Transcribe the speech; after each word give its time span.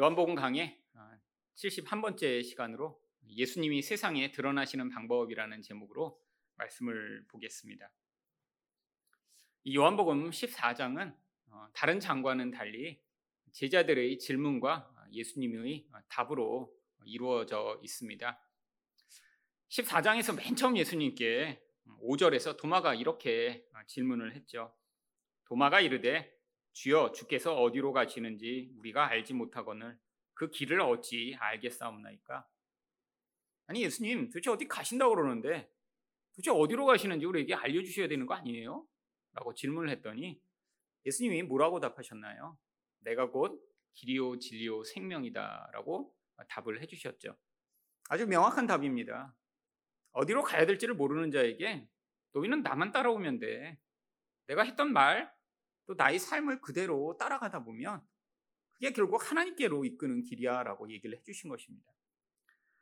요한복음 0.00 0.36
강의 0.36 0.80
71번째 1.56 2.44
시간으로 2.44 3.02
예수님이 3.30 3.82
세상에 3.82 4.30
드러나시는 4.30 4.90
방법이라는 4.90 5.60
제목으로 5.60 6.22
말씀을 6.54 7.24
보겠습니다. 7.26 7.90
이 9.64 9.74
요한복음 9.74 10.30
14장은 10.30 11.16
다른 11.72 11.98
장과는 11.98 12.52
달리 12.52 13.02
제자들의 13.50 14.20
질문과 14.20 14.88
예수님의 15.10 15.88
답으로 16.06 16.72
이루어져 17.04 17.80
있습니다. 17.82 18.40
14장에서 19.68 20.36
맨 20.36 20.54
처음 20.54 20.76
예수님께 20.76 21.60
5절에서 22.02 22.56
도마가 22.56 22.94
이렇게 22.94 23.66
질문을 23.88 24.36
했죠. 24.36 24.72
도마가 25.46 25.80
이르되 25.80 26.37
주여 26.78 27.10
주께서 27.10 27.56
어디로 27.56 27.92
가시는지 27.92 28.70
우리가 28.76 29.08
알지 29.08 29.34
못하거늘 29.34 29.98
그 30.34 30.48
길을 30.48 30.80
어찌 30.80 31.34
알겠사옵나이까? 31.40 32.46
아니 33.66 33.82
예수님 33.82 34.28
도대체 34.28 34.50
어디 34.50 34.68
가신다고 34.68 35.16
그러는데 35.16 35.68
도대체 36.30 36.52
어디로 36.52 36.86
가시는지 36.86 37.26
우리에게 37.26 37.54
알려주셔야 37.54 38.06
되는 38.06 38.26
거 38.26 38.34
아니에요? 38.34 38.86
라고 39.32 39.54
질문을 39.54 39.90
했더니 39.90 40.40
예수님이 41.04 41.42
뭐라고 41.42 41.80
답하셨나요? 41.80 42.56
내가 43.00 43.28
곧 43.28 43.60
길이요 43.94 44.38
진리요 44.38 44.84
생명이다 44.84 45.70
라고 45.72 46.14
답을 46.48 46.80
해주셨죠. 46.80 47.36
아주 48.08 48.28
명확한 48.28 48.68
답입니다. 48.68 49.34
어디로 50.12 50.44
가야 50.44 50.64
될지를 50.64 50.94
모르는 50.94 51.32
자에게 51.32 51.88
너희는 52.34 52.62
나만 52.62 52.92
따라오면 52.92 53.40
돼. 53.40 53.80
내가 54.46 54.62
했던 54.62 54.92
말, 54.92 55.36
또 55.88 55.94
나의 55.94 56.18
삶을 56.18 56.60
그대로 56.60 57.16
따라가다 57.18 57.64
보면 57.64 58.06
그게 58.72 58.92
결국 58.92 59.28
하나님께로 59.28 59.86
이끄는 59.86 60.22
길이야라고 60.22 60.92
얘기를 60.92 61.18
해주신 61.18 61.48
것입니다. 61.48 61.90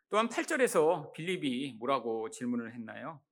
또한 0.09 0.29
8절에서 0.29 1.13
빌립이 1.13 1.77
뭐라고 1.79 2.31
질문을 2.31 2.75
했나요? 2.75 3.23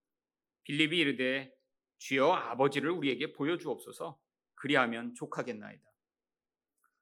빌립이 0.63 0.97
이르되 0.97 1.53
주여 1.99 2.33
아버지를 2.33 2.91
우리에게 2.91 3.33
보여주옵소서 3.33 4.17
그리하면 4.55 5.13
족하겠나이다. 5.15 5.83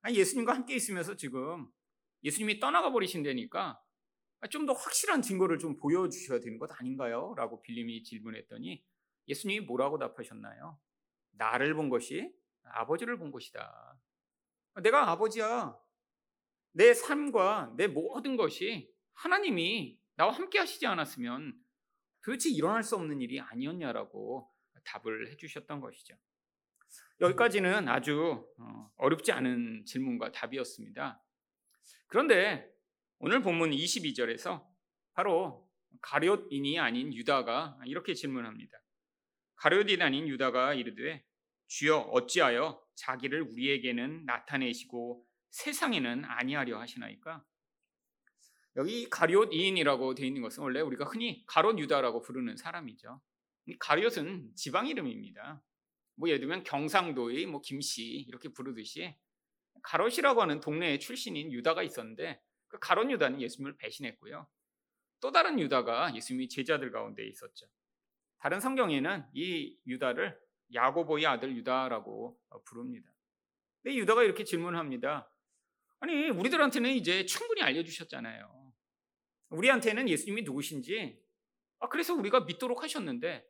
아니, 0.01 0.17
예수님과 0.17 0.55
함께 0.55 0.75
있으면서 0.75 1.15
지금 1.17 1.69
예수님이 2.25 2.59
떠나가 2.59 2.91
버리신다니까 2.91 3.81
좀 4.51 4.67
더 4.67 4.73
확실한 4.73 5.21
증거를 5.23 5.59
좀 5.59 5.77
보여주셔야 5.77 6.41
되는 6.41 6.59
것 6.59 6.71
아닌가요? 6.81 7.35
라고 7.37 7.61
빌립이 7.63 8.03
질문했더니 8.03 8.83
예수님이 9.29 9.67
뭐라고 9.67 9.99
답하셨나요? 9.99 10.81
나를 11.33 11.75
본 11.75 11.91
것이 11.91 12.35
아버지를 12.65 13.19
본 13.19 13.31
것이다. 13.31 13.99
내가 14.83 15.11
아버지야. 15.11 15.77
내 16.73 16.95
삶과 16.95 17.75
내 17.77 17.87
모든 17.87 18.37
것이 18.37 18.91
하나님이 19.15 19.99
나와 20.17 20.33
함께 20.33 20.59
하시지 20.59 20.87
않았으면 20.87 21.55
도대체 22.23 22.49
일어날 22.51 22.83
수 22.83 22.97
없는 22.97 23.21
일이 23.21 23.41
아니었냐라고 23.41 24.51
답을 24.85 25.31
해주셨던 25.31 25.81
것이죠. 25.81 26.17
여기까지는 27.21 27.89
아주 27.89 28.47
어, 28.59 28.91
어렵지 28.97 29.33
않은 29.33 29.85
질문과 29.87 30.33
답이었습니다. 30.33 31.23
그런데 32.09 32.69
오늘 33.19 33.43
본문 33.43 33.71
22절에서 33.71 34.67
바로 35.15 35.71
가룟인이 36.01 36.79
아닌 36.79 37.13
유다가 37.15 37.79
이렇게 37.85 38.15
질문합니다. 38.15 38.77
가룟인 39.57 40.03
아닌 40.03 40.27
유다가 40.27 40.75
이르되 40.75 41.25
주여 41.73 41.97
어찌하여 41.99 42.85
자기를 42.97 43.41
우리에게는 43.41 44.27
나타내시고 44.27 45.27
세상에는 45.51 46.25
아니하려 46.27 46.79
하시나이까? 46.79 47.43
여기 48.77 49.09
가룟 49.09 49.55
이인이라고 49.55 50.15
되어 50.15 50.27
있는 50.27 50.43
것은 50.43 50.63
원래 50.63 50.81
우리가 50.83 51.07
흔히 51.07 51.45
가롯 51.47 51.79
유다라고 51.79 52.21
부르는 52.21 52.59
사람이죠. 52.59 53.23
가룟은 53.79 54.53
지방 54.55 54.87
이름입니다. 54.87 55.63
뭐 56.17 56.29
예를 56.29 56.41
들면 56.41 56.65
경상도의 56.65 57.47
뭐 57.47 57.63
김씨 57.63 58.27
이렇게 58.29 58.51
부르듯이 58.51 59.17
가롯이라고 59.83 60.43
하는 60.43 60.61
동네의 60.61 61.01
출신인 61.01 61.53
유다가 61.53 61.83
있었는데 61.83 62.39
그 62.69 62.79
가롯 62.81 63.11
유다는 63.11 63.41
예수님을 63.41 63.79
배신했고요. 63.79 64.47
또 65.21 65.33
다른 65.33 65.59
유다가 65.59 66.15
예수님이 66.15 66.51
제자들 66.51 66.93
가운데 66.93 67.27
있었죠. 67.27 67.67
다른 68.39 68.61
성경에는 68.61 69.25
이 69.33 69.79
유다를 69.87 70.39
야고보의 70.75 71.27
아들 71.27 71.55
유다라고 71.57 72.39
어, 72.51 72.63
부릅니다. 72.65 73.11
근데 73.83 73.97
유다가 73.97 74.23
이렇게 74.23 74.45
질문합니다. 74.45 75.31
아니, 76.01 76.31
우리들한테는 76.31 76.91
이제 76.93 77.27
충분히 77.27 77.63
알려주셨잖아요. 77.63 78.73
우리한테는 79.51 80.09
예수님이 80.09 80.43
누구신지, 80.43 81.21
아, 81.79 81.89
그래서 81.89 82.15
우리가 82.15 82.41
믿도록 82.41 82.83
하셨는데, 82.83 83.45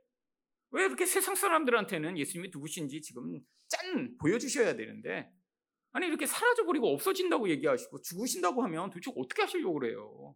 왜 0.71 0.85
이렇게 0.85 1.07
세상 1.07 1.35
사람들한테는 1.35 2.19
예수님이 2.19 2.51
누구신지 2.53 3.01
지금 3.03 3.41
짠! 3.69 4.17
보여주셔야 4.19 4.75
되는데, 4.77 5.31
아니, 5.93 6.07
이렇게 6.07 6.27
사라져버리고 6.27 6.93
없어진다고 6.93 7.49
얘기하시고 7.51 8.01
죽으신다고 8.03 8.63
하면 8.65 8.91
도대체 8.91 9.13
어떻게 9.17 9.43
하시려고 9.43 9.79
그래요? 9.79 10.35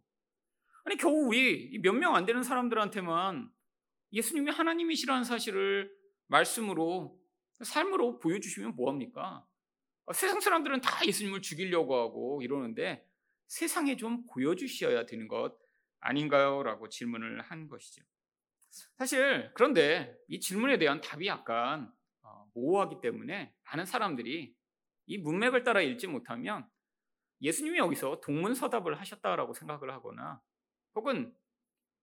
아니, 0.85 0.95
겨우 0.97 1.27
우리 1.27 1.79
몇 1.83 1.93
명 1.95 2.15
안 2.15 2.25
되는 2.25 2.43
사람들한테만 2.43 3.49
예수님이 4.13 4.51
하나님이시라는 4.51 5.23
사실을 5.23 5.91
말씀으로 6.27 7.19
삶으로 7.63 8.19
보여주시면 8.19 8.75
뭐합니까? 8.75 9.45
어, 10.05 10.13
세상 10.13 10.39
사람들은 10.39 10.81
다 10.81 11.05
예수님을 11.05 11.41
죽이려고 11.41 11.95
하고 11.95 12.41
이러는데 12.41 13.05
세상에 13.47 13.95
좀 13.95 14.25
보여주셔야 14.27 15.05
되는 15.05 15.27
것 15.27 15.57
아닌가요? 15.99 16.63
라고 16.63 16.89
질문을 16.89 17.41
한 17.41 17.67
것이죠. 17.67 18.03
사실 18.97 19.51
그런데 19.53 20.15
이 20.27 20.39
질문에 20.39 20.77
대한 20.77 21.01
답이 21.01 21.27
약간 21.27 21.91
어, 22.21 22.45
모호하기 22.53 23.01
때문에 23.01 23.53
많은 23.63 23.85
사람들이 23.85 24.55
이 25.07 25.17
문맥을 25.17 25.63
따라 25.63 25.81
읽지 25.81 26.07
못하면 26.07 26.67
예수님이 27.41 27.77
여기서 27.77 28.19
동문서답을 28.21 28.99
하셨다라고 28.99 29.53
생각을 29.53 29.91
하거나 29.91 30.41
혹은 30.95 31.33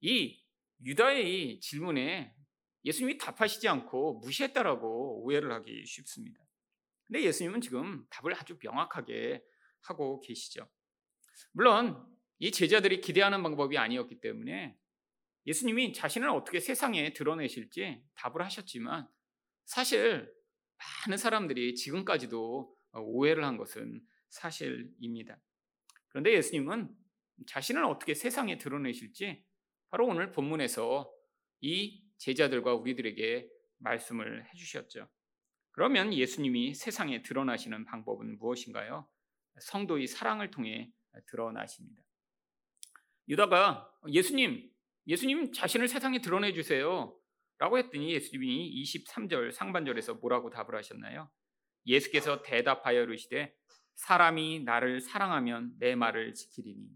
이 0.01 0.43
유다의 0.83 1.61
질문에 1.61 2.34
예수님이 2.85 3.19
답하시지 3.19 3.67
않고 3.69 4.21
무시했다라고 4.21 5.23
오해를 5.23 5.53
하기 5.53 5.85
쉽습니다. 5.87 6.45
근데 7.05 7.23
예수님은 7.23 7.61
지금 7.61 8.07
답을 8.11 8.35
아주 8.35 8.59
명확하게 8.63 9.43
하고 9.83 10.21
계시죠. 10.21 10.69
물론 11.53 12.05
이 12.39 12.51
제자들이 12.51 13.01
기대하는 13.01 13.43
방법이 13.43 13.79
아니었기 13.79 14.21
때문에 14.21 14.77
예수님이 15.47 15.93
자신을 15.93 16.29
어떻게 16.31 16.61
세상에 16.61 17.13
드러내실지 17.13 18.03
답을 18.15 18.43
하셨지만 18.43 19.09
사실 19.65 20.33
많은 21.07 21.19
사람들이 21.19 21.75
지금까지도 21.75 22.75
오해를 22.93 23.45
한 23.45 23.57
것은 23.57 24.01
사실입니다. 24.29 25.39
그런데 26.09 26.33
예수님은 26.35 26.95
자신을 27.47 27.85
어떻게 27.85 28.15
세상에 28.15 28.59
드러내실지 28.59 29.45
바로 29.91 30.07
오늘 30.07 30.33
본문에서 30.33 31.13
이 31.61 32.04
제자들과 32.19 32.75
우리들에게 32.75 33.49
말씀을 33.79 34.47
해주셨죠. 34.51 35.09
그러면 35.73 36.15
예수님이 36.15 36.75
세상에 36.75 37.23
드러나시는 37.23 37.85
방법은 37.85 38.39
무엇인가요? 38.39 39.09
성도의 39.61 40.07
사랑을 40.07 40.51
통해 40.51 40.93
드러나십니다. 41.27 42.03
유다가 43.29 43.91
예수님, 44.09 44.71
예수님 45.07 45.53
자신을 45.53 45.89
세상에 45.89 46.21
드러내 46.21 46.53
주세요. 46.53 47.19
라고 47.59 47.79
했더니 47.79 48.13
예수님이 48.13 48.83
23절 48.83 49.53
상반절에서 49.53 50.15
뭐라고 50.15 50.51
답을 50.51 50.75
하셨나요? 50.75 51.31
예수께서 51.87 52.43
대답하여 52.43 53.03
이르시되 53.03 53.55
사람이 53.95 54.65
나를 54.65 55.01
사랑하면 55.01 55.75
내 55.79 55.95
말을 55.95 56.35
지키리니. 56.35 56.89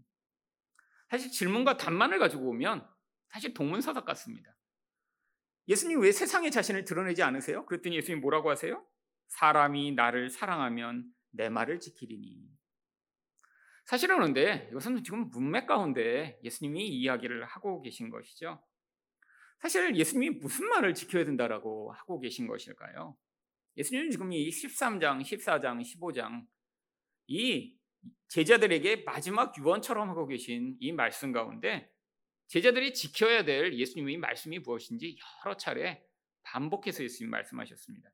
사실 1.09 1.31
질문과 1.31 1.77
답만을 1.77 2.19
가지고 2.19 2.49
오면 2.49 2.87
사실 3.29 3.53
동문서답 3.53 4.05
같습니다. 4.05 4.55
예수님 5.69 6.01
왜 6.01 6.11
세상에 6.11 6.49
자신을 6.49 6.83
드러내지 6.83 7.21
않으세요? 7.21 7.65
그랬더니 7.67 7.95
예수님 7.95 8.21
뭐라고 8.21 8.49
하세요? 8.49 8.83
사람이 9.27 9.91
나를 9.91 10.31
사랑하면 10.31 11.05
내 11.29 11.47
말을 11.47 11.79
지키리니. 11.79 12.49
사실은 13.85 14.15
그런데 14.15 14.67
이것은 14.71 15.03
지금 15.03 15.29
문맥 15.29 15.67
가운데 15.67 16.39
예수님이 16.43 16.87
이야기를 16.87 17.45
하고 17.45 17.83
계신 17.83 18.09
것이죠. 18.09 18.63
사실 19.59 19.95
예수님이 19.95 20.39
무슨 20.39 20.67
말을 20.69 20.95
지켜야 20.95 21.23
된다라고 21.23 21.91
하고 21.91 22.19
계신 22.19 22.47
것일까요? 22.47 23.15
예수님은 23.77 24.09
지금 24.09 24.33
이 24.33 24.49
13장, 24.49 25.21
14장, 25.21 25.81
15장 25.83 26.47
이 27.27 27.77
제자들에게 28.29 29.03
마지막 29.05 29.55
유언처럼 29.55 30.09
하고 30.09 30.25
계신 30.25 30.75
이 30.79 30.91
말씀 30.91 31.31
가운데 31.31 31.91
제자들이 32.49 32.95
지켜야 32.95 33.43
될 33.45 33.73
예수님의 33.73 34.17
말씀이 34.17 34.57
무엇인지 34.57 35.19
여러 35.45 35.55
차례 35.55 36.03
반복해서 36.41 37.03
예수님 37.03 37.29
말씀하셨습니다. 37.29 38.09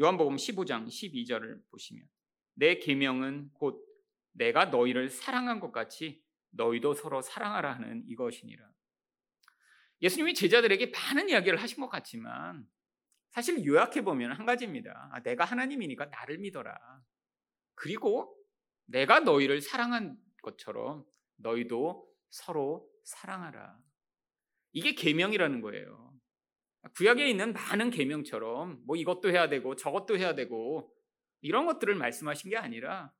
요한복음 0.00 0.36
15장 0.36 0.86
12절을 0.86 1.60
보시면 1.70 2.08
내 2.54 2.78
계명은 2.78 3.50
곧 3.52 3.84
내가 4.32 4.66
너희를 4.66 5.10
사랑한 5.10 5.60
것 5.60 5.70
같이 5.70 6.24
너희도 6.50 6.94
서로 6.94 7.20
사랑하라 7.20 7.74
하는 7.74 8.04
이것이니라. 8.06 8.66
예수님이 10.00 10.32
제자들에게 10.32 10.86
많은 10.86 11.28
이야기를 11.28 11.60
하신 11.60 11.82
것 11.82 11.90
같지만 11.90 12.66
사실 13.28 13.62
요약해 13.66 14.02
보면 14.02 14.32
한 14.32 14.46
가지입니다. 14.46 15.10
아, 15.12 15.20
내가 15.20 15.44
하나님이니까 15.44 16.06
나를 16.06 16.38
믿어라. 16.38 16.74
그리고 17.74 18.34
내가 18.86 19.20
너희를 19.20 19.60
사랑한 19.60 20.16
것처럼 20.40 21.04
너희도 21.36 22.08
서로 22.30 22.88
사랑하라. 23.08 23.78
이게 24.72 24.94
계명이라는 24.94 25.60
거예요. 25.62 26.14
구약에 26.94 27.28
있는 27.28 27.52
많은 27.52 27.90
계명처럼 27.90 28.82
뭐 28.86 28.96
이것도 28.96 29.30
해야 29.30 29.48
되고 29.48 29.74
저것도 29.76 30.18
해야 30.18 30.34
되고 30.34 30.94
이런 31.40 31.66
것들을 31.66 31.94
말씀하신 31.94 32.50
게 32.50 32.56
아니라 32.56 33.12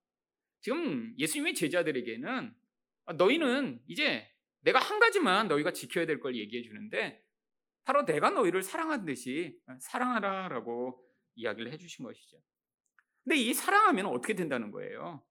지금 0.60 1.14
예수님의 1.18 1.54
제자들에게는 1.54 2.54
아, 3.06 3.12
너희는 3.14 3.80
이제 3.86 4.28
내가 4.60 4.78
한 4.78 4.98
가지만 4.98 5.48
너희가 5.48 5.72
지켜야 5.72 6.04
될 6.06 6.20
걸 6.20 6.36
얘기해 6.36 6.62
주는데 6.62 7.22
바로 7.84 8.04
내가 8.04 8.30
너희를 8.30 8.62
사랑한 8.62 9.04
듯이 9.06 9.58
사랑하라라고 9.80 11.02
이야기를 11.36 11.72
해 11.72 11.78
주신 11.78 12.04
것이죠. 12.04 12.36
근데 13.24 13.36
이 13.36 13.54
사랑하면 13.54 14.06
어떻게 14.06 14.34
된다는 14.34 14.70
거예요? 14.70 15.24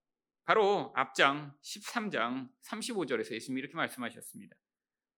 바로 0.47 0.93
앞장 0.95 1.53
13장 1.61 2.49
35절에서 2.63 3.33
예수님이 3.33 3.59
이렇게 3.59 3.75
말씀하셨습니다. 3.75 4.55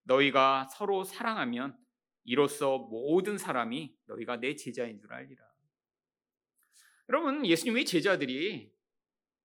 너희가 0.02 0.66
서로 0.72 1.04
사랑하면 1.04 1.78
이로써 2.24 2.78
모든 2.78 3.38
사람이 3.38 3.96
너희가 4.06 4.38
내 4.38 4.56
제자인 4.56 4.98
줄 4.98 5.12
알리라. 5.12 5.40
여러분, 7.08 7.46
예수님의 7.46 7.84
제자들이 7.84 8.74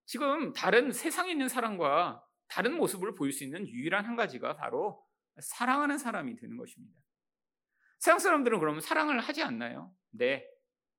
지금 0.06 0.52
다른 0.52 0.90
세상에 0.90 1.30
있는 1.30 1.48
사람과 1.48 2.20
다른 2.48 2.76
모습을 2.76 3.14
보일 3.14 3.30
수 3.30 3.44
있는 3.44 3.68
유일한 3.68 4.04
한 4.06 4.16
가지가 4.16 4.56
바로 4.56 5.06
사랑하는 5.38 5.98
사람이 5.98 6.34
되는 6.34 6.56
것입니다. 6.56 7.00
세상 8.00 8.18
사람들은 8.18 8.58
그러면 8.58 8.80
사랑을 8.80 9.20
하지 9.20 9.44
않나요? 9.44 9.94
네. 10.10 10.44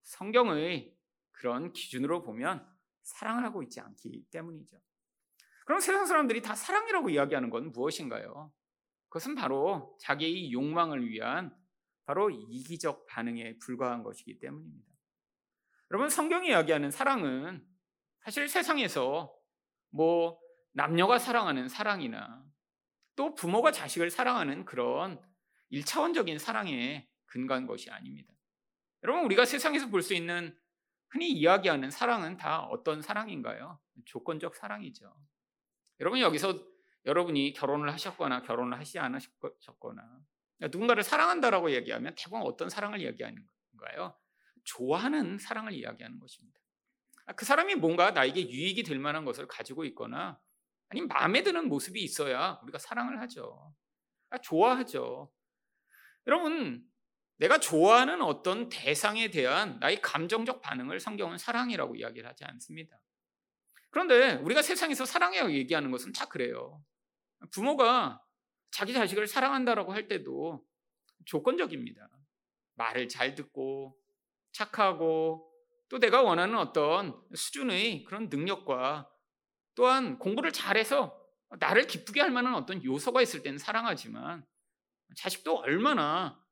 성경의 0.04 0.96
그런 1.34 1.74
기준으로 1.74 2.24
보면 2.24 2.77
사랑을 3.08 3.44
하고 3.46 3.64
있지 3.64 3.80
않기 3.80 4.26
때문이죠. 4.32 4.78
그럼 5.66 5.80
세상 5.80 6.06
사람들이 6.06 6.42
다 6.42 6.56
사랑이라고 6.56 7.10
이야기하는 7.10 7.50
건 7.50 7.72
무엇인가요? 7.72 8.52
그것은 9.10 9.36
바로 9.36 9.98
자기의 10.02 10.52
욕망을 10.52 11.10
위한 11.10 11.56
바로 12.06 12.30
이기적 12.30 13.06
반응에 13.08 13.58
불과한 13.60 14.04
것이기 14.04 14.40
때문입니다. 14.40 14.88
여러분 15.92 16.10
성경이 16.10 16.50
이야기하는 16.50 16.92
사랑은 16.92 17.66
사실 18.24 18.48
세상에서 18.50 19.34
뭐 19.90 20.40
남녀가 20.74 21.18
사랑하는 21.18 21.70
사랑이나 21.70 22.46
또 23.16 23.34
부모가 23.34 23.72
자식을 23.72 24.10
사랑하는 24.10 24.66
그런 24.66 25.22
일차원적인 25.70 26.40
사랑에 26.40 27.10
근거한 27.26 27.66
것이 27.68 27.90
아닙니다. 27.90 28.34
여러분 29.04 29.24
우리가 29.26 29.46
세상에서 29.46 29.88
볼 29.88 30.02
수 30.02 30.14
있는 30.14 30.58
흔히 31.10 31.32
이야기하는 31.32 31.90
사랑은 31.92 32.38
다 32.38 32.62
어떤 32.64 33.02
사랑인가요? 33.02 33.80
조건적 34.06 34.56
사랑이죠. 34.56 35.16
여러분 36.00 36.20
여기서 36.20 36.60
여러분이 37.06 37.54
결혼을 37.54 37.92
하셨거나 37.94 38.42
결혼을 38.42 38.78
하시지 38.78 39.00
않으셨거나 39.00 40.04
누군가를 40.60 41.04
사랑한다라고 41.04 41.72
얘기하면 41.72 42.16
대부분 42.18 42.42
어떤 42.42 42.70
사랑을 42.70 43.02
이야기하는 43.02 43.46
건가요? 43.72 44.16
좋아하는 44.64 45.38
사랑을 45.38 45.74
이야기하는 45.74 46.20
것입니다. 46.20 46.60
아, 47.26 47.34
그 47.34 47.46
사람이 47.46 47.76
뭔가 47.76 48.12
나에게 48.12 48.50
유익이 48.50 48.84
될 48.84 49.00
만한 49.00 49.26
것을 49.26 49.48
가지고 49.48 49.86
있거나 49.86 50.40
아니면 50.90 51.08
마음에 51.08 51.44
드는 51.44 51.68
모습이 51.68 52.02
있어야 52.02 52.60
우리가 52.64 52.78
사랑을 52.80 53.20
하죠. 53.22 53.74
아, 54.30 54.38
좋아하죠. 54.38 55.32
여러분, 56.26 56.86
내가 57.38 57.60
좋아하는 57.60 58.22
어떤 58.22 58.70
대상에 58.70 59.30
대한 59.30 59.80
나의 59.80 60.02
감정적 60.02 60.62
반응을 60.62 61.00
성경은 61.00 61.38
사랑이라고 61.38 61.96
이야기를 61.96 62.28
하지 62.28 62.44
않습니다. 62.46 63.00
그런데 63.90 64.34
우리가 64.36 64.62
세상에서 64.62 65.06
사랑이라고 65.06 65.52
얘기하는 65.54 65.92
것은 65.92 66.12
다 66.14 66.28
그래요. 66.28 66.84
부모가 67.52 68.22
자기 68.72 68.94
자식을 68.94 69.28
사랑한다라고 69.28 69.94
할 69.94 70.08
때도 70.08 70.66
조건적입니다. 71.26 72.10
말을 72.76 73.08
잘 73.08 73.36
듣고 73.36 73.98
착하고 74.52 75.52
또 75.90 76.00
내가 76.00 76.22
원하는 76.22 76.58
어떤 76.58 77.20
수준의 77.34 78.04
그런 78.04 78.30
능력과 78.30 79.10
또한 79.76 80.18
공부를 80.20 80.52
잘해서 80.52 81.16
나를 81.60 81.88
기쁘게 81.88 82.20
할 82.20 82.32
만한 82.32 82.56
어떤 82.56 82.84
요소가 82.84 83.22
있을 83.22 83.42
때는 83.42 83.58
사랑하지만 83.58 84.46
자식도 85.16 85.60
얼마나 85.60 86.44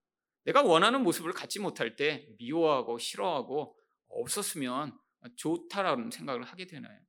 내가 0.46 0.62
원하는 0.64 1.04
모습을 1.04 1.34
갖지 1.34 1.60
못할 1.60 1.96
때 1.96 2.28
미워하고 2.38 2.98
싫어하고 2.98 3.78
없었으면 4.08 4.98
좋다라는 5.36 6.12
생각을 6.12 6.44
하게 6.44 6.68
되나요? 6.68 7.00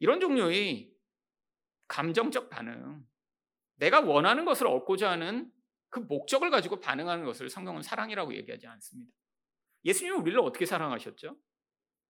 이런 0.00 0.20
종류의 0.20 0.92
감정적 1.88 2.50
반응, 2.50 3.04
내가 3.76 4.00
원하는 4.00 4.44
것을 4.44 4.66
얻고자 4.66 5.10
하는 5.10 5.50
그 5.88 6.00
목적을 6.00 6.50
가지고 6.50 6.80
반응하는 6.80 7.24
것을 7.24 7.48
성경은 7.48 7.82
사랑이라고 7.82 8.34
얘기하지 8.34 8.66
않습니다. 8.66 9.12
예수님은 9.84 10.20
우리를 10.20 10.38
어떻게 10.40 10.66
사랑하셨죠? 10.66 11.36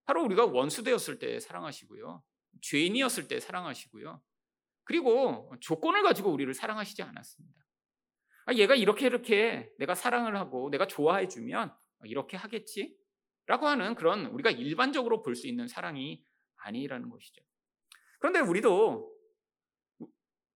바로 0.05 0.23
우리가 0.23 0.45
원수 0.45 0.83
되었을 0.83 1.19
때 1.19 1.39
사랑하시고요. 1.39 2.23
죄인이었을 2.61 3.27
때 3.27 3.39
사랑하시고요. 3.39 4.21
그리고 4.83 5.51
조건을 5.61 6.03
가지고 6.03 6.31
우리를 6.31 6.53
사랑하시지 6.53 7.01
않았습니다. 7.01 7.61
아, 8.45 8.53
얘가 8.53 8.75
이렇게 8.75 9.05
이렇게 9.07 9.71
내가 9.77 9.95
사랑을 9.95 10.35
하고 10.35 10.69
내가 10.69 10.87
좋아해 10.87 11.27
주면 11.27 11.73
이렇게 12.05 12.37
하겠지? 12.37 12.97
라고 13.47 13.67
하는 13.67 13.95
그런 13.95 14.25
우리가 14.27 14.51
일반적으로 14.51 15.21
볼 15.21 15.35
수 15.35 15.47
있는 15.47 15.67
사랑이 15.67 16.23
아니라는 16.57 17.09
것이죠. 17.09 17.43
그런데 18.19 18.39
우리도 18.39 19.11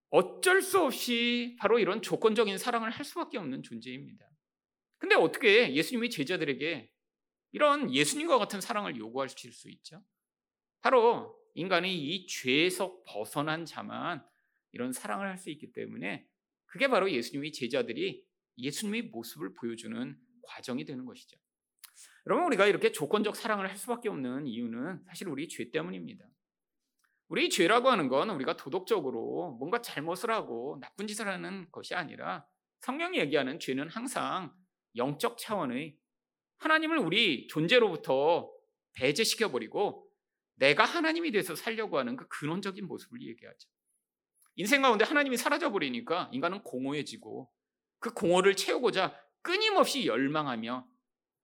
어쩔 0.10 0.62
수 0.62 0.82
없이 0.82 1.56
바로 1.60 1.80
이런 1.80 2.02
조건적인 2.02 2.58
사랑을 2.58 2.90
할 2.90 3.04
수밖에 3.04 3.38
없는 3.38 3.64
존재입니다. 3.64 4.26
근데 4.98 5.16
어떻게 5.16 5.74
예수님이 5.74 6.10
제자들에게 6.10 6.90
이런 7.52 7.94
예수님과 7.94 8.38
같은 8.38 8.62
사랑을 8.62 8.98
요구하실 8.98 9.52
수 9.52 9.70
있죠? 9.70 10.04
바로 10.82 11.38
인간이 11.54 11.94
이 11.96 12.28
죄에서 12.28 13.02
벗어난 13.06 13.66
자만 13.66 14.26
이런 14.72 14.92
사랑을 14.94 15.28
할 15.28 15.38
수 15.38 15.50
있기 15.50 15.74
때문에 15.74 16.27
그게 16.75 16.89
바로 16.89 17.10
예수님의 17.10 17.53
제자들이 17.53 18.22
예수님의 18.58 19.03
모습을 19.03 19.53
보여주는 19.53 20.20
과정이 20.41 20.84
되는 20.84 21.05
것이죠. 21.05 21.38
여러분 22.27 22.48
우리가 22.48 22.67
이렇게 22.67 22.91
조건적 22.91 23.38
사랑을 23.38 23.70
할 23.70 23.77
수밖에 23.77 24.10
없는 24.10 24.46
이유는 24.46 25.05
사실 25.08 25.29
우리 25.29 25.48
죄 25.48 25.72
때문입니다. 25.72 26.25
우리 27.29 27.50
죄라고 27.50 27.89
하는 27.89 28.10
건 28.10 28.29
우리가 28.29 28.58
도덕적으로 28.58 29.55
뭔가 29.58 29.82
잘못을 29.82 30.32
하고 30.32 30.77
나쁜 30.82 31.08
짓을 31.08 31.29
하는 31.29 31.65
것이 31.72 31.96
아니라 31.96 32.46
성경이 32.82 33.20
얘기하는 33.20 33.58
죄는 33.58 33.88
항상 33.88 34.53
영적 34.98 35.38
차원의 35.38 35.98
하나님을 36.58 36.98
우리 36.98 37.48
존재로부터 37.48 38.51
배제시켜 38.96 39.50
버리고 39.50 40.12
내가 40.55 40.84
하나님이 40.84 41.32
돼서 41.32 41.55
살려고 41.55 41.98
하는 41.98 42.17
그 42.17 42.27
근원적인 42.27 42.86
모습을 42.86 43.22
얘기하죠. 43.22 43.70
인생 44.56 44.82
가운데 44.82 45.04
하나님이 45.06 45.38
사라져 45.38 45.72
버리니까 45.72 46.30
인간은 46.32 46.64
공허해지고 46.64 47.52
그 48.00 48.14
공허를 48.14 48.56
채우고자 48.56 49.20
끊임없이 49.42 50.08
열망하며 50.08 50.88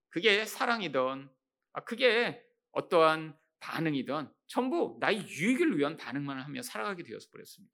그게 0.09 0.45
사랑이던 0.45 1.29
아 1.73 1.83
그게 1.83 2.43
어떠한 2.71 3.37
반응이든 3.59 4.29
전부 4.47 4.97
나의 4.99 5.27
유익을 5.27 5.77
위한 5.77 5.97
반응만 5.97 6.39
하며 6.39 6.61
살아가게 6.61 7.03
되어서 7.03 7.29
버렸습니다. 7.31 7.73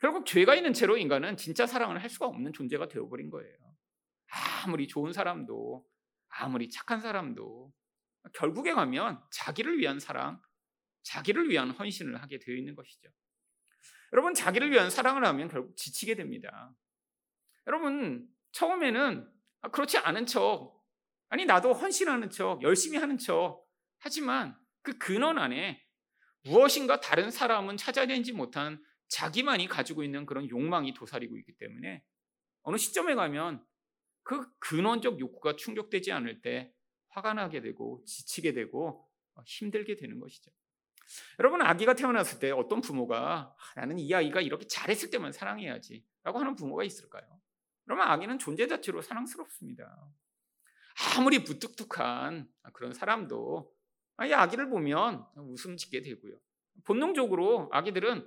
결국 0.00 0.26
죄가 0.26 0.54
있는 0.54 0.72
채로 0.72 0.96
인간은 0.96 1.36
진짜 1.36 1.66
사랑을 1.66 2.02
할 2.02 2.10
수가 2.10 2.26
없는 2.26 2.52
존재가 2.52 2.88
되어버린 2.88 3.30
거예요. 3.30 3.56
아무리 4.64 4.88
좋은 4.88 5.12
사람도, 5.12 5.86
아무리 6.28 6.68
착한 6.68 7.00
사람도 7.00 7.72
결국에 8.34 8.72
가면 8.72 9.22
자기를 9.30 9.78
위한 9.78 10.00
사랑, 10.00 10.40
자기를 11.02 11.48
위한 11.50 11.70
헌신을 11.70 12.20
하게 12.22 12.38
되어 12.38 12.54
있는 12.54 12.74
것이죠. 12.74 13.08
여러분, 14.14 14.32
자기를 14.32 14.70
위한 14.70 14.90
사랑을 14.90 15.24
하면 15.26 15.48
결국 15.48 15.76
지치게 15.76 16.14
됩니다. 16.14 16.72
여러분, 17.66 18.28
처음에는 18.52 19.28
아, 19.62 19.70
그렇지 19.70 19.98
않은 19.98 20.26
척, 20.26 20.80
아니, 21.30 21.44
나도 21.44 21.72
헌신하는 21.72 22.30
척, 22.30 22.62
열심히 22.62 22.96
하는 22.96 23.18
척, 23.18 23.66
하지만 23.98 24.56
그 24.82 24.96
근원 24.98 25.38
안에 25.38 25.84
무엇인가 26.44 27.00
다른 27.00 27.32
사람은 27.32 27.76
찾아내지 27.76 28.32
못한 28.32 28.80
자기만이 29.08 29.66
가지고 29.66 30.04
있는 30.04 30.26
그런 30.26 30.48
욕망이 30.48 30.94
도사리고 30.94 31.36
있기 31.38 31.56
때문에 31.56 32.04
어느 32.62 32.76
시점에 32.76 33.16
가면 33.16 33.64
그 34.22 34.48
근원적 34.58 35.18
욕구가 35.18 35.56
충족되지 35.56 36.12
않을 36.12 36.40
때 36.40 36.72
화가 37.08 37.34
나게 37.34 37.60
되고 37.60 38.02
지치게 38.06 38.52
되고 38.52 39.08
힘들게 39.44 39.96
되는 39.96 40.20
것이죠. 40.20 40.52
여러분 41.38 41.62
아기가 41.62 41.94
태어났을 41.94 42.38
때 42.38 42.50
어떤 42.50 42.80
부모가 42.80 43.54
아, 43.56 43.80
나는 43.80 43.98
이 43.98 44.12
아이가 44.14 44.40
이렇게 44.40 44.66
잘했을 44.66 45.10
때만 45.10 45.32
사랑해야지 45.32 46.04
라고 46.22 46.38
하는 46.38 46.54
부모가 46.54 46.84
있을까요? 46.84 47.24
그러면 47.84 48.08
아기는 48.08 48.38
존재 48.38 48.66
자체로 48.66 49.02
사랑스럽습니다. 49.02 50.08
아무리 51.16 51.40
무뚝뚝한 51.40 52.48
그런 52.72 52.94
사람도 52.94 53.72
이 54.26 54.32
아기를 54.32 54.70
보면 54.70 55.26
웃음 55.36 55.76
짓게 55.76 56.02
되고요. 56.02 56.38
본능적으로 56.84 57.68
아기들은 57.72 58.26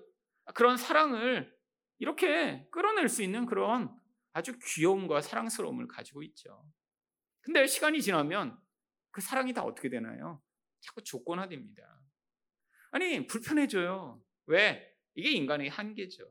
그런 0.54 0.78
사랑을 0.78 1.56
이렇게 2.00 2.68
끌어낼 2.72 3.10
수 3.10 3.24
있는 3.24 3.46
그런 3.46 3.90
아주 4.34 4.58
귀여움과 4.60 5.22
사랑스러움을 5.22 5.88
가지고 5.88 6.24
있죠. 6.24 6.64
근데 7.42 7.66
시간이 7.66 8.02
지나면 8.02 8.60
그 9.12 9.22
사랑이 9.22 9.54
다 9.54 9.64
어떻게 9.64 9.90
되나요? 9.90 10.42
자꾸 10.82 11.02
조건화됩니다. 11.04 12.00
아니, 12.92 13.28
불편해져요. 13.28 14.22
왜? 14.48 14.94
이게 15.16 15.32
인간의 15.32 15.70
한계죠. 15.70 16.24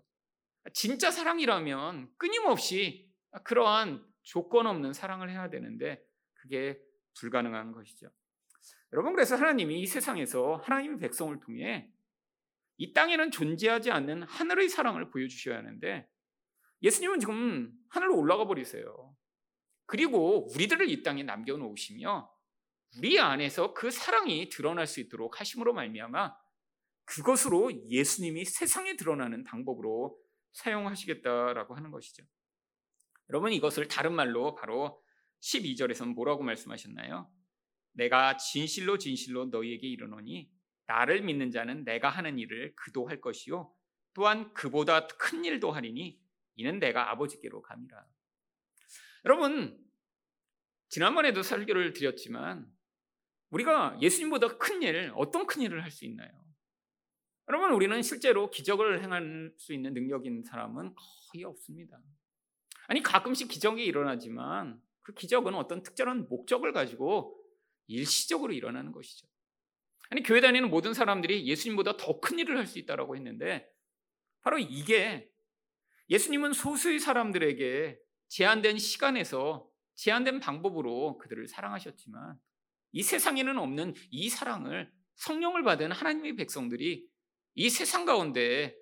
진짜 0.73 1.11
사랑이라면 1.11 2.11
끊임없이 2.17 3.13
그러한 3.45 4.05
조건 4.23 4.67
없는 4.67 4.93
사랑을 4.93 5.31
해야 5.31 5.49
되는데 5.51 6.03
그게 6.35 6.79
불가능한 7.19 7.73
것이죠. 7.73 8.09
여러분, 8.93 9.13
그래서 9.15 9.37
하나님이 9.37 9.81
이 9.81 9.87
세상에서 9.87 10.57
하나님의 10.65 10.99
백성을 10.99 11.39
통해 11.41 11.91
이 12.79 12.93
땅에는 12.93 13.31
존재하지 13.31 13.91
않는 13.91 14.23
하늘의 14.25 14.69
사랑을 14.69 15.11
보여주셔야 15.11 15.59
하는데 15.59 16.09
예수님은 16.83 17.21
지금 17.21 17.73
하늘로 17.89 18.19
올라가 18.19 18.47
버리세요. 18.47 19.17
그리고 19.87 20.49
우리들을 20.53 20.89
이 20.91 21.03
땅에 21.03 21.23
남겨놓으시며 21.23 22.31
우리 22.99 23.19
안에서 23.21 23.73
그 23.73 23.91
사랑이 23.91 24.49
드러날 24.49 24.87
수 24.87 25.01
있도록 25.01 25.41
하심으로 25.41 25.73
말미암아 25.75 26.35
그것으로 27.07 27.73
예수님이 27.89 28.45
세상에 28.45 28.97
드러나는 28.97 29.45
방법으로 29.45 30.19
사용하시겠다라고 30.53 31.75
하는 31.75 31.91
것이죠. 31.91 32.25
여러분 33.31 33.53
이것을 33.53 33.89
다른 33.89 34.15
말로 34.15 34.55
바로 34.55 35.03
12절에서는 35.41 36.15
뭐라고 36.15 36.43
말씀하셨나요? 36.43 37.31
내가 37.93 38.37
진실로 38.37 38.99
진실로 38.99 39.47
너희에게 39.47 39.87
이르노니 39.87 40.51
나를 40.87 41.23
믿는 41.23 41.51
자는 41.51 41.85
내가 41.85 42.09
하는 42.09 42.39
일을 42.39 42.75
그도 42.77 43.09
할 43.09 43.21
것이요 43.21 43.73
또한 44.15 44.53
그보다 44.55 45.07
큰 45.07 45.45
일도 45.45 45.73
하리니 45.73 46.21
이는 46.57 46.79
내가 46.79 47.11
아버지께로 47.11 47.63
감이라. 47.63 48.07
여러분 49.25 49.79
지난번에도 50.89 51.43
설교를 51.43 51.93
드렸지만 51.93 52.67
우리가 53.51 53.99
예수님보다 54.01 54.59
큰 54.59 54.83
일, 54.83 55.13
어떤 55.15 55.47
큰 55.47 55.63
일을 55.63 55.83
할 55.83 55.91
수 55.91 56.05
있나요? 56.05 56.46
여러분 57.49 57.73
우리는 57.73 58.03
실제로 58.03 58.51
기적을 58.51 59.03
행할 59.03 59.53
수 59.57 59.73
있는 59.73 59.95
능력 59.95 60.27
있는 60.27 60.43
사람은 60.43 60.95
거의 61.33 61.45
없습니다. 61.45 61.97
아니 62.89 63.03
가끔씩 63.03 63.49
기적이 63.49 63.85
일어나지만 63.85 64.81
그 65.03 65.15
기적은 65.15 65.55
어떤 65.55 65.83
특별한 65.83 66.29
목적을 66.29 66.73
가지고 66.73 67.41
일시적으로 67.87 68.53
일어나는 68.53 68.91
것이죠. 68.91 69.29
아니 70.11 70.23
교회 70.23 70.41
다니는 70.41 70.71
모든 70.71 70.93
사람들이 70.95 71.47
예수님보다 71.47 71.97
더 71.97 72.21
큰 72.21 72.39
일을 72.39 72.57
할 72.59 72.67
수 72.67 72.79
있다라고 72.79 73.17
했는데 73.17 73.69
바로 74.43 74.59
이게 74.59 75.29
예수님은 76.11 76.53
소수의 76.53 76.99
사람들에게 77.01 77.99
제한된 78.29 78.79
시간에서 78.79 79.69
제한된 79.95 80.41
방법으로 80.41 81.19
그들을 81.19 81.47
사랑하셨지만 81.49 82.39
이 82.93 83.03
세상에는 83.03 83.59
없는 83.59 83.95
이 84.11 84.29
사랑을 84.29 84.93
성령을 85.17 85.63
받은 85.63 85.93
하나님의 85.93 86.37
백성들이 86.37 87.09
이 87.57 87.71
세상 87.71 88.05
가운데 88.05 88.77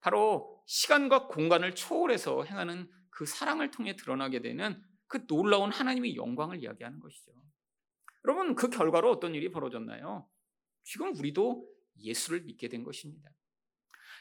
바로 0.00 0.62
시간과 0.66 1.28
공간을 1.28 1.74
초월해서 1.74 2.44
행하는 2.44 2.88
그 3.10 3.24
사랑을 3.24 3.70
통해 3.70 3.96
드러나게 3.96 4.40
되는 4.40 4.80
그 5.06 5.26
놀라운 5.26 5.72
하나님의 5.72 6.16
영광을 6.16 6.62
이야기하는 6.62 7.00
것이죠. 7.00 7.32
여러분, 8.24 8.54
그 8.54 8.68
결과로 8.68 9.10
어떤 9.10 9.34
일이 9.34 9.50
벌어졌나요? 9.50 10.28
지금 10.84 11.16
우리도 11.16 11.66
예수를 12.00 12.42
믿게 12.42 12.68
된 12.68 12.84
것입니다. 12.84 13.30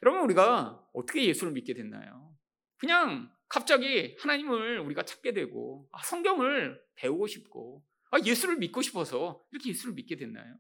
여러분, 0.04 0.24
우리가 0.24 0.88
어떻게 0.94 1.26
예수를 1.26 1.54
믿게 1.54 1.74
됐나요? 1.74 2.36
그냥 2.78 3.32
갑자기 3.50 4.16
하나님을 4.20 4.80
우리가 4.80 5.04
찾게 5.04 5.34
되고, 5.34 5.88
아, 5.92 6.02
성경을 6.04 6.82
배우고 6.96 7.28
싶고, 7.28 7.84
아, 8.12 8.20
예수를 8.24 8.58
믿고 8.58 8.82
싶어서 8.82 9.44
이렇게 9.52 9.70
예수를 9.70 9.94
믿게 9.96 10.16
됐나요? 10.16 10.58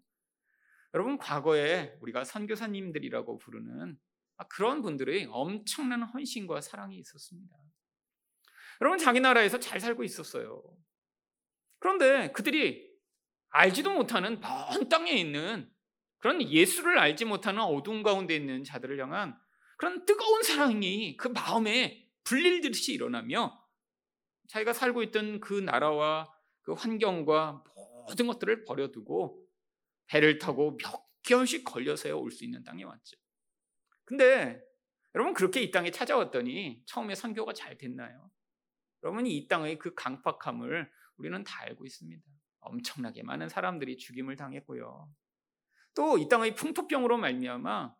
여러분, 0.94 1.18
과거에 1.18 1.98
우리가 2.02 2.24
선교사님들이라고 2.24 3.38
부르는 3.38 3.98
아, 4.38 4.48
그런 4.48 4.82
분들의 4.82 5.28
엄청난 5.30 6.04
헌신과 6.04 6.62
사랑이 6.62 6.98
있었습니다. 6.98 7.56
여러분, 8.82 8.98
자기 8.98 9.20
나라에서 9.20 9.60
잘 9.60 9.80
살고 9.80 10.04
있었어요. 10.04 10.64
그런데 11.80 12.32
그들이 12.32 12.90
알지도 13.50 13.94
못하는 13.94 14.40
먼 14.40 14.90
땅에 14.90 15.12
있는 15.12 15.70
그런 16.20 16.42
예수를 16.42 16.98
알지 17.00 17.26
못하는 17.26 17.62
어두운 17.62 18.04
가운데 18.04 18.36
있는 18.36 18.64
자들을 18.64 19.00
향한 19.02 19.38
그런 19.78 20.06
뜨거운 20.06 20.44
사랑이 20.44 21.18
그 21.18 21.28
마음에 21.28 22.08
불릴듯이 22.24 22.94
일어나며 22.94 23.60
자기가 24.48 24.74
살고 24.74 25.02
있던 25.04 25.40
그 25.40 25.54
나라와 25.54 26.32
그 26.62 26.74
환경과 26.74 27.64
모든 28.08 28.28
것들을 28.28 28.64
버려두고 28.66 29.41
배를 30.12 30.38
타고 30.40 30.78
몇 30.78 31.06
개월씩 31.24 31.64
걸려서야 31.64 32.14
올 32.16 32.32
수 32.32 32.44
있는 32.44 32.64
땅에 32.64 32.84
왔죠. 32.84 33.18
근데 34.04 34.62
여러분 35.16 35.34
그렇게 35.34 35.62
이 35.62 35.72
땅에 35.72 35.92
찾아왔더니 35.92 36.84
처음에 36.86 37.16
선교가 37.16 37.54
잘 37.54 37.78
됐나요? 37.78 38.30
여러분이 39.04 39.36
이 39.36 39.48
땅의 39.48 39.80
그 39.80 39.94
강팍함을 39.96 40.92
우리는 41.18 41.44
다 41.44 41.62
알고 41.64 41.86
있습니다. 41.86 42.24
엄청나게 42.60 43.24
많은 43.24 43.50
사람들이 43.50 43.98
죽임을 43.98 44.36
당했고요. 44.36 45.12
또 45.96 46.18
이 46.18 46.28
땅의 46.30 46.56
풍토병으로 46.56 47.18
말미암아 47.18 47.96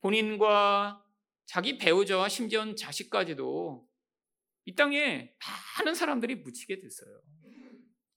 본인과 0.00 1.04
자기 1.46 1.78
배우자와 1.78 2.28
심지어 2.28 2.74
자식까지도 2.74 3.86
이 4.64 4.74
땅에 4.74 5.34
많은 5.78 5.94
사람들이 5.94 6.36
묻히게 6.36 6.78
됐어요. 6.78 7.20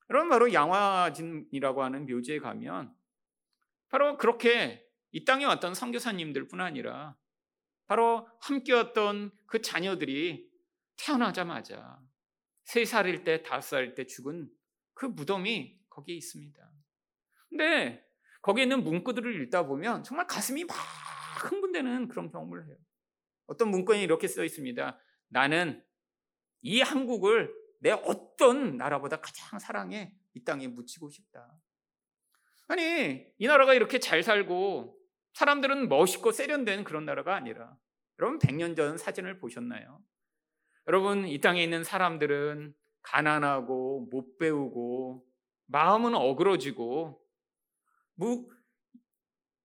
여러분 0.10 0.30
바로 0.30 0.54
양화진이라고 0.54 1.84
하는 1.84 2.06
묘지에 2.06 2.40
가면 2.40 2.94
바로 3.90 4.18
그렇게 4.18 4.86
이 5.12 5.26
땅에 5.26 5.46
왔던 5.46 5.74
선교사님들뿐 5.74 6.62
아니라 6.62 7.16
바로 7.88 8.28
함께 8.42 8.74
왔던 8.74 9.32
그 9.46 9.62
자녀들이 9.62 10.50
태어나자마자 10.98 12.00
세 12.64 12.84
살일 12.84 13.24
때, 13.24 13.44
다섯 13.44 13.78
살일 13.78 13.96
때 13.96 14.06
죽은 14.06 14.50
그 14.94 15.06
무덤이 15.06 15.80
거기에 15.90 16.16
있습니다. 16.16 16.72
근데 17.50 18.04
거기에 18.42 18.64
있는 18.64 18.84
문구들을 18.84 19.42
읽다 19.44 19.66
보면 19.66 20.04
정말 20.04 20.28
가슴이 20.28 20.66
막 20.66 20.76
흥분되는 21.44 22.08
그런 22.08 22.32
경험을 22.32 22.68
해요. 22.68 22.76
어떤 23.48 23.70
문구에 23.70 24.02
이렇게 24.02 24.28
써 24.28 24.44
있습니다. 24.44 25.00
나는 25.30 25.84
이 26.62 26.82
한국을 26.82 27.54
내 27.86 27.92
어떤 27.92 28.78
나라보다 28.78 29.22
가장 29.22 29.60
사랑해 29.60 30.12
이 30.34 30.44
땅에 30.44 30.68
묻히고 30.68 31.12
싶다. 31.12 31.56
아니, 32.68 33.32
이 33.38 33.46
나라가 33.46 33.76
이렇게 33.76 34.00
잘 34.00 34.24
살고 34.24 34.98
사람들은 35.34 35.88
멋있고 35.88 36.32
세련된 36.32 36.84
그런 36.84 37.06
나라가 37.06 37.36
아니라 37.36 37.78
여러분 38.18 38.40
100년 38.40 38.76
전 38.76 38.98
사진을 38.98 39.38
보셨나요? 39.38 40.04
여러분 40.88 41.28
이 41.28 41.40
땅에 41.40 41.62
있는 41.62 41.84
사람들은 41.84 42.74
가난하고 43.04 44.08
못 44.10 44.40
배우고 44.40 45.24
마음은 45.68 46.16
어그러지고 46.16 47.24
무, 48.16 48.50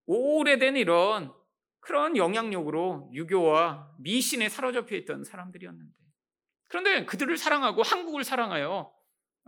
오래된 0.04 0.76
이런 0.76 1.32
그런 1.78 2.18
영향력으로 2.18 3.12
유교와 3.14 3.94
미신에 3.98 4.50
사로잡혀 4.50 4.96
있던 4.96 5.24
사람들이었는데 5.24 5.99
그런데 6.70 7.04
그들을 7.04 7.36
사랑하고 7.36 7.82
한국을 7.82 8.22
사랑하여 8.22 8.94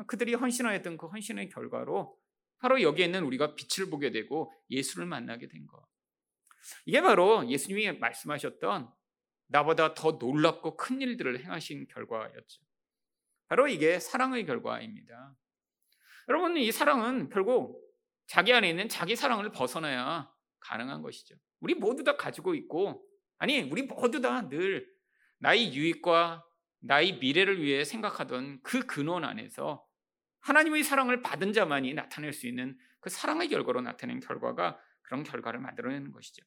그들이 0.08 0.34
헌신하였던 0.34 0.96
그 0.96 1.06
헌신의 1.06 1.50
결과로 1.50 2.18
바로 2.58 2.82
여기에 2.82 3.06
있는 3.06 3.22
우리가 3.24 3.54
빛을 3.54 3.88
보게 3.90 4.10
되고 4.10 4.52
예수를 4.70 5.06
만나게 5.06 5.46
된 5.48 5.66
것. 5.66 5.80
이게 6.84 7.00
바로 7.00 7.48
예수님이 7.48 7.98
말씀하셨던 7.98 8.90
나보다 9.46 9.94
더 9.94 10.12
놀랍고 10.12 10.76
큰 10.76 11.00
일들을 11.00 11.44
행하신 11.44 11.86
결과였죠. 11.88 12.62
바로 13.46 13.68
이게 13.68 14.00
사랑의 14.00 14.44
결과입니다. 14.44 15.36
여러분, 16.28 16.56
이 16.56 16.72
사랑은 16.72 17.28
결국 17.28 17.80
자기 18.26 18.52
안에 18.52 18.68
있는 18.68 18.88
자기 18.88 19.14
사랑을 19.14 19.52
벗어나야 19.52 20.32
가능한 20.60 21.02
것이죠. 21.02 21.36
우리 21.60 21.74
모두 21.74 22.02
다 22.02 22.16
가지고 22.16 22.54
있고, 22.54 23.06
아니, 23.38 23.60
우리 23.60 23.82
모두 23.82 24.20
다 24.20 24.48
늘 24.48 24.88
나의 25.38 25.74
유익과 25.74 26.44
나의 26.82 27.18
미래를 27.18 27.62
위해 27.62 27.84
생각하던 27.84 28.60
그 28.62 28.86
근원 28.86 29.24
안에서 29.24 29.86
하나님의 30.40 30.82
사랑을 30.82 31.22
받은 31.22 31.52
자만이 31.52 31.94
나타낼 31.94 32.32
수 32.32 32.46
있는 32.46 32.76
그 33.00 33.10
사랑의 33.10 33.48
결과로 33.48 33.80
나타낸 33.80 34.20
결과가 34.20 34.78
그런 35.02 35.22
결과를 35.22 35.60
만들어내는 35.60 36.12
것이죠. 36.12 36.44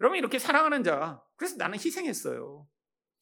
여러분 0.00 0.18
이렇게 0.18 0.38
사랑하는 0.38 0.82
자, 0.84 1.22
그래서 1.36 1.56
나는 1.56 1.78
희생했어요. 1.78 2.66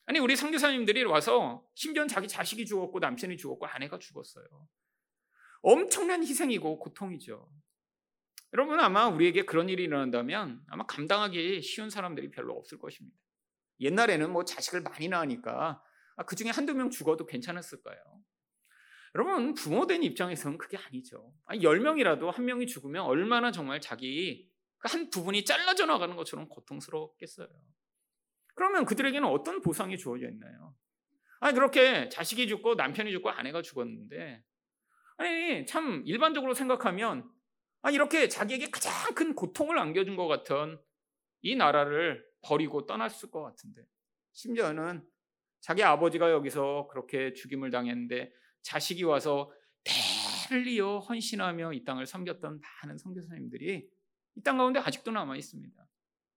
아니 0.07 0.19
우리 0.19 0.37
선교사님들이 0.37 1.05
와서 1.05 1.67
심지어 1.75 2.07
자기 2.07 2.29
자식이 2.29 2.67
죽었고 2.67 2.99
남편이 2.99 3.37
죽었고 3.37 3.67
아내가 3.67 3.99
죽었어요. 3.99 4.45
엄청난 5.63 6.23
희생이고 6.23 6.79
고통이죠. 6.79 7.49
여러분 8.53 8.79
아마 8.81 9.07
우리에게 9.07 9.45
그런 9.45 9.69
일이 9.69 9.85
일어난다면 9.85 10.63
아마 10.69 10.85
감당하기 10.87 11.63
쉬운 11.63 11.91
사람들이 11.91 12.31
별로 12.31 12.55
없을 12.55 12.79
것입니다. 12.79 13.17
옛날에는 13.81 14.31
뭐 14.31 14.45
자식을 14.45 14.83
많이 14.83 15.09
낳으니까 15.09 15.53
아, 15.53 15.83
그 16.23 16.37
중에 16.37 16.51
한두 16.51 16.75
명 16.75 16.91
죽어도 16.91 17.27
괜찮았을까요? 17.27 17.99
여러분 19.17 19.55
부모된 19.55 20.03
입장에서는 20.03 20.59
그게 20.59 20.77
아니죠. 20.77 21.33
아니, 21.45 21.61
10명이라도 21.61 22.31
한 22.31 22.45
명이 22.45 22.67
죽으면 22.67 23.05
얼마나 23.05 23.53
정말 23.53 23.81
자기 23.81 24.51
그한 24.79 25.11
부분이 25.11 25.45
잘라져 25.45 25.87
나가는 25.87 26.15
것처럼 26.17 26.49
고통스럽겠어요. 26.49 27.49
그러면 28.55 28.85
그들에게는 28.85 29.29
어떤 29.29 29.63
보상이 29.63 29.97
주어져 29.97 30.29
있나요? 30.29 30.75
아니 31.41 31.55
그렇게 31.55 32.09
자식이 32.09 32.49
죽고 32.49 32.75
남편이 32.75 33.11
죽고 33.13 33.31
아내가 33.31 33.63
죽었는데 33.63 34.43
아니 35.17 35.67
참 35.67 36.03
일반적으로 36.07 36.55
생각하면 36.55 37.29
아 37.83 37.91
이렇게 37.91 38.29
자기에게 38.29 38.71
가장 38.71 38.93
큰 39.15 39.35
고통을 39.35 39.79
안겨준 39.79 40.17
것 40.17 40.27
같은 40.27 40.79
이 41.43 41.55
나라를 41.55 42.25
버리고 42.43 42.87
떠났을 42.87 43.31
것 43.31 43.43
같은데 43.43 43.83
심지어는 44.33 45.07
자기 45.65 45.83
아버지가 45.83 46.31
여기서 46.31 46.89
그렇게 46.91 47.33
죽임을 47.33 47.71
당했는데 47.71 48.31
자식이 48.61 49.05
와서 49.05 49.51
대를 50.51 50.67
이어 50.67 50.99
헌신하며 50.99 51.73
이 51.73 51.85
땅을 51.85 52.05
섬겼던 52.05 52.61
많은 52.83 52.99
선교사님들이 52.99 53.89
이 54.37 54.43
땅 54.43 54.59
가운데 54.59 54.79
아직도 54.79 55.11
남아 55.11 55.37
있습니다. 55.37 55.89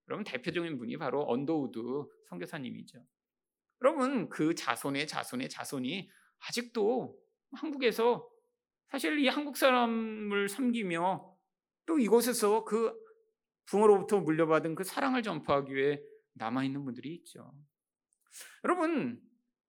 여러분 0.08 0.24
대표적인 0.24 0.78
분이 0.78 0.96
바로 0.96 1.26
언더우드 1.28 1.80
선교사님이죠. 2.30 3.04
여러분 3.82 4.30
그 4.30 4.56
자손의 4.56 5.08
자손의 5.08 5.50
자손이 5.50 6.10
아직도 6.48 7.20
한국에서 7.52 8.30
사실 8.88 9.20
이 9.20 9.28
한국 9.28 9.58
사람을 9.58 10.48
섬기며 10.48 11.36
또 11.86 12.00
이곳에서 12.00 12.64
그 12.64 12.98
부모로부터 13.66 14.22
물려받은 14.22 14.76
그 14.76 14.86
사랑을 14.86 15.22
전파하기 15.22 15.76
위해 15.76 16.00
남아 16.36 16.64
있는 16.64 16.86
분들이 16.86 17.14
있죠. 17.16 17.52
여러분 18.64 19.22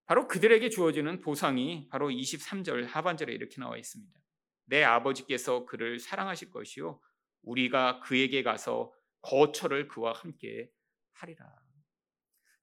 바로 0.07 0.27
그들에게 0.27 0.69
주어지는 0.71 1.21
보상이 1.21 1.89
바로 1.91 2.09
23절 2.09 2.87
하반절에 2.87 3.33
이렇게 3.33 3.61
나와 3.61 3.77
있습니다. 3.77 4.21
내 4.65 4.83
아버지께서 4.83 5.67
그를 5.67 5.99
사랑하실 5.99 6.51
것이요 6.51 7.01
우리가 7.43 8.01
그에게 8.01 8.43
가서 8.43 8.93
거처를 9.21 9.89
그와 9.89 10.13
함께 10.13 10.71
하리라. 11.13 11.47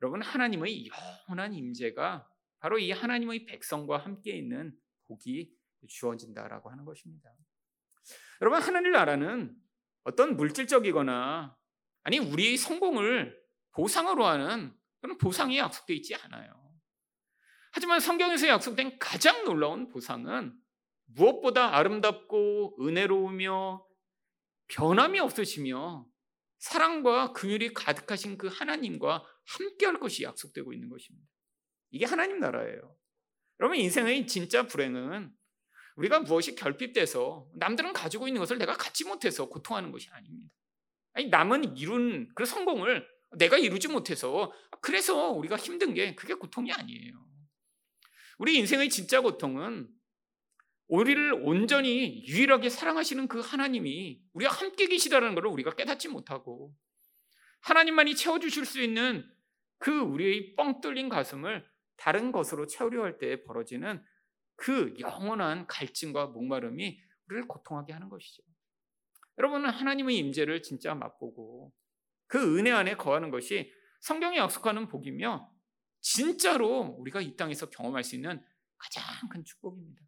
여러분 0.01 0.21
하나님의 0.21 0.87
영원한 0.87 1.53
임재가 1.53 2.27
바로 2.59 2.79
이 2.79 2.91
하나님의 2.91 3.45
백성과 3.45 3.97
함께 3.97 4.35
있는 4.35 4.75
복이 5.07 5.51
주어진다라고 5.87 6.69
하는 6.69 6.85
것입니다. 6.85 7.31
여러분 8.41 8.61
하나님 8.61 8.91
나라는 8.91 9.55
어떤 10.03 10.35
물질적이거나 10.35 11.55
아니 12.03 12.19
우리의 12.19 12.57
성공을 12.57 13.39
보상으로 13.71 14.25
하는 14.25 14.73
그런 15.01 15.17
보상이 15.17 15.57
약속되어 15.57 15.95
있지 15.95 16.15
않아요. 16.15 16.65
하지만 17.71 17.99
성경에서 17.99 18.47
약속된 18.47 18.99
가장 18.99 19.43
놀라운 19.43 19.89
보상은 19.89 20.57
무엇보다 21.07 21.75
아름답고 21.75 22.77
은혜로우며 22.81 23.85
변함이 24.67 25.19
없으시며 25.19 26.05
사랑과 26.57 27.33
긍휼이 27.33 27.73
가득하신 27.73 28.37
그 28.37 28.47
하나님과 28.47 29.23
함께할 29.45 29.99
것이 29.99 30.23
약속되고 30.23 30.73
있는 30.73 30.89
것입니다. 30.89 31.27
이게 31.91 32.05
하나님 32.05 32.39
나라예요. 32.39 32.95
여러분 33.59 33.77
인생의 33.77 34.27
진짜 34.27 34.65
불행은 34.65 35.31
우리가 35.97 36.21
무엇이 36.21 36.55
결핍돼서 36.55 37.47
남들은 37.55 37.93
가지고 37.93 38.27
있는 38.27 38.39
것을 38.39 38.57
내가 38.57 38.73
갖지 38.73 39.05
못해서 39.05 39.47
고통하는 39.47 39.91
것이 39.91 40.09
아닙니다. 40.11 40.51
아니 41.13 41.27
남은 41.27 41.77
이룬 41.77 42.29
그 42.35 42.45
성공을 42.45 43.07
내가 43.37 43.57
이루지 43.57 43.87
못해서 43.87 44.51
그래서 44.81 45.31
우리가 45.31 45.57
힘든 45.57 45.93
게 45.93 46.15
그게 46.15 46.33
고통이 46.33 46.71
아니에요. 46.71 47.25
우리 48.37 48.57
인생의 48.57 48.89
진짜 48.89 49.21
고통은 49.21 49.89
우리를 50.87 51.33
온전히 51.33 52.23
유일하게 52.27 52.69
사랑하시는 52.69 53.27
그 53.27 53.39
하나님이 53.39 54.21
우리와 54.33 54.51
함께 54.51 54.87
계시다는 54.87 55.33
것을 55.33 55.47
우리가 55.47 55.71
깨닫지 55.71 56.09
못하고 56.09 56.75
하나님만이 57.61 58.15
채워주실 58.15 58.65
수 58.65 58.81
있는 58.81 59.27
그 59.79 59.99
우리의 59.99 60.55
뻥 60.55 60.81
뚫린 60.81 61.09
가슴을 61.09 61.65
다른 61.97 62.31
것으로 62.31 62.67
채우려 62.67 63.03
할 63.03 63.17
때 63.17 63.43
벌어지는 63.43 64.03
그 64.55 64.93
영원한 64.99 65.65
갈증과 65.67 66.27
목마름이 66.27 66.99
우리를 67.27 67.47
고통하게 67.47 67.93
하는 67.93 68.09
것이죠. 68.09 68.43
여러분은 69.37 69.69
하나님의 69.69 70.17
임재를 70.17 70.61
진짜 70.61 70.93
맛보고 70.93 71.73
그 72.27 72.57
은혜 72.57 72.71
안에 72.71 72.95
거하는 72.95 73.29
것이 73.31 73.71
성경이 74.01 74.37
약속하는 74.37 74.87
복이며 74.87 75.51
진짜로 76.01 76.95
우리가 76.99 77.21
이 77.21 77.35
땅에서 77.35 77.69
경험할 77.69 78.03
수 78.03 78.15
있는 78.15 78.43
가장 78.77 79.03
큰 79.29 79.43
축복입니다. 79.43 80.01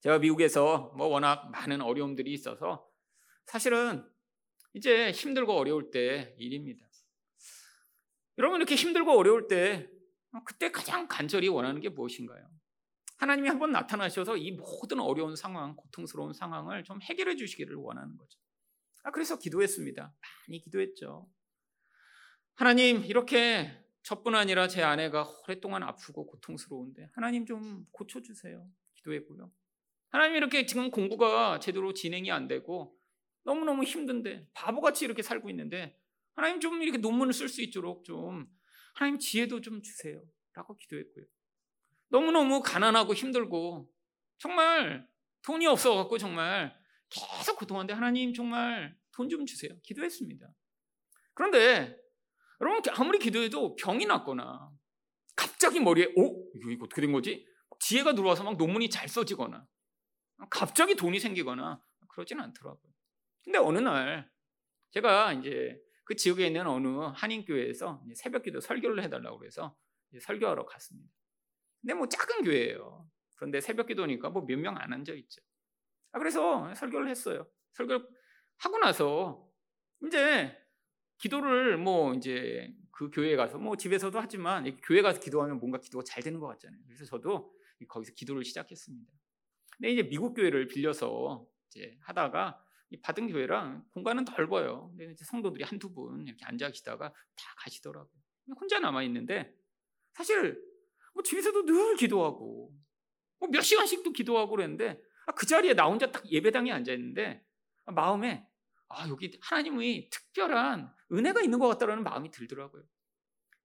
제가 0.00 0.18
미국에서 0.18 0.92
뭐 0.96 1.08
워낙 1.08 1.50
많은 1.50 1.80
어려움들이 1.80 2.32
있어서 2.32 2.88
사실은 3.46 4.08
이제 4.74 5.10
힘들고 5.10 5.52
어려울 5.52 5.90
때 5.90 6.34
일입니다. 6.38 6.86
여러분 8.38 8.60
이렇게 8.60 8.74
힘들고 8.74 9.12
어려울 9.12 9.48
때 9.48 9.88
그때 10.44 10.70
가장 10.70 11.08
간절히 11.08 11.48
원하는 11.48 11.80
게 11.80 11.88
무엇인가요? 11.88 12.48
하나님이 13.16 13.48
한번 13.48 13.72
나타나셔서 13.72 14.36
이 14.36 14.52
모든 14.52 15.00
어려운 15.00 15.34
상황, 15.34 15.74
고통스러운 15.74 16.34
상황을 16.34 16.84
좀 16.84 17.00
해결해 17.00 17.36
주시기를 17.36 17.74
원하는 17.76 18.16
거죠. 18.16 18.38
아, 19.06 19.12
그래서 19.12 19.38
기도했습니다. 19.38 20.12
많이 20.48 20.60
기도했죠. 20.60 21.28
하나님, 22.56 23.04
이렇게 23.04 23.70
저뿐 24.02 24.34
아니라 24.34 24.66
제 24.66 24.82
아내가 24.82 25.28
오랫동안 25.44 25.84
아프고 25.84 26.26
고통스러운데 26.26 27.10
하나님 27.14 27.46
좀 27.46 27.86
고쳐주세요. 27.92 28.68
기도했고요. 28.94 29.52
하나님 30.08 30.34
이렇게 30.34 30.66
지금 30.66 30.90
공부가 30.90 31.60
제대로 31.60 31.94
진행이 31.94 32.32
안 32.32 32.48
되고 32.48 32.98
너무너무 33.44 33.84
힘든데 33.84 34.48
바보같이 34.54 35.04
이렇게 35.04 35.22
살고 35.22 35.50
있는데 35.50 35.96
하나님 36.34 36.58
좀 36.58 36.82
이렇게 36.82 36.98
논문을 36.98 37.32
쓸 37.32 37.48
수 37.48 37.62
있도록 37.62 38.04
좀 38.04 38.48
하나님 38.94 39.20
지혜도 39.20 39.60
좀 39.60 39.82
주세요. 39.82 40.20
라고 40.52 40.76
기도했고요. 40.76 41.24
너무너무 42.08 42.60
가난하고 42.60 43.14
힘들고 43.14 43.88
정말 44.38 45.08
돈이 45.42 45.64
없어갖고 45.68 46.18
정말 46.18 46.76
계속 47.10 47.58
고통하는데 47.58 47.92
하나님 47.94 48.32
정말 48.34 48.96
돈 49.12 49.28
좀 49.28 49.46
주세요. 49.46 49.72
기도했습니다. 49.82 50.46
그런데 51.34 51.96
여러분 52.60 52.82
아무리 52.94 53.18
기도해도 53.18 53.76
병이 53.76 54.06
났거나 54.06 54.70
갑자기 55.34 55.80
머리에 55.80 56.12
오 56.16 56.50
이거, 56.54 56.70
이거 56.70 56.84
어떻게 56.84 57.02
된 57.02 57.12
거지? 57.12 57.46
지혜가 57.80 58.14
들어와서 58.14 58.44
막 58.44 58.56
논문이 58.56 58.90
잘 58.90 59.08
써지거나 59.08 59.66
갑자기 60.50 60.94
돈이 60.96 61.18
생기거나 61.20 61.82
그러지는 62.08 62.44
않더라고요. 62.44 62.92
근데 63.44 63.58
어느 63.58 63.78
날 63.78 64.30
제가 64.90 65.32
이제 65.34 65.78
그 66.04 66.14
지역에 66.16 66.46
있는 66.46 66.66
어느 66.66 66.86
한인교회에서 67.14 68.02
새벽기도 68.14 68.60
설교를 68.60 69.02
해달라고 69.04 69.38
그래서 69.38 69.76
설교하러 70.20 70.64
갔습니다. 70.66 71.10
근데 71.80 71.94
뭐 71.94 72.08
작은 72.08 72.44
교회예요. 72.44 73.08
그런데 73.36 73.60
새벽기도니까 73.60 74.30
뭐 74.30 74.44
몇 74.46 74.56
명 74.58 74.76
안 74.78 74.92
앉아 74.92 75.12
있죠. 75.14 75.42
아, 76.16 76.18
그래서 76.18 76.72
설교를 76.74 77.10
했어요. 77.10 77.46
설교를 77.74 78.08
하고 78.56 78.78
나서 78.78 79.46
이제 80.06 80.56
기도를 81.18 81.76
뭐 81.76 82.14
이제 82.14 82.74
그 82.90 83.10
교회에 83.10 83.36
가서 83.36 83.58
뭐 83.58 83.76
집에서도 83.76 84.18
하지만 84.18 84.64
교회 84.80 85.02
가서 85.02 85.20
기도하면 85.20 85.58
뭔가 85.58 85.78
기도가 85.78 86.02
잘 86.04 86.22
되는 86.22 86.40
것 86.40 86.46
같잖아요. 86.46 86.80
그래서 86.86 87.04
저도 87.04 87.52
거기서 87.88 88.14
기도를 88.14 88.44
시작했습니다. 88.46 89.12
근데 89.76 89.90
이제 89.90 90.02
미국 90.08 90.32
교회를 90.32 90.68
빌려서 90.68 91.46
이제 91.68 91.98
하다가 92.00 92.64
받은 93.02 93.26
교회랑 93.26 93.84
공간은 93.90 94.24
넓어요. 94.24 94.88
근데 94.96 95.12
이제 95.12 95.22
성도들이 95.22 95.64
한두 95.64 95.92
분 95.92 96.26
이렇게 96.26 96.46
앉아 96.46 96.68
계시다가 96.68 97.10
다 97.10 97.54
가시더라고요. 97.58 98.22
혼자 98.58 98.78
남아 98.78 99.02
있는데 99.02 99.54
사실 100.14 100.64
뭐 101.12 101.22
집에서도 101.22 101.66
늘 101.66 101.96
기도하고 101.96 102.72
뭐 103.38 103.50
몇 103.50 103.60
시간씩도 103.60 104.12
기도하고 104.12 104.52
그랬는데 104.52 104.92
아, 104.92 105.05
그 105.32 105.46
자리에 105.46 105.74
나 105.74 105.86
혼자 105.86 106.10
딱 106.10 106.30
예배당에 106.30 106.70
앉아 106.72 106.92
있는데 106.92 107.44
마음에 107.86 108.46
아, 108.88 109.08
여기 109.08 109.38
하나님의 109.42 110.10
특별한 110.10 110.92
은혜가 111.12 111.42
있는 111.42 111.58
것 111.58 111.68
같다라는 111.68 112.04
마음이 112.04 112.30
들더라고요. 112.30 112.82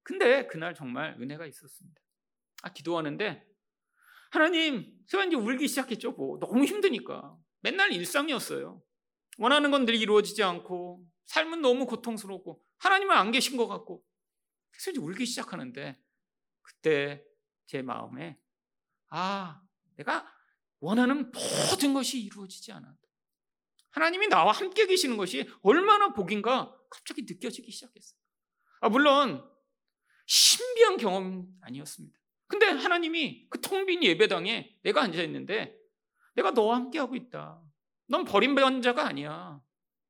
근데 0.04 0.48
그날 0.48 0.74
정말 0.74 1.16
은혜가 1.22 1.46
있었습니다. 1.46 2.02
아, 2.64 2.74
기도하는데 2.74 3.48
하나님, 4.32 4.98
제가 5.08 5.26
이제 5.26 5.36
울기 5.36 5.68
시작했죠. 5.68 6.14
뭐. 6.14 6.40
너무 6.40 6.64
힘드니까. 6.66 7.38
맨날 7.62 7.92
일상이었어요. 7.92 8.82
원하는 9.38 9.72
건 9.72 9.86
늘 9.86 9.96
이루어지지 9.96 10.42
않고 10.44 11.06
삶은 11.26 11.62
너무 11.62 11.86
고통스럽고 11.86 12.64
하나님은 12.80 13.16
안 13.16 13.32
계신 13.32 13.58
것 13.58 13.68
같고 13.68 14.04
그래서 14.72 14.92
이제 14.92 15.00
울기 15.00 15.26
시작하는데 15.26 16.00
그때 16.62 17.24
제 17.68 17.82
마음에 17.82 18.40
아 19.10 19.62
내가 19.96 20.26
원하는 20.82 21.32
모든 21.32 21.94
것이 21.94 22.20
이루어지지 22.22 22.72
않아도 22.74 22.98
하나님이 23.92 24.28
나와 24.28 24.52
함께 24.52 24.86
계시는 24.86 25.16
것이 25.18 25.50
얼마나 25.62 26.14
복인가 26.14 26.76
갑자기 26.90 27.24
느껴지기 27.24 27.72
시작했어요. 27.72 28.20
아 28.82 28.90
물론 28.90 29.48
신비한 30.26 30.98
경험 30.98 31.48
아니었습니다. 31.62 32.20
근데 32.48 32.66
하나님이 32.66 33.48
그 33.50 33.62
텅 33.62 33.86
빈 33.86 34.04
예배당에 34.04 34.78
내가 34.84 35.04
앉아 35.04 35.22
있는데 35.24 35.78
내가 36.36 36.52
너와 36.52 36.76
함께 36.76 37.00
하고 37.00 37.16
있다. 37.16 37.62
넌 38.08 38.26
버림받은 38.26 38.82
자가 38.82 39.06
아니야. 39.06 39.62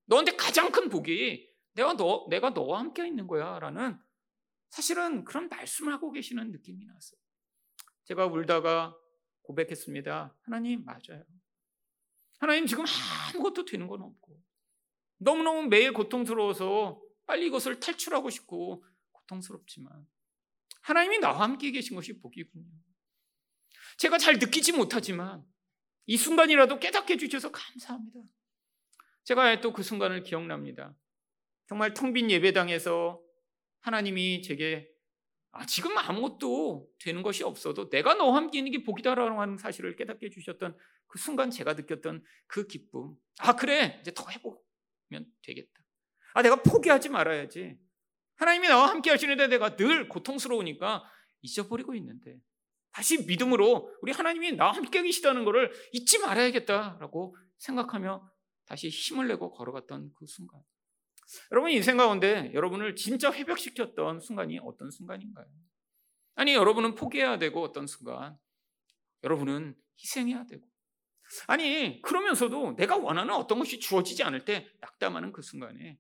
너한테 0.06 0.36
가장 0.36 0.72
큰 0.72 0.90
복이 0.90 1.52
내가 1.74 1.94
너 1.94 2.28
내가 2.30 2.50
너와 2.52 2.80
함께 2.80 3.06
있는 3.08 3.28
거야라는 3.28 4.00
사실은 4.70 5.24
그런 5.26 5.50
말씀을 5.50 5.94
하고 5.94 6.12
계시는 6.12 6.52
느낌이 6.52 6.86
났어요. 6.86 7.20
제가 8.06 8.26
울다가 8.28 8.96
고백했습니다. 9.52 10.36
하나님 10.44 10.86
맞아요. 10.86 11.24
하나님 12.40 12.66
지금 12.66 12.86
아무것도 13.30 13.66
되는 13.66 13.88
건 13.88 14.02
없고 14.02 14.42
너무너무 15.18 15.68
매일 15.68 15.94
고통스러워서 15.94 17.02
빨리 17.26 17.48
이것을 17.48 17.80
탈출하고 17.80 18.30
싶고 18.30 18.84
고통스럽지만 19.12 20.08
하나님이 20.82 21.20
나와 21.20 21.42
함께 21.42 21.72
계신 21.72 21.96
것이 21.96 22.20
복이군요. 22.20 22.66
제가 23.98 24.18
잘 24.18 24.40
느끼지 24.40 24.72
못하지만 24.72 25.46
이 26.08 26.18
순간이라도 26.18 26.80
깨닫게 26.80 27.14
해주셔서 27.14 27.52
감사합니다. 27.52 28.20
제가 29.24 29.62
또 29.62 29.72
그 29.72 29.84
순간을 29.84 30.24
기억납니다. 30.24 30.96
정말 31.68 31.94
텅 31.94 32.14
빈 32.14 32.32
예배당에서 32.32 33.22
하나님이 33.82 34.42
제게 34.42 34.90
아, 35.54 35.66
지금 35.66 35.98
아무것도 35.98 36.88
되는 37.00 37.22
것이 37.24 37.44
없어도 37.44 37.90
내가 37.90 38.14
너와 38.14 38.38
함께 38.38 38.60
있는 38.60 38.72
게 38.72 38.84
복이다라고 38.84 39.42
하는 39.42 39.58
사실을 39.58 39.96
깨닫게 39.96 40.28
해주셨던 40.28 40.78
그 41.08 41.20
순간 41.20 41.52
제가 41.52 41.74
느꼈던 41.74 42.24
그 42.48 42.68
기쁨. 42.68 43.16
아, 43.40 43.56
그래. 43.56 44.00
이제 44.02 44.14
더 44.14 44.26
해보면 44.30 45.26
되겠다. 45.44 45.82
아, 46.34 46.42
내가 46.42 46.64
포기하지 46.64 47.10
말아야지. 47.10 47.78
하나님이 48.38 48.70
나와 48.70 48.90
함께 48.90 49.12
하시는데 49.12 49.48
내가 49.48 49.76
늘 49.76 50.08
고통스러우니까 50.08 51.04
잊어버리고 51.42 51.96
있는데 51.96 52.40
다시 52.92 53.26
믿음으로 53.26 53.94
우리 54.02 54.12
하나님이 54.12 54.54
나와 54.54 54.72
함께 54.72 55.02
계시다는 55.02 55.46
것을 55.46 55.72
잊지 55.92 56.20
말아야겠다라고 56.20 57.36
생각하며 57.58 58.32
다시 58.66 58.90
힘을 58.90 59.28
내고 59.28 59.52
걸어갔던 59.52 60.14
그 60.16 60.26
순간. 60.28 60.62
여러분 61.52 61.72
인생 61.72 61.98
가운데 61.98 62.52
여러분을 62.54 62.96
진짜 62.96 63.32
회복시켰던 63.32 64.20
순간이 64.20 64.60
어떤 64.64 64.92
순간인가요? 64.92 65.46
아니 66.36 66.54
여러분은 66.54 66.96
포기해야 66.96 67.38
되고 67.40 67.62
어떤 67.62 67.88
순간 67.88 68.38
여러분은 69.24 69.76
희생해야 70.00 70.46
되고 70.46 70.68
아니 71.48 72.02
그러면서도 72.02 72.76
내가 72.76 72.98
원하는 72.98 73.34
어떤 73.34 73.60
것이 73.60 73.80
주어지지 73.80 74.24
않을 74.24 74.46
때 74.46 74.68
낙담하는 74.82 75.32
그 75.32 75.42
순간에 75.42 75.98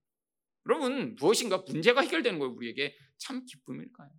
여러분 0.65 1.15
무엇인가 1.15 1.59
문제가 1.59 2.01
해결되는 2.01 2.39
거예요 2.39 2.53
우리에게 2.53 2.95
참 3.17 3.45
기쁨일까요? 3.45 4.09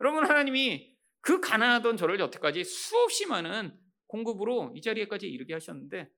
여러분 0.00 0.24
하나님이 0.24 0.96
그 1.20 1.40
가난하던 1.40 1.96
저를 1.96 2.18
여태까지 2.20 2.64
수없이 2.64 3.26
많은 3.26 3.78
공급으로 4.06 4.72
이 4.74 4.80
자리에까지 4.80 5.28
이르게 5.28 5.52
하셨는데 5.54 6.10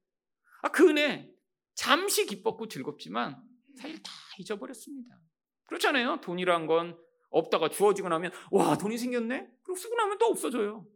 아, 0.62 0.68
그 0.70 0.88
은혜 0.88 1.28
잠시 1.74 2.26
기뻤고 2.26 2.68
즐겁지만 2.68 3.42
사실 3.76 4.02
다 4.02 4.12
잊어버렸습니다. 4.38 5.18
그렇잖아요. 5.66 6.20
돈이란 6.20 6.66
건 6.66 6.98
없다가 7.30 7.68
주어지고 7.68 8.08
나면 8.08 8.30
와 8.50 8.76
돈이 8.76 8.98
생겼네? 8.98 9.48
그리고 9.62 9.74
쓰고 9.74 9.94
나면 9.94 10.18
또 10.18 10.26
없어져요. 10.26 10.86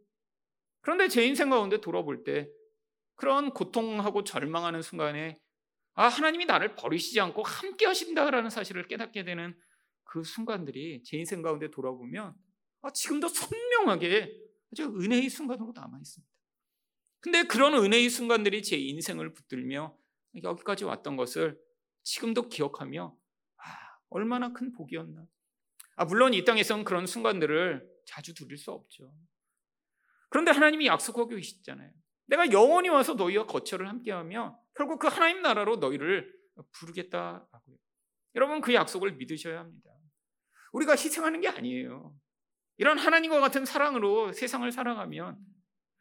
그런데 0.80 1.08
제 1.08 1.26
인생 1.26 1.50
가운데 1.50 1.80
돌아볼 1.80 2.24
때 2.24 2.48
그런 3.16 3.50
고통하고 3.50 4.24
절망하는 4.24 4.82
순간에 4.82 5.40
아 5.94 6.08
하나님이 6.08 6.44
나를 6.44 6.74
버리시지 6.74 7.18
않고 7.20 7.42
함께 7.42 7.86
하신다라는 7.86 8.50
사실을 8.50 8.86
깨닫게 8.86 9.24
되는 9.24 9.58
그 10.04 10.22
순간들이 10.22 11.02
제 11.04 11.16
인생 11.16 11.42
가운데 11.42 11.70
돌아보면 11.70 12.34
아, 12.82 12.90
지금도 12.90 13.28
선명하게 13.28 14.32
아주 14.72 14.84
은혜의 14.84 15.30
순간으로 15.30 15.72
남아 15.74 15.98
있습니다. 15.98 16.32
근데 17.20 17.42
그런 17.44 17.74
은혜의 17.74 18.10
순간들이 18.10 18.62
제 18.62 18.76
인생을 18.76 19.32
붙들며 19.32 19.96
여기까지 20.42 20.84
왔던 20.84 21.16
것을 21.16 21.58
지금도 22.06 22.48
기억하며 22.48 23.16
아, 23.56 23.62
얼마나 24.10 24.52
큰 24.52 24.72
복이었나. 24.72 25.26
아, 25.96 26.04
물론 26.04 26.34
이 26.34 26.44
땅에서는 26.44 26.84
그런 26.84 27.04
순간들을 27.04 27.84
자주 28.06 28.32
누릴 28.32 28.56
수 28.56 28.70
없죠. 28.70 29.12
그런데 30.28 30.52
하나님이 30.52 30.86
약속하고 30.86 31.28
계시잖아요. 31.28 31.90
내가 32.26 32.52
영원히 32.52 32.88
와서 32.88 33.14
너희와 33.14 33.46
거처를 33.46 33.88
함께하며 33.88 34.58
결국 34.74 35.00
그 35.00 35.08
하나님 35.08 35.42
나라로 35.42 35.76
너희를 35.76 36.32
부르겠다라고요. 36.72 37.76
여러분 38.36 38.60
그 38.60 38.72
약속을 38.72 39.12
믿으셔야 39.12 39.58
합니다. 39.58 39.90
우리가 40.72 40.92
희생하는 40.92 41.40
게 41.40 41.48
아니에요. 41.48 42.14
이런 42.76 42.98
하나님과 42.98 43.40
같은 43.40 43.64
사랑으로 43.64 44.32
세상을 44.32 44.70
살아가면 44.70 45.38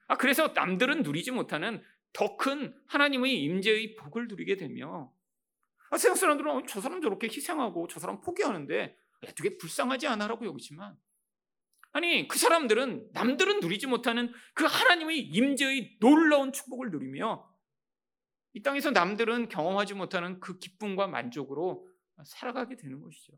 아 0.08 0.18
그래서 0.18 0.50
남들은 0.50 1.02
누리지 1.02 1.32
못하는 1.32 1.84
더 2.14 2.38
큰 2.38 2.76
하나님의 2.88 3.42
임재의 3.42 3.96
복을 3.96 4.28
누리게 4.28 4.58
되며 4.58 5.12
아, 5.92 5.98
세상 5.98 6.16
사람들은 6.16 6.52
어, 6.52 6.64
저 6.68 6.82
사람 6.82 7.02
저렇게 7.02 7.28
희생하고 7.28 7.88
저 7.88 8.00
사람 8.00 8.22
포기하는데 8.22 8.98
되게 9.36 9.58
불쌍하지 9.58 10.08
않아라고 10.08 10.46
여기지만 10.46 10.98
아니 11.92 12.28
그 12.28 12.38
사람들은 12.38 13.12
남들은 13.14 13.62
누리지 13.62 13.88
못하는 13.88 14.32
그 14.54 14.66
하나님의 14.66 15.20
임재의 15.20 15.98
놀라운 16.00 16.52
축복을 16.52 16.92
누리며 16.92 17.50
이 18.54 18.62
땅에서 18.62 18.92
남들은 18.92 19.50
경험하지 19.50 19.94
못하는 19.94 20.40
그 20.40 20.60
기쁨과 20.60 21.08
만족으로 21.08 21.88
살아가게 22.24 22.76
되는 22.76 23.02
것이죠. 23.02 23.34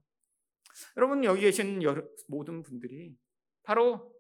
여러분 0.96 1.24
여기 1.24 1.42
계신 1.42 1.82
모든 2.28 2.64
분들이 2.64 3.16
바로 3.64 4.12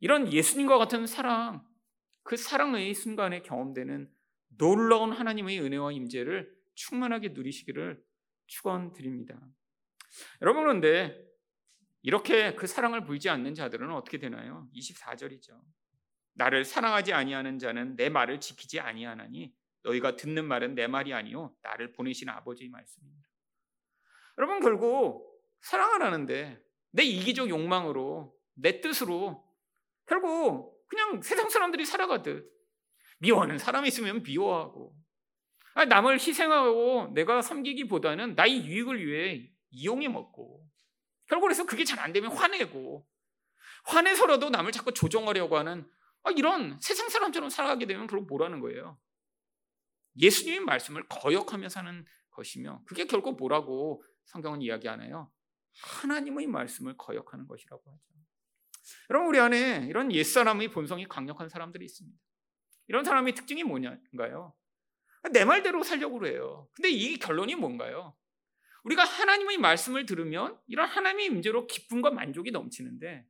이런 0.00 0.32
예수님과 0.32 0.78
같은 0.78 1.06
사랑, 1.06 1.66
그 2.22 2.36
사랑의 2.36 2.94
순간에 2.94 3.42
경험되는 3.42 4.10
놀라운 4.56 5.12
하나님의 5.12 5.60
은혜와 5.60 5.92
임재를 5.92 6.55
충만하게 6.76 7.30
누리시기를 7.30 8.00
축원드립니다. 8.46 9.40
여러분 10.40 10.62
그런데 10.62 11.20
이렇게 12.02 12.54
그 12.54 12.68
사랑을 12.68 13.04
보이지 13.04 13.28
않는 13.28 13.54
자들은 13.54 13.90
어떻게 13.92 14.18
되나요? 14.18 14.68
24절이죠. 14.74 15.60
나를 16.34 16.64
사랑하지 16.64 17.12
아니하는 17.12 17.58
자는 17.58 17.96
내 17.96 18.08
말을 18.08 18.40
지키지 18.40 18.78
아니하나니 18.78 19.52
너희가 19.82 20.16
듣는 20.16 20.44
말은 20.44 20.74
내 20.74 20.86
말이 20.86 21.12
아니요 21.12 21.54
나를 21.62 21.92
보내신 21.92 22.28
아버지의 22.28 22.70
말씀입니다. 22.70 23.28
여러분 24.38 24.60
결국 24.60 25.26
사랑을 25.60 26.02
하는데 26.02 26.62
내 26.92 27.02
이기적 27.02 27.48
욕망으로 27.48 28.36
내 28.54 28.80
뜻으로 28.80 29.44
결국 30.06 30.86
그냥 30.88 31.20
세상 31.22 31.48
사람들이 31.48 31.84
살아가듯 31.84 32.48
미워하는 33.18 33.58
사람이 33.58 33.88
있으면 33.88 34.22
미워하고 34.22 34.94
남을 35.84 36.14
희생하고 36.14 37.12
내가 37.14 37.42
섬기기보다는 37.42 38.34
나의 38.34 38.66
유익을 38.66 39.06
위해 39.06 39.50
이용해 39.70 40.08
먹고 40.08 40.66
결국 41.26 41.46
그래서 41.46 41.66
그게 41.66 41.84
잘 41.84 41.98
안 41.98 42.12
되면 42.12 42.32
화내고 42.32 43.06
화내서라도 43.84 44.50
남을 44.50 44.72
자꾸 44.72 44.92
조종하려고 44.92 45.56
하는 45.56 45.88
아, 46.22 46.30
이런 46.30 46.78
세상 46.80 47.08
사람처럼 47.08 47.50
살아가게 47.50 47.86
되면 47.86 48.06
결국 48.06 48.26
뭐라는 48.26 48.60
거예요? 48.60 48.98
예수님의 50.18 50.60
말씀을 50.60 51.06
거역하며 51.08 51.68
사는 51.68 52.04
것이며 52.30 52.82
그게 52.86 53.06
결국 53.06 53.36
뭐라고 53.36 54.02
성경은 54.24 54.62
이야기하나요? 54.62 55.30
하나님의 55.82 56.46
말씀을 56.46 56.96
거역하는 56.96 57.46
것이라고 57.46 57.82
하죠. 57.90 58.02
여러분 59.10 59.28
우리 59.28 59.38
안에 59.38 59.86
이런 59.88 60.12
옛사람의 60.12 60.70
본성이 60.70 61.06
강력한 61.06 61.48
사람들이 61.48 61.84
있습니다. 61.84 62.18
이런 62.88 63.04
사람의 63.04 63.34
특징이 63.34 63.62
뭐냐가요? 63.62 64.54
내 65.32 65.44
말대로 65.44 65.82
살려고 65.82 66.18
그래요. 66.18 66.68
근데 66.74 66.90
이 66.90 67.18
결론이 67.18 67.54
뭔가요? 67.56 68.16
우리가 68.84 69.04
하나님의 69.04 69.58
말씀을 69.58 70.06
들으면 70.06 70.58
이런 70.66 70.88
하나님의 70.88 71.26
임재로 71.26 71.66
기쁨과 71.66 72.10
만족이 72.10 72.50
넘치는데 72.52 73.26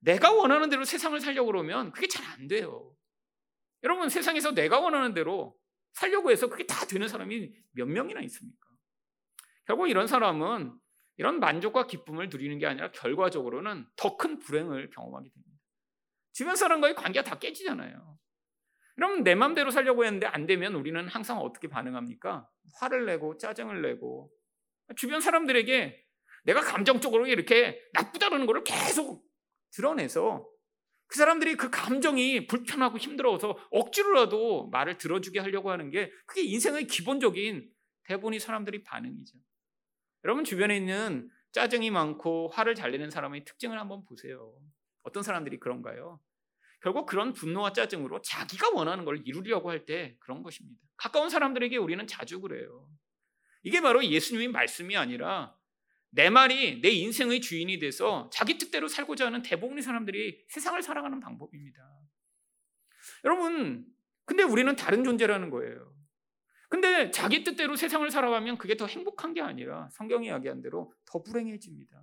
내가 0.00 0.32
원하는 0.32 0.70
대로 0.70 0.84
세상을 0.84 1.18
살려고 1.20 1.46
그러면 1.46 1.92
그게 1.92 2.08
잘 2.08 2.24
안 2.30 2.48
돼요. 2.48 2.94
여러분 3.82 4.08
세상에서 4.08 4.52
내가 4.52 4.78
원하는 4.80 5.14
대로 5.14 5.56
살려고 5.92 6.30
해서 6.30 6.48
그게 6.48 6.66
다 6.66 6.86
되는 6.86 7.08
사람이 7.08 7.52
몇 7.72 7.86
명이나 7.86 8.20
있습니까? 8.22 8.68
결국 9.66 9.88
이런 9.88 10.06
사람은 10.06 10.78
이런 11.16 11.40
만족과 11.40 11.86
기쁨을 11.86 12.28
누리는 12.28 12.58
게 12.58 12.66
아니라 12.66 12.90
결과적으로는 12.92 13.86
더 13.96 14.16
큰 14.16 14.38
불행을 14.38 14.90
경험하게 14.90 15.30
됩니다. 15.30 15.58
주변 16.32 16.56
사람과의 16.56 16.94
관계가 16.94 17.24
다 17.28 17.38
깨지잖아요. 17.38 18.18
그럼 19.00 19.24
내 19.24 19.34
마음대로 19.34 19.70
살려고 19.70 20.04
했는데 20.04 20.26
안 20.26 20.44
되면 20.44 20.74
우리는 20.74 21.08
항상 21.08 21.38
어떻게 21.38 21.68
반응합니까? 21.68 22.46
화를 22.74 23.06
내고 23.06 23.38
짜증을 23.38 23.80
내고 23.80 24.30
주변 24.94 25.22
사람들에게 25.22 26.06
내가 26.44 26.60
감정적으로 26.60 27.26
이렇게 27.26 27.80
나쁘다는 27.94 28.44
것을 28.44 28.62
계속 28.62 29.26
드러내서 29.70 30.46
그 31.06 31.16
사람들이 31.16 31.54
그 31.54 31.70
감정이 31.70 32.46
불편하고 32.46 32.98
힘들어서 32.98 33.56
억지로라도 33.70 34.68
말을 34.68 34.98
들어주게 34.98 35.40
하려고 35.40 35.70
하는 35.70 35.88
게 35.90 36.12
그게 36.26 36.42
인생의 36.42 36.86
기본적인 36.86 37.72
대부분의 38.04 38.38
사람들이 38.38 38.82
반응이죠. 38.84 39.38
여러분 40.24 40.44
주변에 40.44 40.76
있는 40.76 41.30
짜증이 41.52 41.90
많고 41.90 42.48
화를 42.48 42.74
잘 42.74 42.90
내는 42.90 43.08
사람의 43.08 43.46
특징을 43.46 43.80
한번 43.80 44.04
보세요. 44.04 44.52
어떤 45.04 45.22
사람들이 45.22 45.58
그런가요? 45.58 46.20
결국 46.82 47.06
그런 47.06 47.32
분노와 47.32 47.72
짜증으로 47.72 48.22
자기가 48.22 48.70
원하는 48.70 49.04
걸 49.04 49.22
이루려고 49.26 49.70
할 49.70 49.84
때 49.84 50.16
그런 50.20 50.42
것입니다. 50.42 50.80
가까운 50.96 51.30
사람들에게 51.30 51.76
우리는 51.76 52.06
자주 52.06 52.40
그래요. 52.40 52.88
이게 53.62 53.80
바로 53.80 54.04
예수님의 54.04 54.48
말씀이 54.48 54.96
아니라 54.96 55.54
내 56.10 56.28
말이 56.30 56.80
내 56.80 56.90
인생의 56.90 57.40
주인이 57.40 57.78
돼서 57.78 58.30
자기 58.32 58.58
뜻대로 58.58 58.88
살고자 58.88 59.26
하는 59.26 59.42
대부분의 59.42 59.82
사람들이 59.82 60.44
세상을 60.48 60.82
살아가는 60.82 61.20
방법입니다. 61.20 61.80
여러분, 63.24 63.86
근데 64.24 64.42
우리는 64.42 64.74
다른 64.76 65.04
존재라는 65.04 65.50
거예요. 65.50 65.94
근데 66.68 67.10
자기 67.10 67.42
뜻대로 67.42 67.76
세상을 67.76 68.08
살아가면 68.10 68.56
그게 68.58 68.76
더 68.76 68.86
행복한 68.86 69.34
게 69.34 69.40
아니라 69.40 69.88
성경이 69.92 70.28
이야기한 70.28 70.62
대로 70.62 70.92
더 71.04 71.22
불행해집니다. 71.22 72.02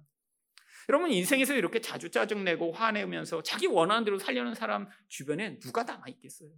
여러분 0.89 1.12
인생에서 1.12 1.54
이렇게 1.56 1.82
자주 1.82 2.10
짜증내고 2.10 2.71
화내면서 2.71 3.43
자기 3.43 3.67
원하는 3.67 4.06
대로 4.06 4.17
살려는 4.17 4.54
사람 4.56 4.88
주변에 5.08 5.60
누가 5.60 5.84
남아 5.84 6.08
있겠어요? 6.08 6.50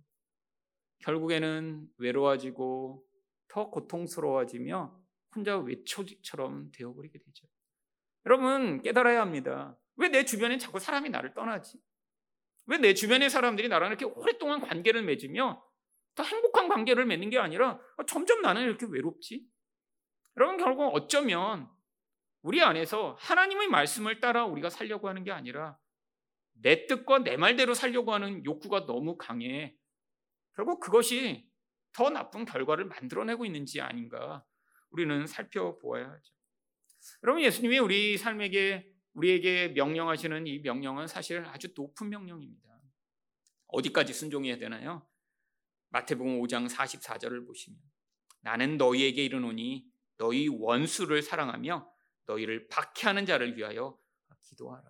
결국에는 1.00 1.88
외로워지고 1.98 3.04
더 3.48 3.70
고통스러워지며 3.70 5.00
혼자 5.36 5.58
외초지처럼 5.58 6.72
되어버리게 6.74 7.18
되죠. 7.20 7.48
여러분 8.26 8.82
깨달아야 8.82 9.22
합니다. 9.22 9.78
왜 9.96 10.10
내 10.10 10.24
주변에 10.26 10.58
자꾸 10.58 10.80
사람이 10.80 11.10
나를 11.10 11.34
떠나지? 11.34 11.80
왜 12.68 12.78
내 12.78 12.94
주변의 12.94 13.30
사람들이 13.30 13.68
나랑 13.68 13.90
이렇게 13.90 14.06
오랫동안 14.06 14.62
관계를 14.62 15.04
맺으며 15.04 15.64
더 16.16 16.24
행복한 16.24 16.68
관계를 16.68 17.06
맺는 17.06 17.30
게 17.32 17.40
아니라 17.40 17.80
점점 18.08 18.42
나는 18.42 18.64
이렇게 18.64 18.86
외롭지? 18.88 19.48
여러분 20.38 20.58
결국 20.58 20.94
어쩌면 20.94 21.70
우리 22.42 22.62
안에서 22.62 23.18
하나님의 23.20 23.68
말씀을 23.68 24.20
따라 24.20 24.46
우리가 24.46 24.70
살려고 24.70 25.10
하는 25.10 25.24
게 25.24 25.32
아니라 25.32 25.78
내 26.54 26.88
뜻과 26.88 27.20
내 27.20 27.38
말대로 27.38 27.74
살려고 27.74 28.14
하는 28.14 28.44
욕구가 28.46 28.86
너무 28.86 29.18
강해. 29.18 29.76
결국 30.56 30.80
그것이 30.80 31.50
더 31.94 32.10
나쁜 32.10 32.46
결과를 32.46 32.86
만들어내고 32.86 33.46
있는지 33.46 33.82
아닌가 33.82 34.46
우리는 34.90 35.26
살펴보아야 35.28 36.10
하죠. 36.10 36.34
여러분 37.24 37.44
예수님이 37.44 37.80
우리 37.80 38.18
삶에게 38.18 38.90
우리에게 39.14 39.70
명령하시는 39.70 40.48
이 40.48 40.60
명령은 40.60 41.08
사실 41.08 41.44
아주 41.46 41.70
높은 41.76 42.10
명령입니다. 42.10 42.70
어디까지 43.68 44.14
순종해야 44.14 44.58
되나요? 44.58 45.08
마태복음 45.90 46.40
5장 46.42 46.70
44절을 46.70 47.46
보시면 47.46 47.80
나는 48.42 48.78
너희에게 48.78 49.26
이르노니 49.26 49.86
너희 50.18 50.48
원수를 50.48 51.22
사랑하며 51.22 51.90
너희를 52.30 52.68
박해하는 52.68 53.26
자를 53.26 53.58
위하여 53.58 53.98
기도하라. 54.44 54.84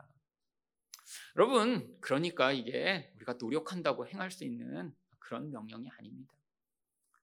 여러분, 1.38 1.98
그러니까 2.02 2.52
이게 2.52 3.12
우리가 3.16 3.34
노력한다고 3.40 4.08
행할 4.08 4.30
수 4.32 4.44
있는 4.44 4.94
그런 5.20 5.50
명령이 5.52 5.90
아닙니다. 5.98 6.34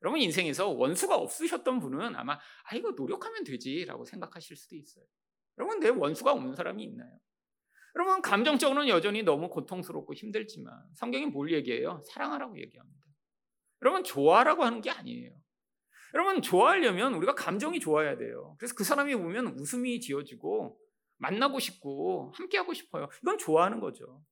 여러분 0.03 0.21
인생에서 0.21 0.69
원수가 0.69 1.17
없으셨던 1.17 1.81
분은 1.81 2.15
아마 2.17 2.35
아 2.35 2.77
이거 2.77 2.93
노력하면 2.93 3.45
되지라고 3.45 4.05
생각하실 4.05 4.57
수도 4.57 4.77
있어요. 4.77 5.05
여러분 5.59 5.81
내 5.81 5.89
원수가 5.89 6.33
없는 6.33 6.55
사람이 6.55 6.85
있나요? 6.85 7.19
여러분 7.97 8.21
감정적으로는 8.21 8.89
여전히 8.89 9.23
너무 9.23 9.49
고통스럽고 9.49 10.15
힘들지만 10.15 10.73
성경이 10.95 11.27
뭘 11.27 11.51
얘기해요? 11.51 12.03
사랑하라고 12.07 12.59
얘기합니다. 12.61 13.07
여러분 13.83 14.05
좋아라고 14.05 14.65
하는 14.65 14.81
게 14.81 14.91
아니에요. 14.91 15.33
여러분 16.15 16.43
좋아하려면 16.43 17.15
우리가 17.15 17.35
감정이 17.35 17.81
좋아야 17.81 18.17
돼요. 18.17 18.57
그래서 18.59 18.75
그 18.75 18.85
사람이 18.85 19.15
보면 19.17 19.49
웃음이 19.59 20.01
지어지고 20.01 20.79
만나고 21.19 21.59
싶고 21.59 22.33
함께하고 22.37 22.75
싶어요. 22.75 23.09
이건 23.23 23.39
좋아하는 23.39 23.81
거죠. 23.81 24.23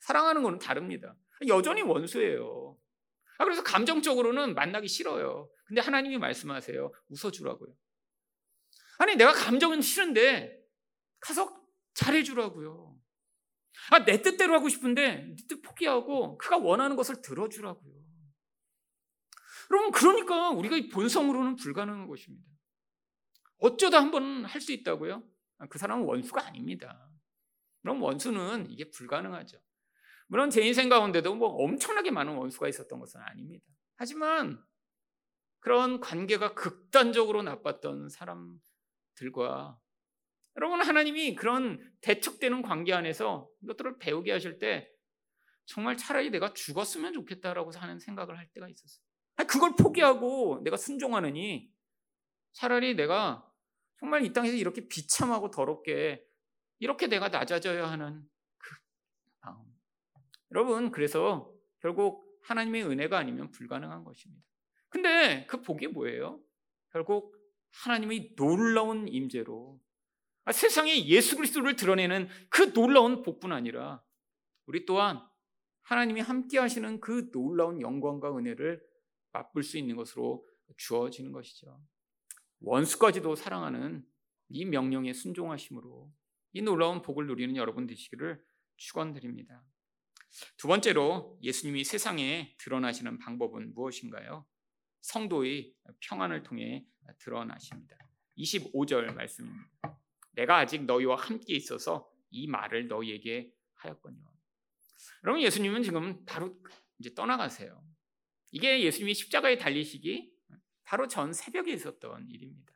사랑하는 0.00 0.42
거는 0.42 0.58
다릅니다. 0.58 1.16
여전히 1.48 1.82
원수예요. 1.82 2.76
아, 3.38 3.44
그래서 3.44 3.62
감정적으로는 3.62 4.54
만나기 4.54 4.88
싫어요. 4.88 5.48
근데 5.66 5.80
하나님이 5.80 6.18
말씀하세요. 6.18 6.92
웃어주라고요. 7.08 7.74
아니, 8.98 9.16
내가 9.16 9.32
감정은 9.32 9.80
싫은데 9.80 10.60
가서 11.20 11.60
잘해주라고요. 11.94 12.96
아, 13.90 14.04
내 14.04 14.22
뜻대로 14.22 14.54
하고 14.54 14.68
싶은데 14.68 15.16
네 15.16 15.36
뜻 15.48 15.62
포기하고 15.62 16.38
그가 16.38 16.58
원하는 16.58 16.94
것을 16.96 17.20
들어주라고요. 17.22 18.01
여러분, 19.72 19.90
그러니까 19.92 20.50
우리가 20.50 20.76
본성으로는 20.92 21.56
불가능한 21.56 22.06
것입니다. 22.06 22.46
어쩌다 23.58 24.00
한 24.00 24.10
번 24.10 24.44
할 24.44 24.60
수 24.60 24.72
있다고요? 24.72 25.22
아, 25.58 25.66
그 25.68 25.78
사람은 25.78 26.04
원수가 26.04 26.44
아닙니다. 26.46 27.08
그럼 27.82 28.02
원수는 28.02 28.70
이게 28.70 28.90
불가능하죠. 28.90 29.58
물론 30.28 30.50
제 30.50 30.62
인생 30.62 30.88
가운데도 30.88 31.34
뭐 31.34 31.48
엄청나게 31.48 32.10
많은 32.10 32.34
원수가 32.34 32.68
있었던 32.68 32.98
것은 32.98 33.20
아닙니다. 33.20 33.64
하지만 33.96 34.62
그런 35.60 36.00
관계가 36.00 36.54
극단적으로 36.54 37.42
나빴던 37.42 38.08
사람들과 38.08 39.78
여러분 40.56 40.82
하나님이 40.82 41.34
그런 41.34 41.78
대척되는 42.02 42.62
관계 42.62 42.92
안에서 42.92 43.48
이것들을 43.62 43.98
배우게 43.98 44.32
하실 44.32 44.58
때 44.58 44.90
정말 45.66 45.96
차라리 45.96 46.30
내가 46.30 46.52
죽었으면 46.52 47.12
좋겠다라고 47.12 47.70
하는 47.72 47.98
생각을 48.00 48.36
할 48.36 48.48
때가 48.52 48.68
있었어요. 48.68 49.04
그걸 49.36 49.74
포기하고 49.76 50.60
내가 50.62 50.76
순종하느니 50.76 51.72
차라리 52.52 52.94
내가 52.94 53.48
정말 53.98 54.24
이 54.24 54.32
땅에서 54.32 54.56
이렇게 54.56 54.88
비참하고 54.88 55.50
더럽게 55.50 56.24
이렇게 56.78 57.06
내가 57.06 57.28
낮아져야 57.28 57.90
하는 57.90 58.28
여러분, 60.54 60.90
그래서 60.90 61.50
결국 61.80 62.26
하나님의 62.44 62.84
은혜가 62.84 63.16
아니면 63.16 63.50
불가능한 63.50 64.04
것입니다. 64.04 64.44
근데 64.90 65.46
그 65.46 65.62
복이 65.62 65.88
뭐예요? 65.88 66.40
결국 66.92 67.34
하나님의 67.70 68.34
놀라운 68.36 69.08
임재로 69.08 69.80
아, 70.44 70.52
세상에 70.52 71.06
예수 71.06 71.36
그리스도를 71.36 71.76
드러내는 71.76 72.28
그 72.50 72.72
놀라운 72.74 73.22
복뿐 73.22 73.52
아니라 73.52 74.02
우리 74.66 74.84
또한 74.84 75.24
하나님이 75.82 76.20
함께 76.20 76.58
하시는 76.58 77.00
그 77.00 77.30
놀라운 77.30 77.80
영광과 77.80 78.36
은혜를 78.36 78.82
맛볼 79.32 79.62
수 79.62 79.78
있는 79.78 79.96
것으로 79.96 80.46
주어지는 80.76 81.32
것이죠. 81.32 81.80
원수까지도 82.60 83.34
사랑하는 83.34 84.06
이 84.48 84.64
명령에 84.64 85.12
순종하심으로 85.12 86.12
이 86.52 86.62
놀라운 86.62 87.02
복을 87.02 87.26
누리는 87.26 87.56
여러분 87.56 87.86
되시기를 87.86 88.42
축원드립니다. 88.76 89.64
두 90.56 90.68
번째로 90.68 91.38
예수님이 91.42 91.84
세상에 91.84 92.54
드러나시는 92.58 93.18
방법은 93.18 93.74
무엇인가요? 93.74 94.46
성도의 95.02 95.74
평안을 96.00 96.42
통해 96.42 96.86
드러나십니다. 97.18 97.96
25절 98.38 99.14
말씀입니다. 99.14 99.98
내가 100.32 100.58
아직 100.58 100.84
너희와 100.84 101.16
함께 101.16 101.54
있어서 101.54 102.10
이 102.30 102.46
말을 102.46 102.88
너희에게 102.88 103.52
하였거니와. 103.74 104.32
여러분 105.24 105.42
예수님은 105.42 105.82
지금 105.82 106.24
바로 106.24 106.56
이제 106.98 107.12
떠나가세요. 107.14 107.82
이게 108.52 108.82
예수님이 108.82 109.14
십자가에 109.14 109.58
달리시기 109.58 110.32
바로 110.84 111.08
전 111.08 111.32
새벽에 111.32 111.72
있었던 111.72 112.28
일입니다. 112.28 112.72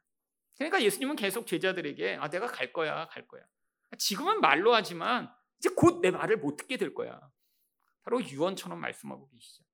그러니까 0.56 0.82
예수님은 0.82 1.16
계속 1.16 1.46
제자들에게 1.46 2.16
아 2.16 2.28
내가 2.28 2.46
갈 2.46 2.72
거야, 2.72 3.06
갈 3.08 3.28
거야. 3.28 3.44
지금은 3.98 4.40
말로 4.40 4.74
하지만 4.74 5.30
이제 5.58 5.68
곧 5.76 6.00
내 6.00 6.10
말을 6.10 6.38
못 6.38 6.56
듣게 6.56 6.76
될 6.76 6.94
거야. 6.94 7.20
바로 8.02 8.22
유언처럼 8.22 8.80
말씀하고 8.80 9.28
계시죠. 9.28 9.64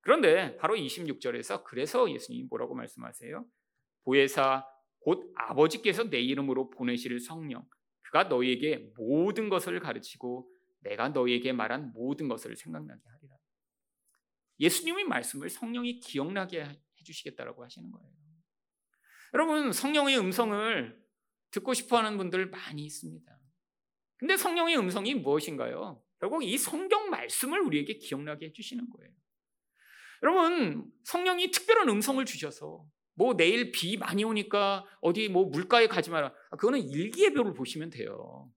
그런데 0.00 0.56
바로 0.56 0.76
26절에서 0.76 1.64
그래서 1.64 2.10
예수님이 2.10 2.44
뭐라고 2.48 2.74
말씀하세요? 2.74 3.44
보혜사 4.04 4.66
곧 5.00 5.32
아버지께서 5.36 6.04
내 6.08 6.20
이름으로 6.20 6.70
보내실 6.70 7.20
성령 7.20 7.66
그가 8.02 8.24
너희에게 8.24 8.92
모든 8.96 9.48
것을 9.48 9.80
가르치고 9.80 10.50
내가 10.80 11.08
너희에게 11.10 11.52
말한 11.52 11.92
모든 11.92 12.28
것을 12.28 12.56
생각나게 12.56 13.00
하리라. 13.04 13.33
예수님의 14.64 15.04
말씀을 15.04 15.50
성령이 15.50 16.00
기억나게 16.00 16.66
해주시겠다라고 17.00 17.64
하시는 17.64 17.90
거예요. 17.90 18.08
여러분 19.34 19.72
성령의 19.72 20.18
음성을 20.18 21.04
듣고 21.50 21.74
싶어 21.74 21.98
하는 21.98 22.16
분들 22.16 22.50
많이 22.50 22.84
있습니다. 22.84 23.38
근데 24.16 24.36
성령의 24.36 24.78
음성이 24.78 25.14
무엇인가요? 25.14 26.02
결국 26.18 26.42
이 26.42 26.56
성경 26.56 27.10
말씀을 27.10 27.60
우리에게 27.60 27.98
기억나게 27.98 28.46
해주시는 28.46 28.88
거예요. 28.90 29.12
여러분, 30.22 30.90
성령이 31.04 31.50
특별한 31.50 31.88
음성을 31.90 32.24
주셔서 32.24 32.86
뭐 33.14 33.36
내일 33.36 33.72
비 33.72 33.98
많이 33.98 34.24
오니까 34.24 34.86
어디 35.02 35.28
뭐 35.28 35.44
물가에 35.44 35.86
가지 35.86 36.10
마라. 36.10 36.32
아, 36.50 36.56
그거는 36.56 36.80
일기예보를 36.80 37.52
보시면 37.52 37.90
돼요. 37.90 38.50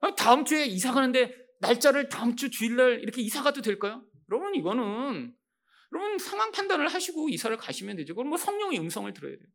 아, 0.00 0.14
다음 0.14 0.46
주에 0.46 0.64
이사 0.64 0.92
가는데 0.92 1.34
날짜를 1.60 2.08
다음 2.08 2.34
주 2.34 2.48
주일날 2.48 3.00
이렇게 3.00 3.20
이사 3.20 3.42
가도 3.42 3.60
될까요? 3.60 4.02
여러분 4.30 4.54
이거는 4.54 5.34
여러분 5.92 6.18
상황 6.18 6.52
판단을 6.52 6.88
하시고 6.88 7.28
이사를 7.28 7.56
가시면 7.56 7.96
되죠. 7.96 8.14
그럼 8.14 8.28
뭐 8.28 8.38
성령의 8.38 8.78
음성을 8.78 9.12
들어야 9.12 9.36
돼요. 9.36 9.48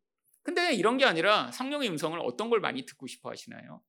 근데 0.43 0.73
이런 0.73 0.97
게 0.97 1.05
아니라 1.05 1.51
성령의 1.51 1.89
음성을 1.89 2.19
어떤 2.19 2.49
걸 2.49 2.59
많이 2.59 2.85
듣고 2.85 3.07
싶어 3.07 3.29
하시나요? 3.29 3.81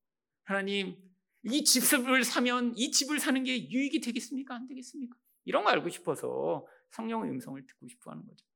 하나님, 0.44 0.96
이 1.42 1.64
집을 1.64 2.24
사면 2.24 2.72
이 2.76 2.90
집을 2.90 3.18
사는 3.18 3.42
게 3.44 3.70
유익이 3.70 4.00
되겠습니까? 4.00 4.54
안 4.54 4.66
되겠습니까? 4.66 5.16
이런 5.44 5.64
거 5.64 5.70
알고 5.70 5.88
싶어서 5.90 6.66
성령의 6.90 7.30
음성을 7.30 7.64
듣고 7.66 7.88
싶어 7.88 8.12
하는 8.12 8.24
거죠. 8.26 8.46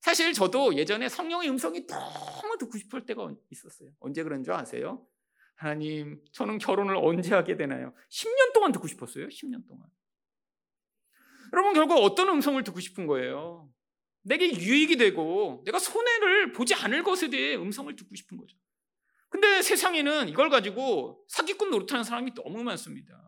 사실 0.00 0.32
저도 0.32 0.76
예전에 0.76 1.08
성령의 1.08 1.48
음성이 1.48 1.86
너무 1.86 2.58
듣고 2.58 2.76
싶을 2.76 3.06
때가 3.06 3.32
있었어요. 3.50 3.90
언제 4.00 4.22
그런 4.24 4.42
줄 4.42 4.52
아세요? 4.52 5.06
하나님, 5.54 6.20
저는 6.32 6.58
결혼을 6.58 6.96
언제 6.96 7.34
하게 7.34 7.56
되나요? 7.56 7.94
10년 8.10 8.52
동안 8.52 8.72
듣고 8.72 8.88
싶었어요. 8.88 9.28
10년 9.28 9.66
동안. 9.68 9.88
여러분, 11.52 11.74
결국 11.74 11.96
어떤 11.98 12.28
음성을 12.28 12.62
듣고 12.64 12.80
싶은 12.80 13.06
거예요? 13.06 13.68
내게 14.22 14.52
유익이 14.52 14.96
되고 14.96 15.62
내가 15.64 15.78
손해를 15.78 16.52
보지 16.52 16.74
않을 16.74 17.02
것에 17.02 17.28
대해 17.28 17.56
음성을 17.56 17.94
듣고 17.96 18.14
싶은 18.14 18.36
거죠. 18.36 18.56
근데 19.28 19.62
세상에는 19.62 20.28
이걸 20.28 20.50
가지고 20.50 21.24
사기꾼 21.28 21.70
노릇하는 21.70 22.04
사람이 22.04 22.34
너무 22.34 22.62
많습니다. 22.62 23.18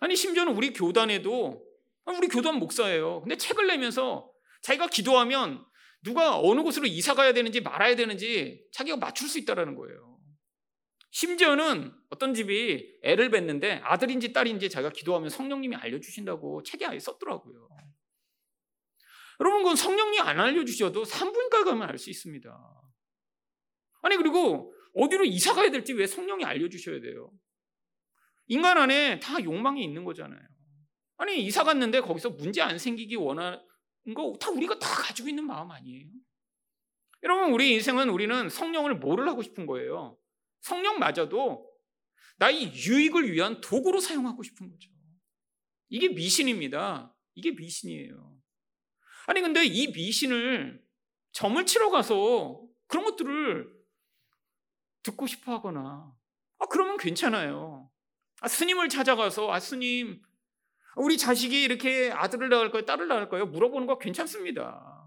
아니, 0.00 0.14
심지어는 0.14 0.54
우리 0.54 0.72
교단에도, 0.72 1.64
우리 2.04 2.28
교단 2.28 2.58
목사예요. 2.58 3.22
근데 3.22 3.36
책을 3.36 3.66
내면서 3.66 4.30
자기가 4.62 4.88
기도하면 4.88 5.64
누가 6.02 6.38
어느 6.38 6.62
곳으로 6.62 6.86
이사 6.86 7.14
가야 7.14 7.32
되는지 7.32 7.60
말아야 7.60 7.96
되는지 7.96 8.64
자기가 8.72 8.96
맞출 8.96 9.28
수 9.28 9.38
있다는 9.38 9.74
거예요. 9.74 10.15
심지어는 11.10 11.92
어떤 12.10 12.34
집이 12.34 12.98
애를 13.02 13.30
뵀는데 13.30 13.80
아들인지 13.82 14.32
딸인지 14.32 14.68
자기가 14.68 14.90
기도하면 14.90 15.30
성령님이 15.30 15.76
알려주신다고 15.76 16.62
책에 16.62 16.84
아예 16.86 16.98
썼더라고요. 16.98 17.68
여러분, 19.40 19.62
그건 19.62 19.76
성령님이 19.76 20.20
안 20.20 20.40
알려주셔도 20.40 21.04
산부인과 21.04 21.64
가면 21.64 21.88
알 21.88 21.98
수 21.98 22.10
있습니다. 22.10 22.50
아니, 24.02 24.16
그리고 24.16 24.74
어디로 24.94 25.24
이사 25.24 25.52
가야 25.54 25.70
될지 25.70 25.92
왜 25.92 26.06
성령이 26.06 26.44
알려주셔야 26.44 27.00
돼요? 27.00 27.30
인간 28.46 28.78
안에 28.78 29.20
다 29.20 29.42
욕망이 29.42 29.82
있는 29.84 30.04
거잖아요. 30.04 30.40
아니, 31.18 31.44
이사 31.44 31.64
갔는데 31.64 32.00
거기서 32.00 32.30
문제 32.30 32.62
안 32.62 32.78
생기기 32.78 33.16
원하는 33.16 33.60
거 34.14 34.36
다 34.38 34.50
우리가 34.50 34.78
다 34.78 34.88
가지고 35.02 35.28
있는 35.28 35.46
마음 35.46 35.70
아니에요? 35.70 36.06
여러분, 37.22 37.52
우리 37.52 37.72
인생은 37.74 38.08
우리는 38.08 38.48
성령을 38.48 38.96
뭐를 38.96 39.28
하고 39.28 39.42
싶은 39.42 39.66
거예요? 39.66 40.16
성령마저도 40.60 41.70
나의 42.38 42.74
유익을 42.74 43.32
위한 43.32 43.60
도구로 43.60 44.00
사용하고 44.00 44.42
싶은 44.42 44.70
거죠. 44.70 44.90
이게 45.88 46.08
미신입니다. 46.08 47.14
이게 47.34 47.52
미신이에요. 47.52 48.36
아니, 49.26 49.40
근데 49.40 49.64
이 49.64 49.88
미신을 49.88 50.82
점을 51.32 51.66
치러 51.66 51.90
가서 51.90 52.62
그런 52.86 53.04
것들을 53.04 53.74
듣고 55.02 55.26
싶어 55.26 55.52
하거나, 55.52 56.12
아, 56.58 56.66
그러면 56.66 56.96
괜찮아요. 56.96 57.90
아, 58.40 58.48
스님을 58.48 58.88
찾아가서, 58.88 59.52
아, 59.52 59.60
스님, 59.60 60.22
우리 60.96 61.18
자식이 61.18 61.62
이렇게 61.62 62.10
아들을 62.10 62.48
낳을까요? 62.48 62.84
딸을 62.84 63.06
낳을까요? 63.08 63.46
물어보는 63.46 63.86
거 63.86 63.98
괜찮습니다. 63.98 65.06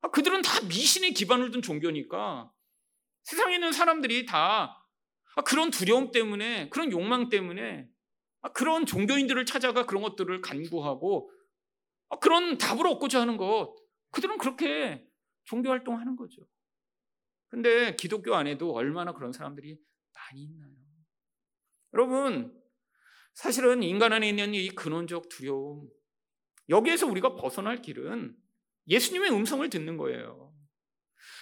아, 0.00 0.10
그들은 0.10 0.42
다 0.42 0.60
미신에 0.62 1.10
기반을 1.10 1.50
둔 1.50 1.62
종교니까 1.62 2.50
세상에 3.28 3.56
있는 3.56 3.72
사람들이 3.72 4.24
다 4.24 4.82
아, 5.36 5.42
그런 5.42 5.70
두려움 5.70 6.12
때문에, 6.12 6.70
그런 6.70 6.90
욕망 6.90 7.28
때문에 7.28 7.86
아, 8.40 8.52
그런 8.52 8.86
종교인들을 8.86 9.44
찾아가 9.44 9.84
그런 9.84 10.02
것들을 10.02 10.40
간구하고 10.40 11.30
아, 12.08 12.18
그런 12.20 12.56
답을 12.56 12.86
얻고자 12.86 13.20
하는 13.20 13.36
것, 13.36 13.76
그들은 14.12 14.38
그렇게 14.38 15.06
종교 15.44 15.68
활동하는 15.68 16.16
거죠. 16.16 16.48
근데 17.48 17.94
기독교 17.96 18.34
안에도 18.34 18.72
얼마나 18.72 19.12
그런 19.12 19.30
사람들이 19.30 19.78
많이 20.14 20.44
있나요? 20.44 20.72
여러분, 21.92 22.58
사실은 23.34 23.82
인간 23.82 24.14
안에 24.14 24.26
있는 24.26 24.54
이 24.54 24.70
근원적 24.70 25.28
두려움, 25.28 25.86
여기에서 26.70 27.06
우리가 27.06 27.34
벗어날 27.34 27.82
길은 27.82 28.34
예수님의 28.86 29.32
음성을 29.32 29.68
듣는 29.68 29.98
거예요. 29.98 30.47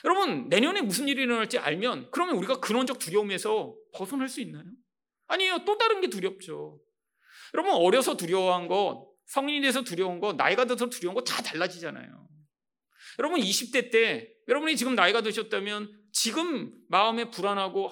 여러분, 0.05 0.49
내년에 0.49 0.83
무슨 0.83 1.09
일이 1.09 1.23
일어날지 1.23 1.59
알면 1.59 2.11
그러면 2.11 2.37
우리가 2.37 2.61
근원적 2.61 2.99
두려움에서 2.99 3.75
벗어날 3.93 4.29
수 4.29 4.41
있나요? 4.41 4.65
아니에요. 5.29 5.65
또 5.65 5.79
다른 5.79 6.01
게 6.01 6.09
두렵죠. 6.09 6.81
여러분, 7.55 7.75
어려서 7.75 8.17
두려워한 8.17 8.69
것, 8.69 9.09
성인이 9.27 9.61
돼서 9.63 9.83
두려운 9.83 10.21
거, 10.21 10.33
나이가 10.33 10.65
들어서 10.65 10.89
두려운 10.89 11.15
거다 11.15 11.43
달라지잖아요. 11.43 12.27
여러분 13.19 13.41
20대 13.41 13.91
때 13.91 14.31
여러분이 14.49 14.77
지금 14.77 14.95
나이가 14.95 15.23
드셨다면 15.23 15.91
지금 16.13 16.73
마음에 16.89 17.31
불안하고 17.31 17.91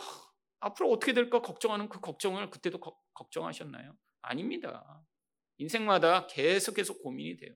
앞으로 0.61 0.91
어떻게 0.91 1.13
될까 1.13 1.41
걱정하는 1.41 1.89
그 1.89 2.01
걱정을 2.01 2.51
그때도 2.51 2.79
거, 2.79 2.97
걱정하셨나요? 3.15 3.95
아닙니다. 4.23 5.03
인생마다 5.59 6.27
계속해서 6.27 6.95
고민이 6.99 7.37
돼요. 7.37 7.55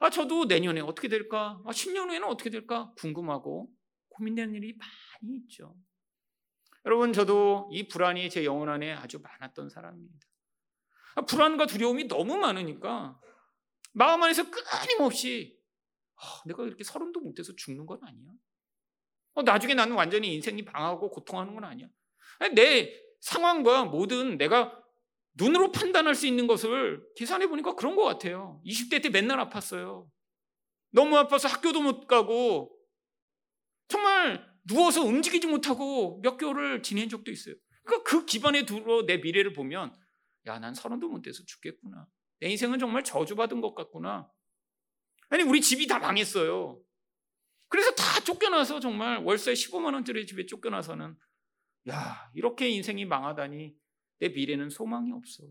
아, 0.00 0.10
저도 0.10 0.44
내년에 0.44 0.80
어떻게 0.80 1.08
될까? 1.08 1.60
아, 1.64 1.70
10년 1.70 2.10
후에는 2.10 2.24
어떻게 2.24 2.50
될까? 2.50 2.92
궁금하고 2.98 3.68
고민되는 4.16 4.54
일이 4.54 4.74
많이 4.76 5.36
있죠. 5.38 5.76
여러분, 6.84 7.12
저도 7.12 7.68
이 7.72 7.88
불안이 7.88 8.30
제 8.30 8.44
영혼 8.44 8.68
안에 8.68 8.92
아주 8.92 9.20
많았던 9.20 9.68
사람입니다. 9.68 10.26
아, 11.16 11.22
불안과 11.22 11.66
두려움이 11.66 12.08
너무 12.08 12.36
많으니까 12.36 13.20
마음 13.92 14.22
안에서 14.22 14.44
끊임없이 14.50 15.58
아, 16.16 16.42
내가 16.46 16.64
이렇게 16.64 16.84
서른도 16.84 17.20
못 17.20 17.34
돼서 17.34 17.54
죽는 17.56 17.86
건 17.86 17.98
아니야. 18.02 18.30
어, 19.34 19.42
나중에 19.42 19.74
나는 19.74 19.96
완전히 19.96 20.34
인생이 20.34 20.64
방하고 20.64 21.10
고통하는 21.10 21.54
건 21.54 21.64
아니야. 21.64 21.88
아니, 22.38 22.54
내 22.54 23.02
상황과 23.20 23.84
모든 23.84 24.38
내가 24.38 24.82
눈으로 25.34 25.72
판단할 25.72 26.14
수 26.14 26.26
있는 26.26 26.46
것을 26.46 27.06
계산해 27.16 27.48
보니까 27.48 27.74
그런 27.74 27.96
것 27.96 28.04
같아요. 28.04 28.62
20대 28.64 29.02
때 29.02 29.10
맨날 29.10 29.38
아팠어요. 29.38 30.08
너무 30.90 31.16
아파서 31.18 31.48
학교도 31.48 31.82
못 31.82 32.06
가고 32.06 32.75
정말 33.88 34.46
누워서 34.66 35.02
움직이지 35.02 35.46
못하고 35.46 36.20
몇 36.22 36.36
개월을 36.36 36.82
지낸 36.82 37.08
적도 37.08 37.30
있어요. 37.30 37.54
그러니까 37.84 38.10
그 38.10 38.26
기반에 38.26 38.66
두러 38.66 39.06
내 39.06 39.18
미래를 39.18 39.52
보면 39.52 39.94
야, 40.46 40.58
난 40.58 40.74
서른도 40.74 41.08
못 41.08 41.22
돼서 41.22 41.42
죽겠구나. 41.46 42.06
내 42.40 42.48
인생은 42.50 42.78
정말 42.78 43.04
저주받은 43.04 43.60
것 43.60 43.74
같구나. 43.74 44.30
아니, 45.28 45.42
우리 45.42 45.60
집이 45.60 45.86
다 45.86 45.98
망했어요. 45.98 46.80
그래서 47.68 47.90
다 47.92 48.20
쫓겨나서 48.20 48.78
정말 48.80 49.18
월세 49.24 49.52
15만 49.52 49.94
원짜리 49.94 50.26
집에 50.26 50.46
쫓겨나서는 50.46 51.16
야, 51.88 52.30
이렇게 52.34 52.68
인생이 52.68 53.04
망하다니 53.04 53.74
내 54.18 54.28
미래는 54.28 54.70
소망이 54.70 55.12
없어. 55.12 55.44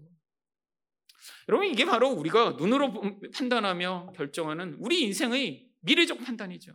여러분, 1.50 1.68
이게 1.68 1.86
바로 1.86 2.10
우리가 2.10 2.52
눈으로 2.52 3.20
판단하며 3.34 4.14
결정하는 4.16 4.76
우리 4.80 5.02
인생의 5.04 5.68
미래적 5.82 6.20
판단이죠. 6.20 6.74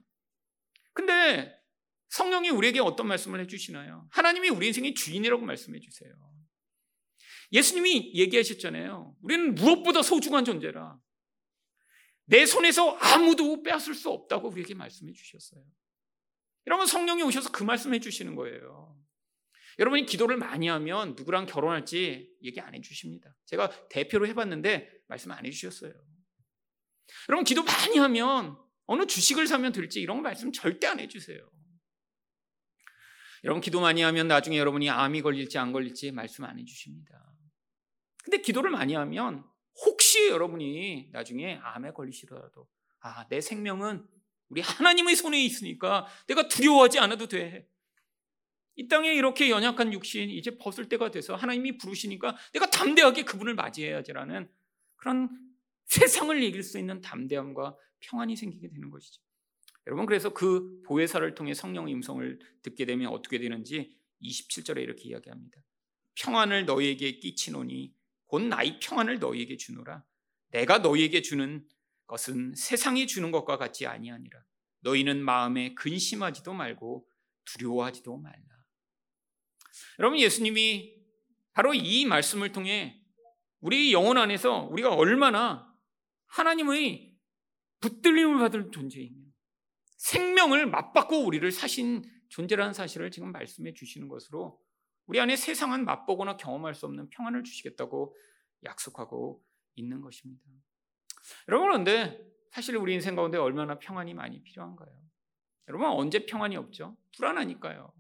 근데 0.92 1.57
성령이 2.09 2.50
우리에게 2.50 2.81
어떤 2.81 3.07
말씀을 3.07 3.40
해주시나요? 3.40 4.09
하나님이 4.11 4.48
우리 4.50 4.66
인생의 4.68 4.94
주인이라고 4.94 5.44
말씀해 5.44 5.79
주세요. 5.81 6.12
예수님이 7.53 8.12
얘기하셨잖아요. 8.14 9.16
우리는 9.22 9.55
무엇보다 9.55 10.03
소중한 10.03 10.44
존재라. 10.44 10.98
내 12.26 12.46
손에서 12.46 12.92
아무도 12.96 13.62
빼앗을 13.62 13.94
수 13.94 14.10
없다고 14.10 14.50
우리에게 14.50 14.75
말씀해 14.75 15.12
주셨어요. 15.12 15.64
여러분 16.67 16.87
성령이 16.87 17.23
오셔서 17.23 17.50
그 17.50 17.64
말씀해 17.64 17.98
주시는 18.00 18.37
거예요. 18.37 18.96
여러분이 19.79 20.06
기도를 20.06 20.37
많이 20.37 20.69
하면 20.69 21.14
누구랑 21.17 21.46
결혼할지 21.46 22.31
얘기 22.42 22.60
안 22.60 22.75
해주십니다. 22.75 23.35
제가 23.46 23.88
대표로 23.88 24.27
해봤는데 24.29 24.90
말씀 25.08 25.33
안 25.33 25.44
해주셨어요. 25.46 25.92
여러분 27.29 27.44
기도 27.44 27.64
많이 27.64 27.98
하면 27.98 28.58
어느 28.90 29.06
주식을 29.06 29.46
사면 29.46 29.70
될지 29.70 30.00
이런 30.00 30.20
말씀 30.20 30.50
절대 30.50 30.88
안 30.88 30.98
해주세요. 30.98 31.38
여러분 33.44 33.60
기도 33.60 33.80
많이 33.80 34.02
하면 34.02 34.26
나중에 34.26 34.58
여러분이 34.58 34.90
암이 34.90 35.22
걸릴지 35.22 35.58
안 35.58 35.70
걸릴지 35.70 36.10
말씀 36.10 36.44
안 36.44 36.58
해주십니다. 36.58 37.32
근데 38.24 38.40
기도를 38.40 38.72
많이 38.72 38.94
하면 38.94 39.44
혹시 39.86 40.28
여러분이 40.28 41.10
나중에 41.12 41.60
암에 41.62 41.92
걸리시더라도 41.92 42.68
아, 42.98 43.28
내 43.28 43.40
생명은 43.40 44.04
우리 44.48 44.60
하나님의 44.60 45.14
손에 45.14 45.40
있으니까 45.40 46.08
내가 46.26 46.48
두려워하지 46.48 46.98
않아도 46.98 47.28
돼. 47.28 47.70
이 48.74 48.88
땅에 48.88 49.14
이렇게 49.14 49.50
연약한 49.50 49.92
육신 49.92 50.30
이제 50.30 50.58
벗을 50.58 50.88
때가 50.88 51.12
돼서 51.12 51.36
하나님이 51.36 51.78
부르시니까 51.78 52.36
내가 52.52 52.68
담대하게 52.68 53.22
그분을 53.22 53.54
맞이해야지라는 53.54 54.50
그런 54.96 55.50
세상을 56.30 56.40
이길 56.40 56.62
수 56.62 56.78
있는 56.78 57.00
담대함과 57.00 57.76
평안이 57.98 58.36
생기게 58.36 58.68
되는 58.68 58.90
것이죠. 58.90 59.20
여러분 59.88 60.06
그래서 60.06 60.32
그 60.32 60.82
보혜사를 60.86 61.34
통해 61.34 61.52
성령의 61.52 61.92
음성을 61.94 62.38
듣게 62.62 62.84
되면 62.84 63.08
어떻게 63.12 63.40
되는지 63.40 63.98
27절에 64.22 64.82
이렇게 64.82 65.08
이야기합니다. 65.08 65.60
평안을 66.14 66.66
너희에게 66.66 67.18
끼치노니 67.18 67.92
곧 68.26 68.42
나의 68.42 68.78
평안을 68.78 69.18
너희에게 69.18 69.56
주노라. 69.56 70.04
내가 70.50 70.78
너희에게 70.78 71.22
주는 71.22 71.66
것은 72.06 72.54
세상이 72.54 73.08
주는 73.08 73.32
것과 73.32 73.56
같지 73.56 73.86
아니하니라. 73.86 74.44
너희는 74.82 75.24
마음에 75.24 75.74
근심하지도 75.74 76.52
말고 76.52 77.08
두려워하지도 77.46 78.16
말라. 78.16 78.36
여러분 79.98 80.20
예수님이 80.20 80.94
바로 81.52 81.74
이 81.74 82.04
말씀을 82.04 82.52
통해 82.52 83.02
우리 83.60 83.92
영혼 83.92 84.18
안에서 84.18 84.68
우리가 84.70 84.94
얼마나 84.94 85.69
하나님의 86.31 87.16
붙들림을 87.81 88.38
받을 88.38 88.70
존재이며 88.70 89.16
생명을 89.96 90.66
맞받고 90.66 91.24
우리를 91.24 91.50
사신 91.50 92.02
존재라는 92.28 92.72
사실을 92.72 93.10
지금 93.10 93.33
말씀해 93.33 93.74
주시는 93.74 94.08
것으로 94.08 94.60
우리 95.06 95.20
안에 95.20 95.37
세상은 95.37 95.85
맛보거나 95.85 96.37
경험할 96.37 96.74
수 96.74 96.87
없는 96.87 97.10
평안을 97.10 97.42
주시겠다고 97.42 98.16
약속하고 98.64 99.44
있는 99.74 100.00
것입니다. 100.00 100.42
여러분 101.48 101.68
그런데 101.68 102.24
사실 102.50 102.76
우리 102.76 102.94
인생 102.94 103.16
가운데 103.16 103.38
얼마나 103.38 103.78
평안이 103.78 104.14
많이 104.14 104.42
필요한가요? 104.42 104.90
여러분 105.68 105.88
언제 105.88 106.26
평안이 106.26 106.56
없죠? 106.56 106.96
불안하니까요. 107.16 107.92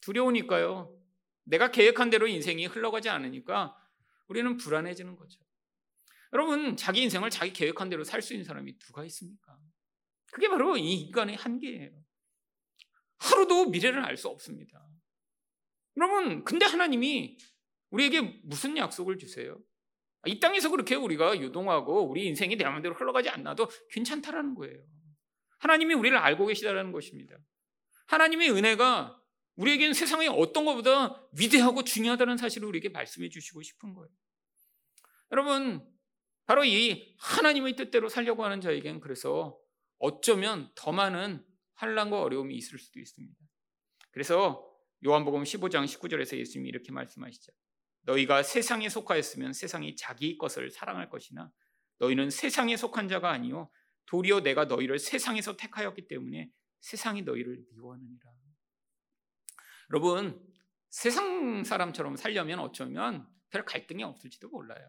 두려우니까요. 0.00 0.94
내가 1.44 1.70
계획한 1.70 2.10
대로 2.10 2.26
인생이 2.26 2.66
흘러가지 2.66 3.08
않으니까 3.08 3.76
우리는 4.28 4.56
불안해지는 4.56 5.16
거죠. 5.16 5.43
여러분 6.32 6.76
자기 6.76 7.02
인생을 7.02 7.30
자기 7.30 7.52
계획한 7.52 7.88
대로 7.90 8.04
살 8.04 8.22
수 8.22 8.32
있는 8.34 8.44
사람이 8.44 8.78
누가 8.78 9.04
있습니까? 9.04 9.56
그게 10.32 10.48
바로 10.48 10.76
이 10.76 10.92
인간의 10.94 11.36
한계예요. 11.36 11.92
하루도 13.18 13.70
미래를 13.70 14.04
알 14.04 14.16
수 14.16 14.28
없습니다. 14.28 14.84
여러분 15.96 16.44
근데 16.44 16.66
하나님이 16.66 17.38
우리에게 17.90 18.20
무슨 18.44 18.76
약속을 18.76 19.18
주세요? 19.18 19.58
이 20.26 20.40
땅에서 20.40 20.70
그렇게 20.70 20.94
우리가 20.94 21.38
유동하고 21.38 22.08
우리 22.08 22.26
인생이 22.26 22.56
내 22.56 22.64
마음대로 22.64 22.94
흘러가지 22.94 23.28
않나도 23.28 23.68
괜찮다라는 23.90 24.54
거예요. 24.54 24.82
하나님이 25.58 25.94
우리를 25.94 26.16
알고 26.16 26.46
계시다라는 26.46 26.92
것입니다. 26.92 27.36
하나님의 28.06 28.50
은혜가 28.50 29.20
우리에게는 29.56 29.94
세상의 29.94 30.28
어떤 30.28 30.64
것보다 30.64 31.28
위대하고 31.38 31.84
중요하다는 31.84 32.36
사실을 32.38 32.66
우리에게 32.68 32.88
말씀해 32.88 33.28
주시고 33.28 33.62
싶은 33.62 33.94
거예요. 33.94 34.10
여러분, 35.30 35.86
바로 36.46 36.64
이 36.64 37.14
하나님의 37.18 37.76
뜻대로 37.76 38.08
살려고 38.08 38.44
하는 38.44 38.60
자에겐 38.60 39.00
그래서 39.00 39.58
어쩌면 39.98 40.70
더 40.74 40.92
많은 40.92 41.44
환란과 41.74 42.20
어려움이 42.20 42.54
있을 42.56 42.78
수도 42.78 43.00
있습니다. 43.00 43.38
그래서 44.10 44.70
요한복음 45.04 45.42
15장 45.42 45.84
19절에서 45.84 46.36
예수님이 46.36 46.68
이렇게 46.68 46.92
말씀하시죠. 46.92 47.52
너희가 48.02 48.42
세상에 48.42 48.88
속하였으면 48.88 49.52
세상이 49.52 49.96
자기 49.96 50.36
것을 50.36 50.70
사랑할 50.70 51.08
것이나 51.08 51.50
너희는 51.98 52.30
세상에 52.30 52.76
속한 52.76 53.08
자가 53.08 53.30
아니요 53.30 53.70
도리어 54.06 54.40
내가 54.40 54.66
너희를 54.66 54.98
세상에서 54.98 55.56
택하였기 55.56 56.06
때문에 56.08 56.50
세상이 56.80 57.22
너희를 57.22 57.64
미워하느니라. 57.70 58.30
여러분 59.90 60.40
세상 60.90 61.64
사람처럼 61.64 62.16
살려면 62.16 62.60
어쩌면 62.60 63.26
별 63.50 63.64
갈등이 63.64 64.02
없을지도 64.02 64.48
몰라요. 64.48 64.86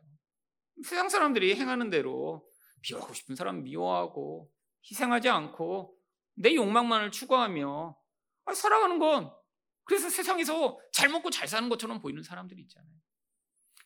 세상 0.84 1.09
사람들이 1.09 1.55
행하는 1.55 1.89
대로 1.89 2.47
미워하고 2.88 3.13
싶은 3.13 3.36
사람 3.36 3.63
미워하고 3.63 4.51
희생하지 4.89 5.30
않고 5.30 5.95
내 6.36 6.53
욕망만을 6.55 7.11
추구하며 7.11 7.97
살아가는 8.53 8.99
건 8.99 9.32
그래서 9.86 10.09
세상에서 10.09 10.80
잘 10.91 11.09
먹고 11.09 11.30
잘 11.30 11.47
사는 11.47 11.69
것처럼 11.69 12.01
보이는 12.01 12.21
사람들이 12.23 12.61
있잖아요. 12.61 12.91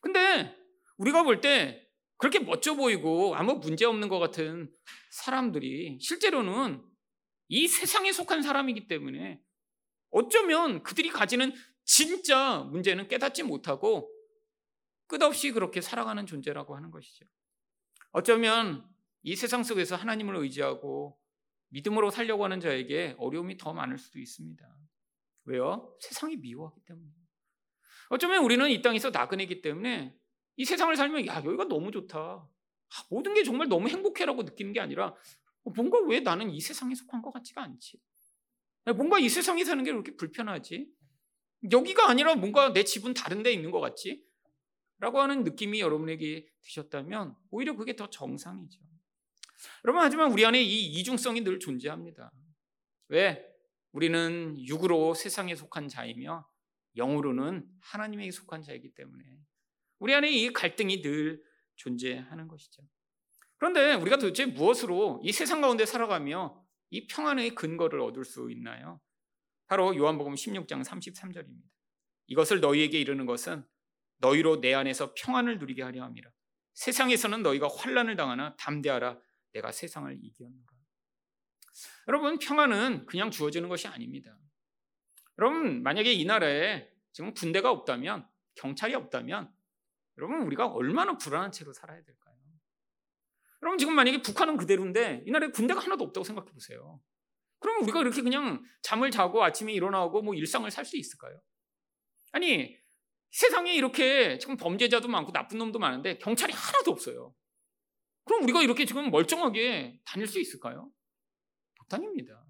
근데 0.02 0.56
우리가 0.98 1.24
볼 1.24 1.42
때 1.42 1.86
그렇게 2.18 2.40
멋져 2.40 2.76
보이고 2.76 3.34
아무 3.36 3.56
문제 3.56 3.86
없는 3.86 4.10
것 4.10 4.20
같은 4.20 4.70
사람들이 5.12 6.00
실제로는 6.02 6.84
이 7.48 7.68
세상에 7.68 8.12
속한 8.12 8.42
사람이기 8.42 8.88
때문에 8.88 9.40
어쩌면 10.12 10.84
그들이 10.84 11.10
가지는 11.10 11.54
진짜 11.86 12.60
문제는 12.72 13.08
깨닫지 13.08 13.44
못하고 13.44 14.12
끝없이 15.10 15.52
그렇게 15.52 15.82
살아가는 15.82 16.26
존재라고 16.26 16.76
하는 16.76 16.92
것이죠. 16.92 17.26
어쩌면 18.12 18.88
이 19.24 19.36
세상 19.36 19.64
속에서 19.64 19.96
하나님을 19.96 20.36
의지하고 20.36 21.20
믿음으로 21.70 22.12
살려고 22.12 22.44
하는 22.44 22.60
자에게 22.60 23.16
어려움이 23.18 23.58
더 23.58 23.74
많을 23.74 23.98
수도 23.98 24.20
있습니다. 24.20 24.64
왜요? 25.46 25.96
세상이 26.00 26.38
미워하기 26.38 26.82
때문에. 26.86 27.12
어쩌면 28.10 28.44
우리는 28.44 28.70
이 28.70 28.82
땅에서 28.84 29.10
나그네기 29.10 29.62
때문에 29.62 30.16
이 30.58 30.66
세상을 30.66 30.96
살면 30.96 31.26
야 31.26 31.38
여기가 31.44 31.66
너무 31.66 31.92
좋다. 31.92 32.20
아, 32.20 33.06
모든 33.10 33.34
게 33.34 33.44
정말 33.44 33.68
너무 33.68 33.90
행복해라고 33.90 34.44
느끼는 34.44 34.74
게 34.74 34.80
아니라 34.80 35.16
어, 35.64 35.72
뭔가 35.76 36.00
왜 36.02 36.20
나는 36.20 36.52
이 36.52 36.62
세상에 36.62 36.94
속한 36.94 37.24
것 37.24 37.32
같지가 37.32 37.64
않지? 37.64 38.00
뭔가 38.96 39.18
이 39.18 39.28
세상에 39.28 39.64
사는 39.64 39.84
게 39.84 39.92
그렇게 39.92 40.16
불편하지? 40.16 40.88
여기가 41.72 42.10
아니라 42.10 42.36
뭔가 42.36 42.74
내 42.74 42.84
집은 42.84 43.16
다른 43.16 43.42
데 43.44 43.52
있는 43.52 43.72
것 43.72 43.80
같지? 43.80 44.29
라고 45.00 45.20
하는 45.20 45.44
느낌이 45.44 45.80
여러분에게 45.80 46.48
드셨다면 46.62 47.36
오히려 47.52 47.76
그게 47.76 47.96
더 47.96 48.10
정상이죠. 48.10 48.80
여러분 49.84 50.02
하지만 50.02 50.32
우리 50.32 50.46
안에 50.46 50.62
이 50.62 50.86
이중성이 50.88 51.42
늘 51.42 51.60
존재합니다. 51.60 52.32
왜? 53.08 53.46
우리는 53.92 54.56
육으로 54.60 55.14
세상에 55.14 55.56
속한 55.56 55.88
자이며 55.88 56.48
영으로는 56.96 57.68
하나님에게 57.82 58.32
속한 58.32 58.62
자이기 58.62 58.94
때문에 58.94 59.24
우리 60.00 60.14
안에 60.14 60.30
이 60.32 60.52
갈등이 60.54 61.02
늘 61.02 61.42
존재하는 61.76 62.48
것이죠. 62.48 62.84
그런데 63.58 63.94
우리가 63.96 64.18
도대체 64.18 64.46
무엇으로 64.46 65.22
이 65.24 65.32
세상 65.32 65.62
가운데 65.62 65.86
살아가며 65.86 66.64
이 66.92 67.08
평안의 67.08 67.56
근거를 67.56 68.00
얻을 68.02 68.26
수 68.26 68.50
있나요? 68.52 69.02
바로 69.68 69.96
요한복음 69.96 70.34
16장 70.34 70.84
33절입니다. 70.84 71.64
이것을 72.28 72.60
너희에게 72.60 73.00
이르는 73.00 73.26
것은 73.26 73.64
너희로 74.20 74.62
내 74.62 74.74
안에서 74.74 75.14
평안을 75.16 75.60
누리게 75.60 75.84
하려 75.84 76.04
함이라. 76.04 76.30
세상에서는 76.74 77.44
너희가 77.44 77.68
환란을 77.68 78.16
당하나 78.16 78.56
담대하라. 78.58 79.20
내가 79.54 79.72
세상을 79.72 80.18
이겼노라. 80.22 80.64
여러분 82.08 82.40
평안은 82.40 83.06
그냥 83.06 83.32
주어지는 83.32 83.70
것이 83.70 83.88
아닙니다. 83.88 84.38
여러분 85.38 85.84
만약에 85.84 86.12
이 86.14 86.26
나라에 86.26 86.90
지금 87.12 87.34
군대가 87.34 87.72
없다면 87.72 88.28
경찰이 88.56 88.94
없다면 88.96 89.54
여러분 90.18 90.42
우리가 90.42 90.68
얼마나 90.68 91.18
불안한 91.18 91.52
채로 91.52 91.72
살아야 91.74 92.04
될까요? 92.04 92.36
여러분 93.62 93.78
지금 93.78 93.94
만약에 93.94 94.22
북한은 94.22 94.58
그대로인데 94.58 95.24
이 95.26 95.32
나라에 95.32 95.50
군대가 95.52 95.80
하나도 95.80 96.04
없다고 96.06 96.24
생각해 96.24 96.52
보세요. 96.52 97.02
그러면 97.60 97.84
우리가 97.84 98.02
이렇게 98.02 98.22
그냥 98.22 98.64
잠을 98.82 99.12
자고 99.12 99.44
아침에 99.44 99.74
일어나고 99.74 100.22
뭐 100.22 100.34
일상을 100.34 100.70
살 100.72 100.86
수 100.86 100.98
있을까요? 100.98 101.42
아니 102.32 102.79
세상에 103.32 103.74
이렇게 103.74 104.38
지금 104.40 104.58
범죄자도 104.58 105.08
많고 105.08 105.32
나쁜 105.32 105.58
놈도 105.60 105.80
많은데 105.80 106.18
경찰이 106.18 106.54
하나도 106.54 106.92
없어요. 106.92 107.34
그럼 108.26 108.44
우리가 108.44 108.62
이렇게 108.62 108.86
지금 108.86 109.12
멀쩡하게 109.12 110.00
다닐 110.06 110.28
수 110.28 110.40
있을까요? 110.40 110.92
못 111.80 111.88
다닙니다. 111.90 112.46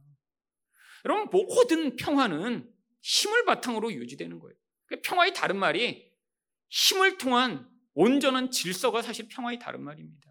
여러분 1.06 1.30
모든 1.32 1.96
평화는 1.96 2.70
힘을 3.02 3.46
바탕으로 3.46 3.94
유지되는 3.94 4.40
거예요. 4.40 4.56
그 4.88 5.02
평화의 5.02 5.34
다른 5.34 5.58
말이 5.58 6.12
힘을 6.70 7.18
통한 7.18 7.70
온전한 7.94 8.52
질서가 8.52 9.02
사실 9.02 9.28
평화의 9.28 9.60
다른 9.60 9.84
말입니다. 9.84 10.30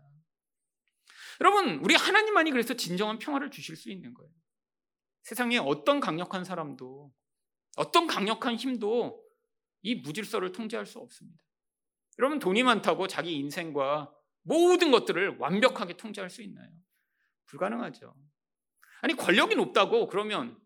여러분, 1.40 1.78
우리 1.84 1.94
하나님만이 1.94 2.50
그래서 2.50 2.74
진정한 2.74 3.18
평화를 3.18 3.50
주실 3.50 3.76
수 3.76 3.90
있는 3.90 4.12
거예요. 4.14 4.30
세상에 5.22 5.58
어떤 5.58 6.00
강력한 6.00 6.44
사람도, 6.44 7.12
어떤 7.76 8.06
강력한 8.06 8.56
힘도 8.56 9.22
이 9.82 9.96
무질서를 9.96 10.52
통제할 10.52 10.86
수 10.86 10.98
없습니다. 10.98 11.40
여러분, 12.18 12.38
돈이 12.38 12.62
많다고 12.62 13.06
자기 13.06 13.34
인생과 13.36 14.12
모든 14.42 14.90
것들을 14.90 15.36
완벽하게 15.38 15.96
통제할 15.96 16.30
수 16.30 16.42
있나요? 16.42 16.70
불가능하죠. 17.46 18.14
아니, 19.02 19.14
권력이 19.14 19.54
높다고 19.54 20.06
그러면 20.08 20.58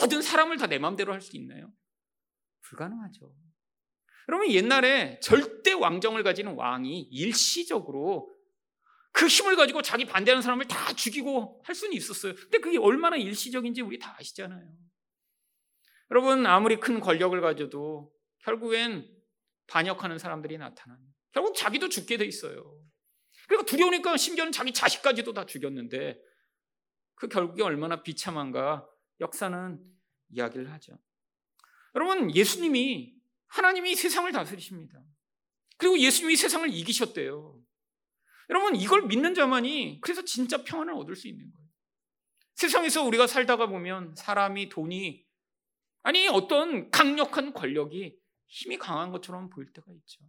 모든 0.00 0.20
사람을 0.22 0.56
다 0.58 0.66
내 0.66 0.78
마음대로 0.78 1.12
할 1.12 1.20
수 1.20 1.36
있나요? 1.36 1.72
불가능하죠. 2.62 3.34
여러분 4.28 4.50
옛날에 4.50 5.18
절대 5.20 5.72
왕정을 5.72 6.22
가지는 6.22 6.54
왕이 6.54 7.00
일시적으로 7.10 8.32
그 9.12 9.26
힘을 9.26 9.56
가지고 9.56 9.82
자기 9.82 10.04
반대하는 10.04 10.40
사람을 10.42 10.68
다 10.68 10.92
죽이고 10.92 11.62
할 11.64 11.74
수는 11.74 11.94
있었어요. 11.94 12.34
근데 12.34 12.58
그게 12.58 12.78
얼마나 12.78 13.16
일시적인지 13.16 13.80
우리 13.80 13.98
다 13.98 14.14
아시잖아요. 14.18 14.72
여러분 16.12 16.46
아무리 16.46 16.76
큰 16.78 17.00
권력을 17.00 17.40
가져도 17.40 18.12
결국엔 18.44 19.08
반역하는 19.66 20.18
사람들이 20.18 20.58
나타나요. 20.58 20.98
결국 21.32 21.54
자기도 21.54 21.88
죽게 21.88 22.16
돼 22.16 22.24
있어요. 22.24 22.78
그러니까 23.46 23.66
두려우니까 23.66 24.16
심지어는 24.16 24.52
자기 24.52 24.72
자식까지도 24.72 25.32
다 25.32 25.46
죽였는데 25.46 26.20
그 27.14 27.28
결국에 27.28 27.62
얼마나 27.62 28.02
비참한가 28.02 28.88
역사는 29.20 29.78
이야기를 30.30 30.70
하죠. 30.72 30.98
여러분, 31.94 32.34
예수님이 32.34 33.14
하나님이 33.48 33.94
세상을 33.96 34.30
다스리십니다. 34.32 35.02
그리고 35.76 35.98
예수님이 35.98 36.36
세상을 36.36 36.72
이기셨대요. 36.72 37.60
여러분, 38.48 38.76
이걸 38.76 39.06
믿는 39.06 39.34
자만이 39.34 40.00
그래서 40.00 40.24
진짜 40.24 40.62
평안을 40.64 40.94
얻을 40.94 41.16
수 41.16 41.28
있는 41.28 41.50
거예요. 41.50 41.68
세상에서 42.54 43.02
우리가 43.04 43.26
살다가 43.26 43.66
보면 43.66 44.14
사람이 44.16 44.68
돈이 44.68 45.24
아니 46.02 46.28
어떤 46.28 46.90
강력한 46.90 47.52
권력이 47.52 48.19
힘이 48.50 48.76
강한 48.76 49.12
것처럼 49.12 49.48
보일 49.48 49.72
때가 49.72 49.92
있죠. 49.92 50.20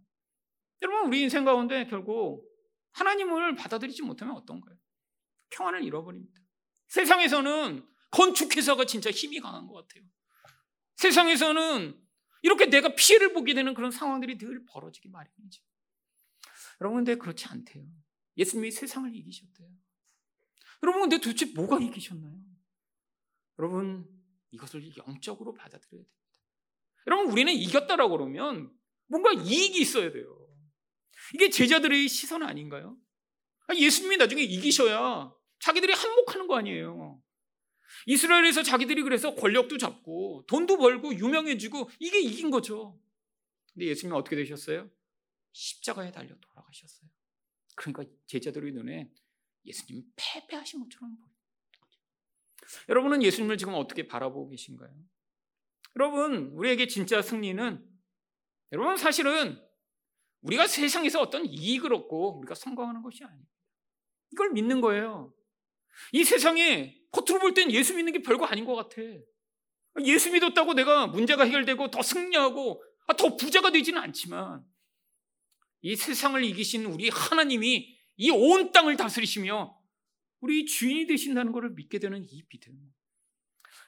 여러분, 0.80 1.08
우리 1.08 1.22
인생 1.22 1.44
가운데 1.44 1.86
결국 1.86 2.48
하나님을 2.92 3.56
받아들이지 3.56 4.02
못하면 4.02 4.36
어떤가요? 4.36 4.76
평안을 5.50 5.82
잃어버립니다. 5.82 6.40
세상에서는 6.88 7.86
건축회사가 8.10 8.86
진짜 8.86 9.10
힘이 9.10 9.40
강한 9.40 9.66
것 9.66 9.74
같아요. 9.74 10.04
세상에서는 10.96 12.00
이렇게 12.42 12.66
내가 12.66 12.94
피해를 12.94 13.32
보게 13.32 13.54
되는 13.54 13.74
그런 13.74 13.90
상황들이 13.90 14.38
늘 14.38 14.64
벌어지기 14.66 15.08
마련이죠. 15.08 15.62
여러분, 16.80 17.04
근데 17.04 17.16
그렇지 17.16 17.46
않대요. 17.46 17.84
예수님이 18.36 18.70
세상을 18.70 19.14
이기셨대요. 19.14 19.68
여러분, 20.82 21.02
근데 21.02 21.18
도대체 21.18 21.46
뭐가 21.54 21.78
이기셨나요? 21.80 22.38
여러분, 23.58 24.08
이것을 24.50 24.96
영적으로 24.96 25.54
받아들여야 25.54 26.02
됩니다. 26.02 26.21
여러분, 27.06 27.30
우리는 27.30 27.52
이겼다라고 27.52 28.16
그러면 28.16 28.72
뭔가 29.06 29.32
이익이 29.32 29.80
있어야 29.80 30.10
돼요. 30.12 30.38
이게 31.34 31.50
제자들의 31.50 32.08
시선 32.08 32.42
아닌가요? 32.42 32.96
예수님이 33.74 34.16
나중에 34.16 34.42
이기셔야 34.42 35.32
자기들이 35.60 35.92
한몫하는 35.92 36.46
거 36.46 36.56
아니에요. 36.56 37.22
이스라엘에서 38.06 38.62
자기들이 38.62 39.02
그래서 39.02 39.34
권력도 39.34 39.78
잡고 39.78 40.44
돈도 40.48 40.78
벌고 40.78 41.14
유명해지고 41.14 41.90
이게 42.00 42.20
이긴 42.20 42.50
거죠. 42.50 43.00
근데 43.72 43.86
예수님은 43.86 44.18
어떻게 44.18 44.36
되셨어요? 44.36 44.90
십자가에 45.52 46.10
달려 46.10 46.34
돌아가셨어요. 46.38 47.08
그러니까 47.76 48.04
제자들의 48.26 48.72
눈에 48.72 49.10
예수님이 49.64 50.04
패배하신 50.16 50.80
것처럼 50.82 51.16
보여요. 51.16 51.32
여러분은 52.88 53.22
예수님을 53.22 53.58
지금 53.58 53.74
어떻게 53.74 54.06
바라보고 54.06 54.48
계신가요? 54.50 54.92
여러분, 55.96 56.50
우리에게 56.54 56.86
진짜 56.86 57.20
승리는 57.22 57.84
여러분 58.72 58.96
사실은 58.96 59.60
우리가 60.40 60.66
세상에서 60.66 61.20
어떤 61.20 61.44
이익을 61.46 61.92
얻고 61.92 62.38
우리가 62.38 62.54
성공하는 62.54 63.02
것이 63.02 63.22
아닙니다. 63.22 63.50
이걸 64.32 64.50
믿는 64.50 64.80
거예요. 64.80 65.34
이 66.12 66.24
세상에 66.24 66.98
겉으로 67.12 67.38
볼 67.40 67.54
땐 67.54 67.70
예수 67.70 67.94
믿는 67.94 68.12
게 68.12 68.22
별거 68.22 68.46
아닌 68.46 68.64
것 68.64 68.74
같아. 68.74 69.02
예수 70.04 70.32
믿었다고 70.32 70.72
내가 70.72 71.06
문제가 71.06 71.44
해결되고 71.44 71.90
더 71.90 72.02
승리하고 72.02 72.82
아, 73.06 73.12
더 73.14 73.36
부자가 73.36 73.70
되지는 73.70 74.00
않지만 74.00 74.64
이 75.82 75.94
세상을 75.96 76.42
이기신 76.42 76.86
우리 76.86 77.10
하나님이 77.10 77.98
이 78.16 78.30
온 78.30 78.72
땅을 78.72 78.96
다스리시며 78.96 79.76
우리 80.40 80.64
주인이 80.64 81.06
되신다는 81.06 81.52
것을 81.52 81.70
믿게 81.70 81.98
되는 81.98 82.24
이 82.24 82.42
믿음. 82.48 82.92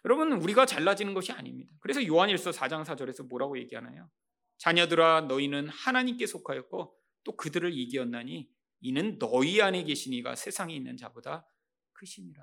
여러분 0.05 0.33
우리가 0.33 0.67
잘나지는 0.67 1.15
것이 1.15 1.33
아닙니다. 1.33 1.73
그래서 1.81 2.07
요한일서 2.07 2.51
4장 2.51 2.85
4절에서 2.85 3.27
뭐라고 3.29 3.59
얘기하나요? 3.59 4.11
자녀들아 4.59 5.23
너희는 5.23 5.69
하나님께 5.69 6.27
속하였고 6.27 6.97
또 7.25 7.37
그들을 7.37 7.73
이기었나니 7.73 8.49
이는 8.81 9.19
너희 9.19 9.63
안에 9.63 9.83
계신 9.85 10.13
이가 10.13 10.35
세상에 10.37 10.75
있는 10.75 10.97
자보다 10.97 11.47
크시니라. 11.95 12.43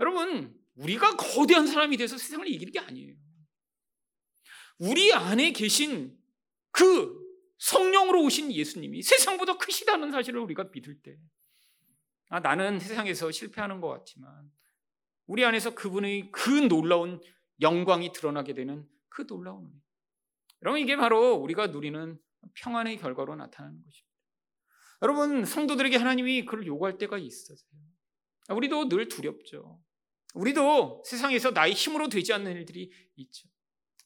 여러분, 0.00 0.58
우리가 0.76 1.16
거대한 1.16 1.66
사람이 1.66 1.96
돼서 1.98 2.16
세상을 2.16 2.48
이기는 2.48 2.72
게 2.72 2.78
아니에요. 2.78 3.14
우리 4.78 5.12
안에 5.12 5.52
계신 5.52 6.16
그 6.70 7.18
성령으로 7.58 8.22
오신 8.22 8.52
예수님이 8.52 9.02
세상보다 9.02 9.58
크시다는 9.58 10.10
사실을 10.10 10.40
우리가 10.40 10.70
믿을 10.72 11.02
때, 11.02 11.18
아, 12.30 12.40
나는 12.40 12.78
세상에서 12.78 13.30
실패하는 13.30 13.80
것 13.80 13.88
같지만, 13.88 14.50
우리 15.28 15.44
안에서 15.44 15.74
그분의 15.74 16.30
그 16.32 16.50
놀라운 16.50 17.20
영광이 17.60 18.12
드러나게 18.12 18.54
되는 18.54 18.88
그 19.08 19.26
놀라운 19.26 19.66
은혜. 19.66 19.74
여러분, 20.62 20.80
이게 20.80 20.96
바로 20.96 21.34
우리가 21.34 21.68
누리는 21.68 22.18
평안의 22.54 22.96
결과로 22.96 23.36
나타나는 23.36 23.82
것입니다. 23.84 24.08
여러분, 25.02 25.44
성도들에게 25.44 25.96
하나님이 25.96 26.46
그를 26.46 26.66
요구할 26.66 26.98
때가 26.98 27.18
있어요. 27.18 27.58
우리도 28.48 28.88
늘 28.88 29.08
두렵죠. 29.08 29.80
우리도 30.34 31.02
세상에서 31.06 31.50
나의 31.50 31.74
힘으로 31.74 32.08
되지 32.08 32.32
않는 32.32 32.52
일들이 32.52 32.90
있죠. 33.16 33.48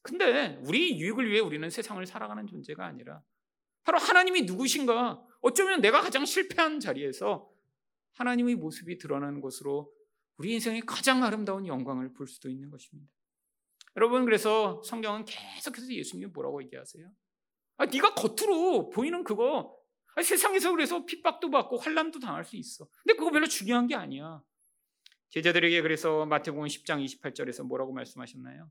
근데 0.03 0.61
우리 0.65 0.99
유익을 1.01 1.31
위해 1.31 1.41
우리는 1.41 1.71
세상을 1.71 2.05
살아가는 2.05 2.47
존재가 2.47 2.85
아니라 2.85 3.23
바로 3.85 3.99
하나님이 3.99 4.43
누구신가? 4.43 5.25
어쩌면 5.41 5.81
내가 5.81 6.01
가장 6.01 6.25
실패한 6.25 6.81
자리에서 6.81 7.49
하나님의 8.15 8.57
모습이 8.57 8.99
드러나는 8.99 9.41
것으로 9.41 9.93
우리 10.37 10.53
인생의 10.53 10.83
가장 10.83 11.23
아름다운 11.23 11.67
영광을 11.67 12.13
볼 12.13 12.27
수도 12.27 12.49
있는 12.49 12.71
것입니다. 12.71 13.11
여러분 13.97 14.25
그래서 14.25 14.83
성경은 14.85 15.25
계속해서 15.27 15.93
예수님이 15.93 16.31
뭐라고 16.33 16.63
얘기하세요? 16.63 17.11
아, 17.77 17.87
네가 17.87 18.15
겉으로 18.15 18.91
보이는 18.91 19.25
그거 19.25 19.77
아니, 20.15 20.27
세상에서 20.27 20.71
그래서 20.73 21.05
핍박도 21.05 21.51
받고 21.51 21.79
환란도 21.79 22.19
당할 22.19 22.45
수 22.45 22.57
있어. 22.57 22.87
근데 23.03 23.17
그거 23.17 23.31
별로 23.31 23.47
중요한 23.47 23.87
게 23.87 23.95
아니야. 23.95 24.43
제자들에게 25.31 25.81
그래서 25.81 26.27
마태복음 26.27 26.67
10장 26.67 27.03
28절에서 27.05 27.67
뭐라고 27.67 27.93
말씀하셨나요? 27.93 28.71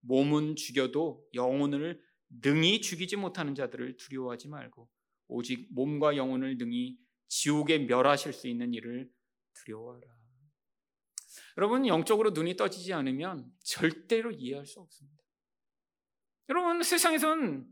몸은 0.00 0.56
죽여도 0.56 1.24
영혼을 1.34 2.02
능히 2.42 2.80
죽이지 2.80 3.16
못하는 3.16 3.54
자들을 3.54 3.96
두려워하지 3.96 4.48
말고 4.48 4.88
오직 5.28 5.68
몸과 5.72 6.16
영혼을 6.16 6.56
능히 6.58 6.96
지옥에 7.28 7.78
멸하실 7.78 8.32
수 8.32 8.48
있는 8.48 8.74
일을 8.74 9.08
두려워하라. 9.54 10.19
여러분 11.56 11.86
영적으로 11.86 12.30
눈이 12.30 12.56
떠지지 12.56 12.92
않으면 12.92 13.50
절대로 13.60 14.30
이해할 14.30 14.66
수 14.66 14.80
없습니다. 14.80 15.22
여러분 16.48 16.82
세상에선 16.82 17.66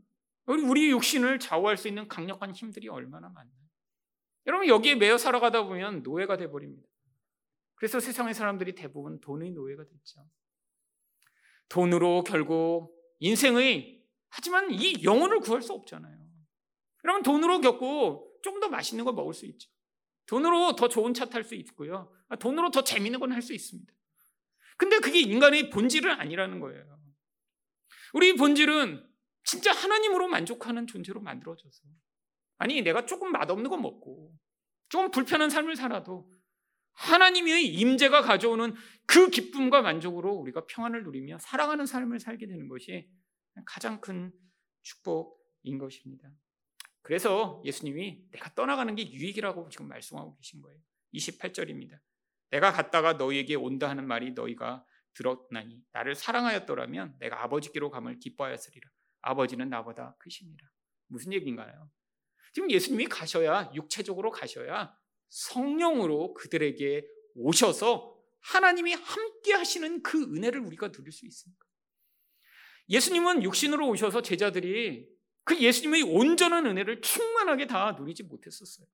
우리 0.45 0.89
육신을 0.91 1.39
좌우할 1.39 1.77
수 1.77 1.87
있는 1.87 2.07
강력한 2.07 2.53
힘들이 2.53 2.87
얼마나 2.87 3.29
많나요? 3.29 3.53
여러분 4.47 4.67
여기에 4.67 4.95
매여 4.95 5.17
살아가다 5.17 5.63
보면 5.63 6.01
노예가 6.03 6.37
돼 6.37 6.49
버립니다. 6.49 6.87
그래서 7.75 7.99
세상의 7.99 8.33
사람들이 8.33 8.73
대부분 8.75 9.19
돈의 9.19 9.51
노예가 9.51 9.83
됐죠. 9.85 10.27
돈으로 11.69 12.23
결국 12.23 12.95
인생의 13.19 14.03
하지만 14.29 14.71
이 14.71 15.03
영혼을 15.03 15.39
구할 15.39 15.61
수 15.61 15.73
없잖아요. 15.73 16.17
여러분 17.03 17.23
돈으로 17.23 17.61
겪고 17.61 18.25
좀 18.41 18.59
더 18.59 18.67
맛있는 18.69 19.05
거 19.05 19.11
먹을 19.11 19.33
수 19.33 19.45
있죠. 19.45 19.69
돈으로 20.29 20.75
더 20.75 20.87
좋은 20.87 21.13
차 21.13 21.25
탈 21.25 21.43
수 21.43 21.55
있고요. 21.55 22.13
돈으로 22.39 22.69
더 22.71 22.83
재밌는 22.83 23.19
건 23.19 23.31
할 23.31 23.41
수 23.41 23.53
있습니다. 23.53 23.91
근데 24.77 24.99
그게 24.99 25.19
인간의 25.19 25.71
본질은 25.71 26.11
아니라는 26.11 26.59
거예요. 26.59 26.99
우리 28.13 28.33
본질은 28.35 29.05
진짜 29.43 29.73
하나님으로 29.73 30.27
만족하는 30.27 30.87
존재로 30.87 31.21
만들어져서 31.21 31.83
아니 32.59 32.81
내가 32.81 33.05
조금 33.05 33.31
맛없는 33.31 33.69
거 33.69 33.77
먹고 33.77 34.33
좀 34.89 35.11
불편한 35.11 35.49
삶을 35.49 35.75
살아도 35.75 36.31
하나님의 36.93 37.65
임재가 37.65 38.21
가져오는 38.21 38.73
그 39.05 39.29
기쁨과 39.29 39.81
만족으로 39.81 40.33
우리가 40.33 40.65
평안을 40.67 41.03
누리며 41.03 41.39
살아가는 41.39 41.85
삶을 41.85 42.19
살게 42.19 42.47
되는 42.47 42.67
것이 42.67 43.09
가장 43.65 43.99
큰 44.01 44.31
축복인 44.83 45.77
것입니다. 45.79 46.29
그래서 47.09 47.59
예수님이 47.65 48.21
내가 48.29 48.53
떠나가는 48.53 48.93
게 48.93 49.11
유익이라고 49.11 49.69
지금 49.69 49.87
말씀하고 49.87 50.35
계신 50.35 50.61
거예요. 50.61 50.79
28절입니다. 51.15 51.99
내가 52.51 52.71
갔다가 52.71 53.13
너희에게 53.13 53.55
온다 53.55 53.89
하는 53.89 54.05
말이 54.05 54.33
너희가 54.33 54.85
들었나니 55.15 55.81
나를 55.91 56.13
사랑하였더라면 56.13 57.15
내가 57.17 57.41
아버지께로 57.43 57.89
감을 57.89 58.19
기뻐하였으리라. 58.19 58.87
아버지는 59.21 59.69
나보다 59.69 60.17
크십니다. 60.19 60.71
무슨 61.07 61.33
얘기인가요? 61.33 61.89
지금 62.53 62.69
예수님이 62.69 63.07
가셔야 63.07 63.71
육체적으로 63.73 64.29
가셔야 64.29 64.95
성령으로 65.29 66.35
그들에게 66.35 67.07
오셔서 67.33 68.15
하나님이 68.41 68.93
함께 68.93 69.53
하시는 69.53 70.03
그 70.03 70.21
은혜를 70.35 70.59
우리가 70.61 70.91
누릴 70.91 71.11
수 71.11 71.25
있습니까? 71.25 71.65
예수님은 72.87 73.41
육신으로 73.41 73.89
오셔서 73.89 74.21
제자들이 74.21 75.09
그 75.49 75.57
예수님의 75.57 76.03
온전한 76.03 76.67
은혜를 76.67 77.01
충만하게 77.01 77.65
다 77.65 77.93
누리지 77.93 78.21
못했었어요. 78.21 78.85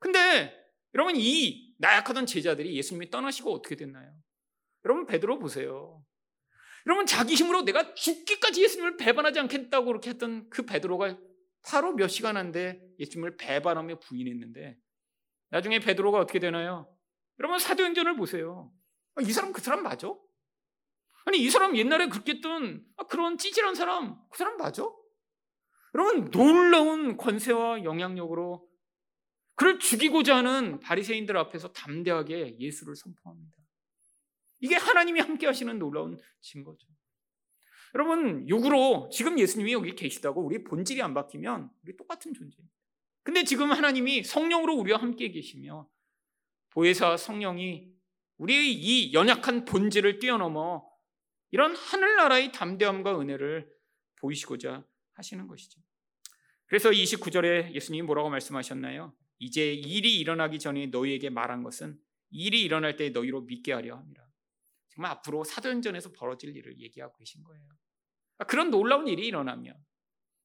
근데 0.00 0.52
여러분 0.94 1.14
이 1.14 1.76
나약하던 1.78 2.26
제자들이 2.26 2.76
예수님이 2.76 3.08
떠나시고 3.08 3.54
어떻게 3.54 3.76
됐나요? 3.76 4.12
여러분 4.84 5.06
베드로 5.06 5.38
보세요. 5.38 6.04
여러분 6.86 7.06
자기 7.06 7.36
힘으로 7.36 7.62
내가 7.62 7.94
죽기까지 7.94 8.64
예수님을 8.64 8.96
배반하지 8.96 9.38
않겠다고 9.38 9.86
그렇게 9.86 10.10
했던 10.10 10.50
그 10.50 10.66
베드로가 10.66 11.16
바로 11.62 11.94
몇 11.94 12.08
시간 12.08 12.36
안돼 12.36 12.82
예수님을 12.98 13.36
배반하며 13.36 14.00
부인했는데 14.00 14.76
나중에 15.50 15.78
베드로가 15.78 16.18
어떻게 16.18 16.40
되나요? 16.40 16.92
여러분 17.38 17.60
사도행전을 17.60 18.16
보세요. 18.16 18.72
아, 19.14 19.22
이 19.22 19.30
사람 19.30 19.52
그 19.52 19.60
사람 19.60 19.84
맞아? 19.84 20.12
아니 21.26 21.38
이 21.38 21.48
사람 21.48 21.76
옛날에 21.76 22.08
그렇게 22.08 22.32
했던 22.32 22.84
아, 22.96 23.04
그런 23.06 23.38
찌질한 23.38 23.76
사람 23.76 24.16
그 24.32 24.36
사람 24.36 24.56
맞아? 24.56 24.82
여러분 25.96 26.30
놀라운 26.30 27.16
권세와 27.16 27.84
영향력으로 27.84 28.68
그를 29.54 29.78
죽이고자 29.78 30.36
하는 30.36 30.78
바리새인들 30.78 31.34
앞에서 31.38 31.72
담대하게 31.72 32.58
예수를 32.60 32.94
선포합니다. 32.94 33.56
이게 34.60 34.74
하나님이 34.74 35.20
함께 35.20 35.46
하시는 35.46 35.78
놀라운 35.78 36.18
증거죠. 36.42 36.86
여러분 37.94 38.46
욕으로 38.46 39.08
지금 39.10 39.38
예수님이 39.38 39.72
여기 39.72 39.94
계시다고 39.94 40.44
우리 40.44 40.62
본질이 40.64 41.00
안 41.00 41.14
바뀌면 41.14 41.70
우리 41.82 41.96
똑같은 41.96 42.34
존재입니다. 42.34 42.74
근데 43.22 43.44
지금 43.44 43.72
하나님이 43.72 44.22
성령으로 44.22 44.74
우리와 44.74 45.00
함께 45.00 45.30
계시며 45.30 45.88
보혜사 46.70 47.16
성령이 47.16 47.90
우리의 48.36 48.70
이 48.70 49.14
연약한 49.14 49.64
본질을 49.64 50.18
뛰어넘어 50.18 50.86
이런 51.52 51.74
하늘나라의 51.74 52.52
담대함과 52.52 53.18
은혜를 53.18 53.74
보이시고자 54.16 54.84
하시는 55.14 55.46
것이죠. 55.46 55.85
그래서 56.66 56.90
29절에 56.90 57.72
예수님이 57.72 58.02
뭐라고 58.06 58.28
말씀하셨나요? 58.30 59.14
이제 59.38 59.72
일이 59.72 60.18
일어나기 60.18 60.58
전에 60.58 60.86
너희에게 60.86 61.30
말한 61.30 61.62
것은 61.62 61.98
일이 62.30 62.62
일어날 62.62 62.96
때 62.96 63.10
너희로 63.10 63.42
믿게 63.42 63.72
하려 63.72 63.96
합니다. 63.96 64.28
정말 64.88 65.12
앞으로 65.12 65.44
사도행전에서 65.44 66.12
벌어질 66.12 66.56
일을 66.56 66.80
얘기하고 66.80 67.14
계신 67.16 67.42
거예요. 67.44 67.68
아, 68.38 68.44
그런 68.44 68.70
놀라운 68.70 69.08
일이 69.08 69.26
일어나면 69.26 69.76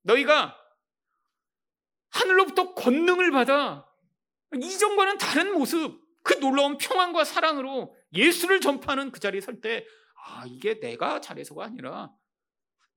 너희가 0.04 0.58
하늘로부터 2.10 2.74
권능을 2.74 3.32
받아 3.32 3.88
이전과는 4.54 5.18
다른 5.18 5.54
모습, 5.54 6.02
그 6.24 6.34
놀라운 6.40 6.78
평안과 6.78 7.24
사랑으로 7.24 7.96
예수를 8.14 8.60
전파하는 8.60 9.12
그 9.12 9.20
자리에 9.20 9.40
설 9.40 9.62
때, 9.62 9.88
아, 10.26 10.44
이게 10.46 10.80
내가 10.80 11.22
잘해서가 11.22 11.64
아니라 11.64 12.12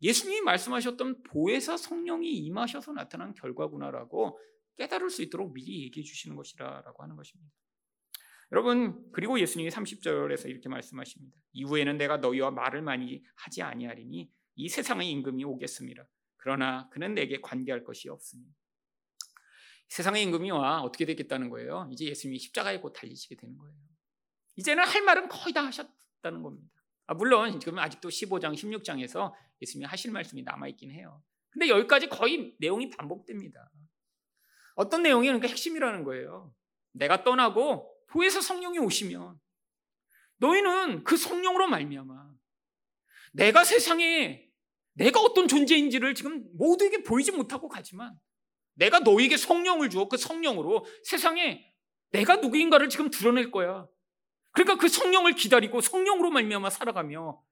예수님이 0.05 0.43
말씀하셨던 0.43 1.23
보혜사 1.23 1.79
성령이 1.79 2.31
임하셔서 2.31 2.93
나타난 2.93 3.33
결과구나라고 3.33 4.39
깨달을 4.77 5.09
수 5.09 5.23
있도록 5.23 5.55
미리 5.55 5.85
얘기해 5.85 6.05
주시는 6.05 6.37
것이라고 6.37 7.03
하는 7.03 7.17
것입니다. 7.17 7.51
여러분 8.53 9.11
그리고 9.13 9.41
예수님이 9.41 9.71
30절에서 9.71 10.51
이렇게 10.51 10.69
말씀하십니다. 10.69 11.35
이후에는 11.53 11.97
내가 11.97 12.19
너희와 12.19 12.51
말을 12.51 12.83
많이 12.83 13.25
하지 13.35 13.63
아니하리니 13.63 14.31
이 14.57 14.69
세상의 14.69 15.11
임금이 15.11 15.43
오겠습니다. 15.43 16.07
그러나 16.37 16.87
그는 16.91 17.15
내게 17.15 17.41
관계할 17.41 17.83
것이 17.83 18.11
없으니 18.11 18.45
세상의 19.89 20.23
임금이 20.25 20.51
와 20.51 20.83
어떻게 20.83 21.07
되겠다는 21.07 21.49
거예요? 21.49 21.89
이제 21.91 22.05
예수님이 22.05 22.39
십자가에 22.39 22.81
곧 22.81 22.93
달리시게 22.93 23.37
되는 23.37 23.57
거예요. 23.57 23.75
이제는 24.57 24.85
할 24.85 25.03
말은 25.03 25.29
거의 25.29 25.55
다 25.55 25.65
하셨다는 25.65 26.43
겁니다. 26.43 26.74
아, 27.07 27.15
물론 27.15 27.61
지금 27.61 27.79
아직도 27.79 28.09
15장, 28.09 28.55
16장에서 28.55 29.33
예수님이 29.61 29.87
하실 29.87 30.11
말씀이 30.11 30.43
남아 30.43 30.69
있긴 30.69 30.91
해요. 30.91 31.23
근데 31.51 31.69
여기까지 31.69 32.09
거의 32.09 32.55
내용이 32.59 32.91
반복됩니다. 32.91 33.71
어떤 34.75 35.03
내용이 35.03 35.27
그러니까 35.27 35.49
핵심이라는 35.49 36.05
거예요. 36.05 36.53
내가 36.93 37.23
떠나고 37.23 37.91
후에서 38.09 38.41
성령이 38.41 38.79
오시면 38.79 39.39
너희는 40.39 41.05
그 41.05 41.17
성령으로 41.17 41.69
말미암아 41.69 42.33
내가 43.33 43.65
세상에 43.65 44.49
내가 44.95 45.21
어떤 45.21 45.49
존재인지를 45.49 46.15
지금 46.15 46.45
모두에게 46.57 47.03
보이지 47.03 47.33
못하고 47.33 47.69
가지만 47.69 48.19
내가 48.75 49.01
너에게 49.01 49.37
성령을 49.37 49.91
주어 49.91 50.09
그 50.09 50.17
성령으로 50.17 50.87
세상에 51.05 51.65
내가 52.11 52.37
누구인가를 52.37 52.89
지금 52.89 53.11
드러낼 53.11 53.51
거야. 53.51 53.87
그러니까 54.55 54.79
그 54.79 54.89
성령을 54.89 55.35
기다리고 55.35 55.81
성령으로 55.81 56.31
말미암아 56.31 56.71
살아가며 56.71 57.43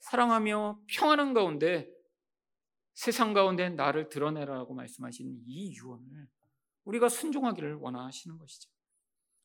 사랑하며 0.00 0.80
평안한 0.88 1.34
가운데 1.34 1.88
세상 2.94 3.32
가운데 3.32 3.68
나를 3.68 4.08
드러내라고 4.08 4.74
말씀하신 4.74 5.42
이 5.46 5.74
유언을 5.76 6.28
우리가 6.84 7.08
순종하기를 7.08 7.74
원하시는 7.74 8.38
것이죠. 8.38 8.70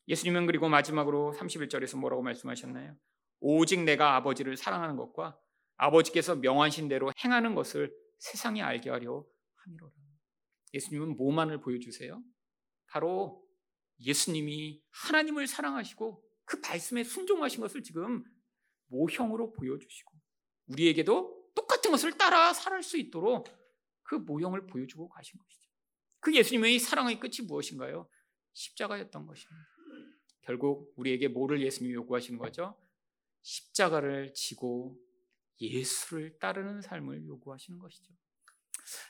예수님은 0.08 0.46
그리고 0.46 0.68
마지막으로 0.68 1.34
31절에서 1.36 1.98
뭐라고 1.98 2.22
말씀하셨나요? 2.22 2.96
오직 3.40 3.84
내가 3.84 4.16
아버지를 4.16 4.56
사랑하는 4.56 4.96
것과 4.96 5.38
아버지께서 5.76 6.36
명하신 6.36 6.88
대로 6.88 7.12
행하는 7.22 7.54
것을 7.54 7.94
세상에 8.18 8.62
알게 8.62 8.90
하려 8.90 9.24
함이로라. 9.56 9.92
예수님은 10.72 11.16
뭐만을 11.16 11.60
보여주세요? 11.60 12.22
바로 12.90 13.44
예수님이 14.00 14.82
하나님을 14.90 15.46
사랑하시고 15.46 16.22
그 16.44 16.56
말씀에 16.56 17.04
순종하신 17.04 17.60
것을 17.60 17.82
지금 17.82 18.24
모형으로 18.86 19.52
보여주시고 19.52 20.12
우리에게도 20.68 21.52
똑같은 21.54 21.90
것을 21.90 22.16
따라 22.18 22.52
살할 22.52 22.82
수 22.82 22.98
있도록 22.98 23.48
그 24.02 24.14
모형을 24.16 24.66
보여주고 24.66 25.08
가신 25.08 25.38
것이죠. 25.38 25.70
그 26.20 26.34
예수님의 26.34 26.78
사랑의 26.78 27.20
끝이 27.20 27.46
무엇인가요? 27.46 28.08
십자가였던 28.52 29.26
것입니다. 29.26 29.60
결국 30.42 30.92
우리에게 30.96 31.28
뭐를 31.28 31.62
예수님이 31.62 31.94
요구하시는 31.94 32.38
거죠? 32.38 32.76
십자가를 33.42 34.32
지고 34.34 34.98
예수를 35.60 36.38
따르는 36.38 36.80
삶을 36.82 37.26
요구하시는 37.26 37.78
것이죠. 37.78 38.12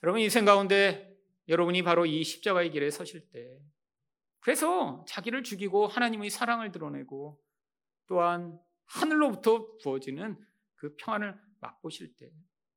여러분 0.03 0.20
인생 0.20 0.45
가운데 0.45 1.16
여러분이 1.49 1.82
바로 1.82 2.07
이 2.07 2.22
십자가의 2.22 2.70
길에 2.70 2.91
서실 2.91 3.28
때 3.30 3.59
그래서 4.45 5.03
자기를 5.09 5.42
죽이고 5.42 5.86
하나님의 5.86 6.28
사랑을 6.28 6.70
드러내고 6.70 7.42
또한 8.07 8.61
하늘로부터 8.84 9.78
부어지는 9.78 10.36
그 10.74 10.95
평안을 10.97 11.34
맛보실 11.61 12.14
때 12.14 12.30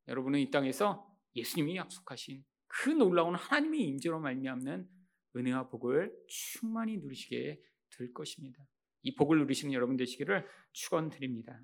여러분은 0.08 0.40
이 0.40 0.50
땅에서 0.50 1.06
예수님이 1.36 1.76
약속하신 1.76 2.46
그 2.68 2.90
놀라운 2.90 3.36
하나님의 3.36 3.82
임재로 3.82 4.22
말미암는 4.22 4.90
은혜와 5.36 5.68
복을 5.68 6.16
충만히 6.30 7.00
누리시게 7.00 7.62
될 7.98 8.14
것입니다. 8.14 8.66
이 9.02 9.14
복을 9.16 9.38
누리시는 9.40 9.74
여러분 9.74 9.98
되시기를 9.98 10.48
축원드립니다. 10.72 11.60